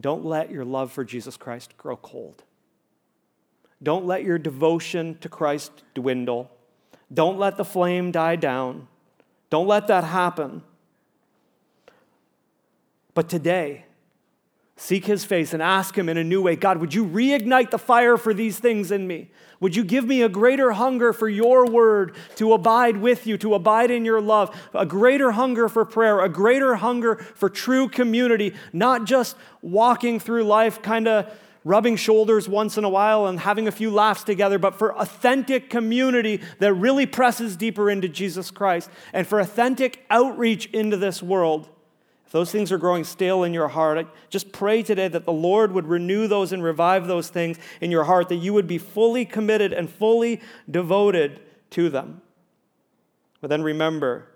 don't 0.00 0.24
let 0.24 0.50
your 0.50 0.64
love 0.64 0.90
for 0.90 1.04
Jesus 1.04 1.36
Christ 1.36 1.76
grow 1.78 1.94
cold. 1.94 2.42
Don't 3.80 4.04
let 4.04 4.24
your 4.24 4.36
devotion 4.36 5.16
to 5.20 5.28
Christ 5.28 5.70
dwindle. 5.94 6.50
Don't 7.14 7.38
let 7.38 7.56
the 7.56 7.64
flame 7.64 8.10
die 8.10 8.34
down. 8.34 8.88
Don't 9.48 9.68
let 9.68 9.86
that 9.86 10.02
happen. 10.02 10.64
But 13.14 13.28
today, 13.28 13.84
seek 14.80 15.04
his 15.04 15.26
face 15.26 15.52
and 15.52 15.62
ask 15.62 15.96
him 15.96 16.08
in 16.08 16.16
a 16.16 16.24
new 16.24 16.40
way 16.40 16.56
God, 16.56 16.78
would 16.78 16.94
you 16.94 17.04
reignite 17.04 17.70
the 17.70 17.78
fire 17.78 18.16
for 18.16 18.32
these 18.32 18.58
things 18.58 18.90
in 18.90 19.06
me? 19.06 19.30
Would 19.60 19.76
you 19.76 19.84
give 19.84 20.06
me 20.06 20.22
a 20.22 20.28
greater 20.28 20.72
hunger 20.72 21.12
for 21.12 21.28
your 21.28 21.66
word 21.66 22.16
to 22.36 22.54
abide 22.54 22.96
with 22.96 23.26
you, 23.26 23.36
to 23.38 23.52
abide 23.52 23.90
in 23.90 24.06
your 24.06 24.22
love, 24.22 24.58
a 24.72 24.86
greater 24.86 25.32
hunger 25.32 25.68
for 25.68 25.84
prayer, 25.84 26.20
a 26.20 26.30
greater 26.30 26.76
hunger 26.76 27.16
for 27.16 27.50
true 27.50 27.90
community, 27.90 28.54
not 28.72 29.04
just 29.04 29.36
walking 29.60 30.18
through 30.18 30.44
life 30.44 30.80
kind 30.80 31.06
of 31.06 31.30
rubbing 31.62 31.96
shoulders 31.96 32.48
once 32.48 32.78
in 32.78 32.84
a 32.84 32.88
while 32.88 33.26
and 33.26 33.38
having 33.38 33.68
a 33.68 33.72
few 33.72 33.90
laughs 33.90 34.24
together, 34.24 34.58
but 34.58 34.74
for 34.74 34.96
authentic 34.96 35.68
community 35.68 36.40
that 36.58 36.72
really 36.72 37.04
presses 37.04 37.54
deeper 37.54 37.90
into 37.90 38.08
Jesus 38.08 38.50
Christ 38.50 38.88
and 39.12 39.26
for 39.26 39.40
authentic 39.40 40.06
outreach 40.08 40.70
into 40.72 40.96
this 40.96 41.22
world. 41.22 41.68
If 42.30 42.34
those 42.34 42.52
things 42.52 42.70
are 42.70 42.78
growing 42.78 43.02
stale 43.02 43.42
in 43.42 43.52
your 43.52 43.66
heart, 43.66 44.06
just 44.28 44.52
pray 44.52 44.84
today 44.84 45.08
that 45.08 45.24
the 45.24 45.32
Lord 45.32 45.72
would 45.72 45.88
renew 45.88 46.28
those 46.28 46.52
and 46.52 46.62
revive 46.62 47.08
those 47.08 47.28
things 47.28 47.58
in 47.80 47.90
your 47.90 48.04
heart, 48.04 48.28
that 48.28 48.36
you 48.36 48.52
would 48.52 48.68
be 48.68 48.78
fully 48.78 49.24
committed 49.24 49.72
and 49.72 49.90
fully 49.90 50.40
devoted 50.70 51.40
to 51.70 51.90
them. 51.90 52.22
But 53.40 53.50
then 53.50 53.64
remember, 53.64 54.28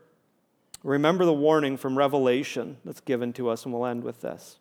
remember 0.83 1.25
the 1.25 1.33
warning 1.33 1.77
from 1.77 1.97
Revelation 1.97 2.79
that's 2.85 2.99
given 2.99 3.33
to 3.35 3.49
us, 3.49 3.65
and 3.65 3.73
we'll 3.73 3.87
end 3.87 4.03
with 4.03 4.23
this. 4.23 4.59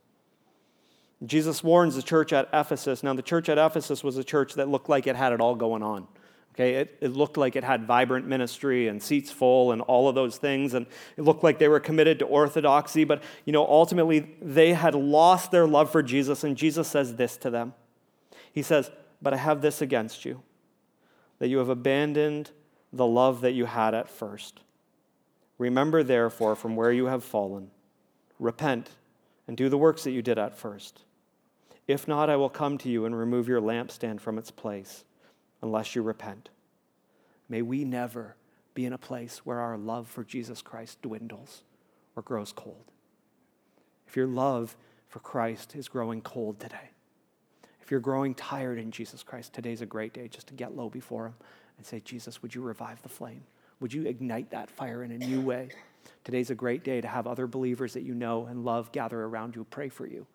Jesus 1.25 1.63
warns 1.63 1.95
the 1.95 2.03
church 2.03 2.33
at 2.33 2.49
Ephesus. 2.53 3.01
Now, 3.01 3.15
the 3.15 3.23
church 3.23 3.49
at 3.49 3.57
Ephesus 3.57 4.03
was 4.03 4.15
a 4.15 4.23
church 4.23 4.53
that 4.53 4.69
looked 4.69 4.89
like 4.89 5.07
it 5.07 5.15
had 5.15 5.33
it 5.33 5.41
all 5.41 5.55
going 5.55 5.81
on. 5.81 6.07
Okay, 6.53 6.75
it, 6.75 6.97
it, 7.01 7.13
looked 7.13 7.35
like 7.35 7.55
it 7.55 7.63
had 7.63 7.85
vibrant 7.85 8.27
ministry 8.27 8.87
and 8.87 9.01
seats 9.01 9.31
full 9.31 9.71
and 9.71 9.81
all 9.81 10.07
of 10.07 10.13
those 10.13 10.37
things, 10.37 10.75
and 10.75 10.85
it 11.17 11.23
looked 11.23 11.43
like 11.43 11.57
they 11.57 11.67
were 11.67 11.79
committed 11.79 12.19
to 12.19 12.25
orthodoxy, 12.25 13.05
but 13.05 13.23
you 13.45 13.51
know, 13.51 13.65
ultimately 13.65 14.35
they 14.39 14.73
had 14.73 14.93
lost 14.93 15.49
their 15.49 15.65
love 15.65 15.91
for 15.91 16.03
Jesus, 16.03 16.43
and 16.43 16.55
Jesus 16.55 16.87
says 16.87 17.15
this 17.15 17.37
to 17.37 17.49
them. 17.49 17.73
He 18.51 18.61
says, 18.61 18.91
But 19.19 19.33
I 19.33 19.37
have 19.37 19.61
this 19.61 19.81
against 19.81 20.25
you, 20.25 20.43
that 21.39 21.47
you 21.47 21.57
have 21.57 21.69
abandoned 21.69 22.51
the 22.91 23.07
love 23.07 23.41
that 23.41 23.53
you 23.53 23.65
had 23.65 23.95
at 23.95 24.07
first. 24.07 24.59
Remember, 25.57 26.03
therefore, 26.03 26.55
from 26.55 26.75
where 26.75 26.91
you 26.91 27.05
have 27.05 27.23
fallen, 27.23 27.71
repent 28.37 28.91
and 29.47 29.57
do 29.57 29.69
the 29.69 29.77
works 29.77 30.03
that 30.03 30.11
you 30.11 30.21
did 30.21 30.37
at 30.37 30.55
first. 30.55 31.01
If 31.87 32.07
not, 32.07 32.29
I 32.29 32.35
will 32.35 32.49
come 32.49 32.77
to 32.79 32.89
you 32.89 33.05
and 33.05 33.17
remove 33.17 33.47
your 33.47 33.59
lampstand 33.59 34.21
from 34.21 34.37
its 34.37 34.51
place 34.51 35.03
unless 35.63 35.95
you 35.95 36.01
repent. 36.03 36.49
May 37.47 37.61
we 37.61 37.85
never 37.85 38.35
be 38.73 38.85
in 38.85 38.93
a 38.93 38.97
place 38.97 39.39
where 39.45 39.59
our 39.59 39.77
love 39.77 40.07
for 40.09 40.23
Jesus 40.23 40.61
Christ 40.61 41.01
dwindles 41.01 41.63
or 42.15 42.21
grows 42.21 42.51
cold. 42.51 42.91
If 44.05 44.17
your 44.17 44.27
love 44.27 44.75
for 45.07 45.19
Christ 45.19 45.75
is 45.75 45.87
growing 45.87 46.21
cold 46.21 46.59
today, 46.59 46.91
if 47.81 47.89
you're 47.89 48.01
growing 48.01 48.35
tired 48.35 48.77
in 48.77 48.91
Jesus 48.91 49.23
Christ, 49.23 49.53
today's 49.53 49.81
a 49.81 49.85
great 49.85 50.13
day 50.13 50.27
just 50.27 50.47
to 50.47 50.53
get 50.53 50.75
low 50.75 50.89
before 50.89 51.27
Him 51.27 51.35
and 51.77 51.85
say, 51.85 52.01
Jesus, 52.01 52.41
would 52.41 52.53
you 52.53 52.61
revive 52.61 53.01
the 53.01 53.09
flame? 53.09 53.43
Would 53.79 53.93
you 53.93 54.05
ignite 54.05 54.51
that 54.51 54.69
fire 54.69 55.01
in 55.01 55.11
a 55.11 55.17
new 55.17 55.39
way? 55.41 55.69
Today's 56.25 56.49
a 56.49 56.55
great 56.55 56.83
day 56.83 56.99
to 56.99 57.07
have 57.07 57.25
other 57.25 57.47
believers 57.47 57.93
that 57.93 58.03
you 58.03 58.13
know 58.13 58.47
and 58.47 58.65
love 58.65 58.91
gather 58.91 59.21
around 59.21 59.55
you, 59.55 59.65
pray 59.69 59.87
for 59.87 60.05
you, 60.05 60.27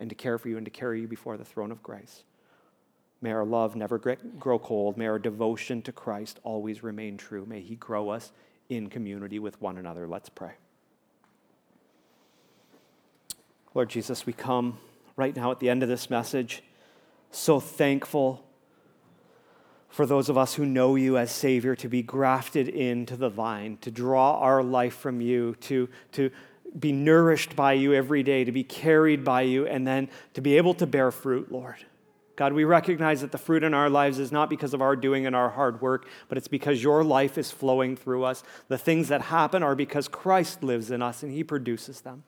and 0.00 0.08
to 0.08 0.16
care 0.16 0.38
for 0.38 0.48
you 0.48 0.56
and 0.56 0.64
to 0.64 0.70
carry 0.70 1.02
you 1.02 1.08
before 1.08 1.36
the 1.36 1.44
throne 1.44 1.70
of 1.70 1.82
grace. 1.82 2.24
May 3.22 3.30
our 3.30 3.44
love 3.44 3.76
never 3.76 3.98
grow 3.98 4.58
cold. 4.58 4.98
May 4.98 5.06
our 5.06 5.18
devotion 5.18 5.80
to 5.82 5.92
Christ 5.92 6.40
always 6.42 6.82
remain 6.82 7.16
true. 7.16 7.46
May 7.46 7.60
He 7.60 7.76
grow 7.76 8.10
us 8.10 8.32
in 8.68 8.90
community 8.90 9.38
with 9.38 9.60
one 9.62 9.78
another. 9.78 10.08
Let's 10.08 10.28
pray. 10.28 10.52
Lord 13.74 13.88
Jesus, 13.88 14.26
we 14.26 14.32
come 14.32 14.78
right 15.16 15.34
now 15.34 15.52
at 15.52 15.60
the 15.60 15.70
end 15.70 15.82
of 15.82 15.88
this 15.88 16.10
message 16.10 16.62
so 17.30 17.60
thankful 17.60 18.44
for 19.88 20.04
those 20.04 20.28
of 20.28 20.36
us 20.36 20.54
who 20.54 20.66
know 20.66 20.96
you 20.96 21.16
as 21.16 21.30
Savior 21.30 21.76
to 21.76 21.88
be 21.88 22.02
grafted 22.02 22.68
into 22.68 23.16
the 23.16 23.28
vine, 23.28 23.78
to 23.82 23.90
draw 23.90 24.38
our 24.38 24.62
life 24.62 24.96
from 24.96 25.20
you, 25.20 25.54
to, 25.60 25.88
to 26.12 26.30
be 26.78 26.92
nourished 26.92 27.54
by 27.54 27.74
you 27.74 27.92
every 27.92 28.22
day, 28.22 28.44
to 28.44 28.52
be 28.52 28.64
carried 28.64 29.22
by 29.22 29.42
you, 29.42 29.66
and 29.66 29.86
then 29.86 30.08
to 30.34 30.40
be 30.40 30.56
able 30.56 30.74
to 30.74 30.86
bear 30.86 31.10
fruit, 31.10 31.52
Lord. 31.52 31.84
God, 32.42 32.54
we 32.54 32.64
recognize 32.64 33.20
that 33.20 33.30
the 33.30 33.38
fruit 33.38 33.62
in 33.62 33.72
our 33.72 33.88
lives 33.88 34.18
is 34.18 34.32
not 34.32 34.50
because 34.50 34.74
of 34.74 34.82
our 34.82 34.96
doing 34.96 35.26
and 35.26 35.36
our 35.36 35.48
hard 35.48 35.80
work, 35.80 36.08
but 36.28 36.36
it's 36.36 36.48
because 36.48 36.82
your 36.82 37.04
life 37.04 37.38
is 37.38 37.52
flowing 37.52 37.94
through 37.94 38.24
us. 38.24 38.42
The 38.66 38.76
things 38.76 39.06
that 39.10 39.20
happen 39.20 39.62
are 39.62 39.76
because 39.76 40.08
Christ 40.08 40.60
lives 40.60 40.90
in 40.90 41.02
us 41.02 41.22
and 41.22 41.30
he 41.30 41.44
produces 41.44 42.00
them. 42.00 42.24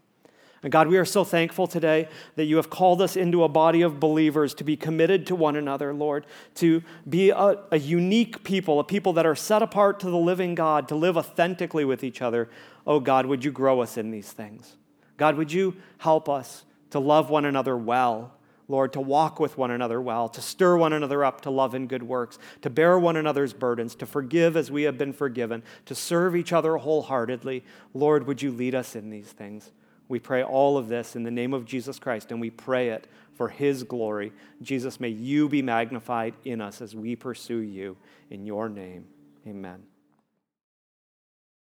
And 0.62 0.70
God, 0.70 0.86
we 0.86 0.98
are 0.98 1.04
so 1.04 1.24
thankful 1.24 1.66
today 1.66 2.06
that 2.36 2.44
you 2.44 2.54
have 2.58 2.70
called 2.70 3.02
us 3.02 3.16
into 3.16 3.42
a 3.42 3.48
body 3.48 3.82
of 3.82 3.98
believers 3.98 4.54
to 4.54 4.62
be 4.62 4.76
committed 4.76 5.26
to 5.26 5.34
one 5.34 5.56
another, 5.56 5.92
Lord, 5.92 6.26
to 6.54 6.84
be 7.10 7.30
a, 7.30 7.58
a, 7.72 7.78
unique 7.80 8.44
people, 8.44 8.78
a 8.78 8.84
people 8.84 9.14
that 9.14 9.26
are 9.26 9.34
set 9.34 9.62
apart 9.62 9.98
to 9.98 10.10
the 10.10 10.16
living 10.16 10.54
God, 10.54 10.86
to 10.90 10.94
live 10.94 11.16
authentically 11.16 11.84
with 11.84 12.04
each 12.04 12.22
other. 12.22 12.48
Oh 12.86 13.00
God, 13.00 13.26
would 13.26 13.44
you 13.44 13.50
grow 13.50 13.80
us 13.80 13.96
in 13.96 14.12
these 14.12 14.30
things? 14.30 14.76
God, 15.16 15.34
would 15.36 15.50
you 15.50 15.74
help 15.98 16.28
us 16.28 16.62
to 16.90 17.00
love 17.00 17.30
one 17.30 17.44
another 17.44 17.76
well? 17.76 18.34
Lord, 18.66 18.92
to 18.94 19.00
walk 19.00 19.38
with 19.38 19.58
one 19.58 19.70
another 19.70 20.00
well, 20.00 20.28
to 20.30 20.40
stir 20.40 20.76
one 20.76 20.92
another 20.92 21.24
up 21.24 21.42
to 21.42 21.50
love 21.50 21.74
and 21.74 21.88
good 21.88 22.02
works, 22.02 22.38
to 22.62 22.70
bear 22.70 22.98
one 22.98 23.16
another's 23.16 23.52
burdens, 23.52 23.94
to 23.96 24.06
forgive 24.06 24.56
as 24.56 24.70
we 24.70 24.84
have 24.84 24.96
been 24.96 25.12
forgiven, 25.12 25.62
to 25.84 25.94
serve 25.94 26.34
each 26.34 26.52
other 26.52 26.76
wholeheartedly. 26.76 27.62
Lord, 27.92 28.26
would 28.26 28.40
you 28.40 28.50
lead 28.50 28.74
us 28.74 28.96
in 28.96 29.10
these 29.10 29.32
things? 29.32 29.70
We 30.08 30.18
pray 30.18 30.42
all 30.42 30.76
of 30.76 30.88
this 30.88 31.16
in 31.16 31.22
the 31.22 31.30
name 31.30 31.54
of 31.54 31.64
Jesus 31.64 31.98
Christ, 31.98 32.30
and 32.30 32.40
we 32.40 32.50
pray 32.50 32.90
it 32.90 33.06
for 33.34 33.48
his 33.48 33.82
glory. 33.82 34.32
Jesus, 34.62 35.00
may 35.00 35.08
you 35.08 35.48
be 35.48 35.62
magnified 35.62 36.34
in 36.44 36.60
us 36.60 36.80
as 36.80 36.94
we 36.94 37.16
pursue 37.16 37.58
you. 37.58 37.96
In 38.30 38.46
your 38.46 38.68
name, 38.68 39.06
amen. 39.46 39.82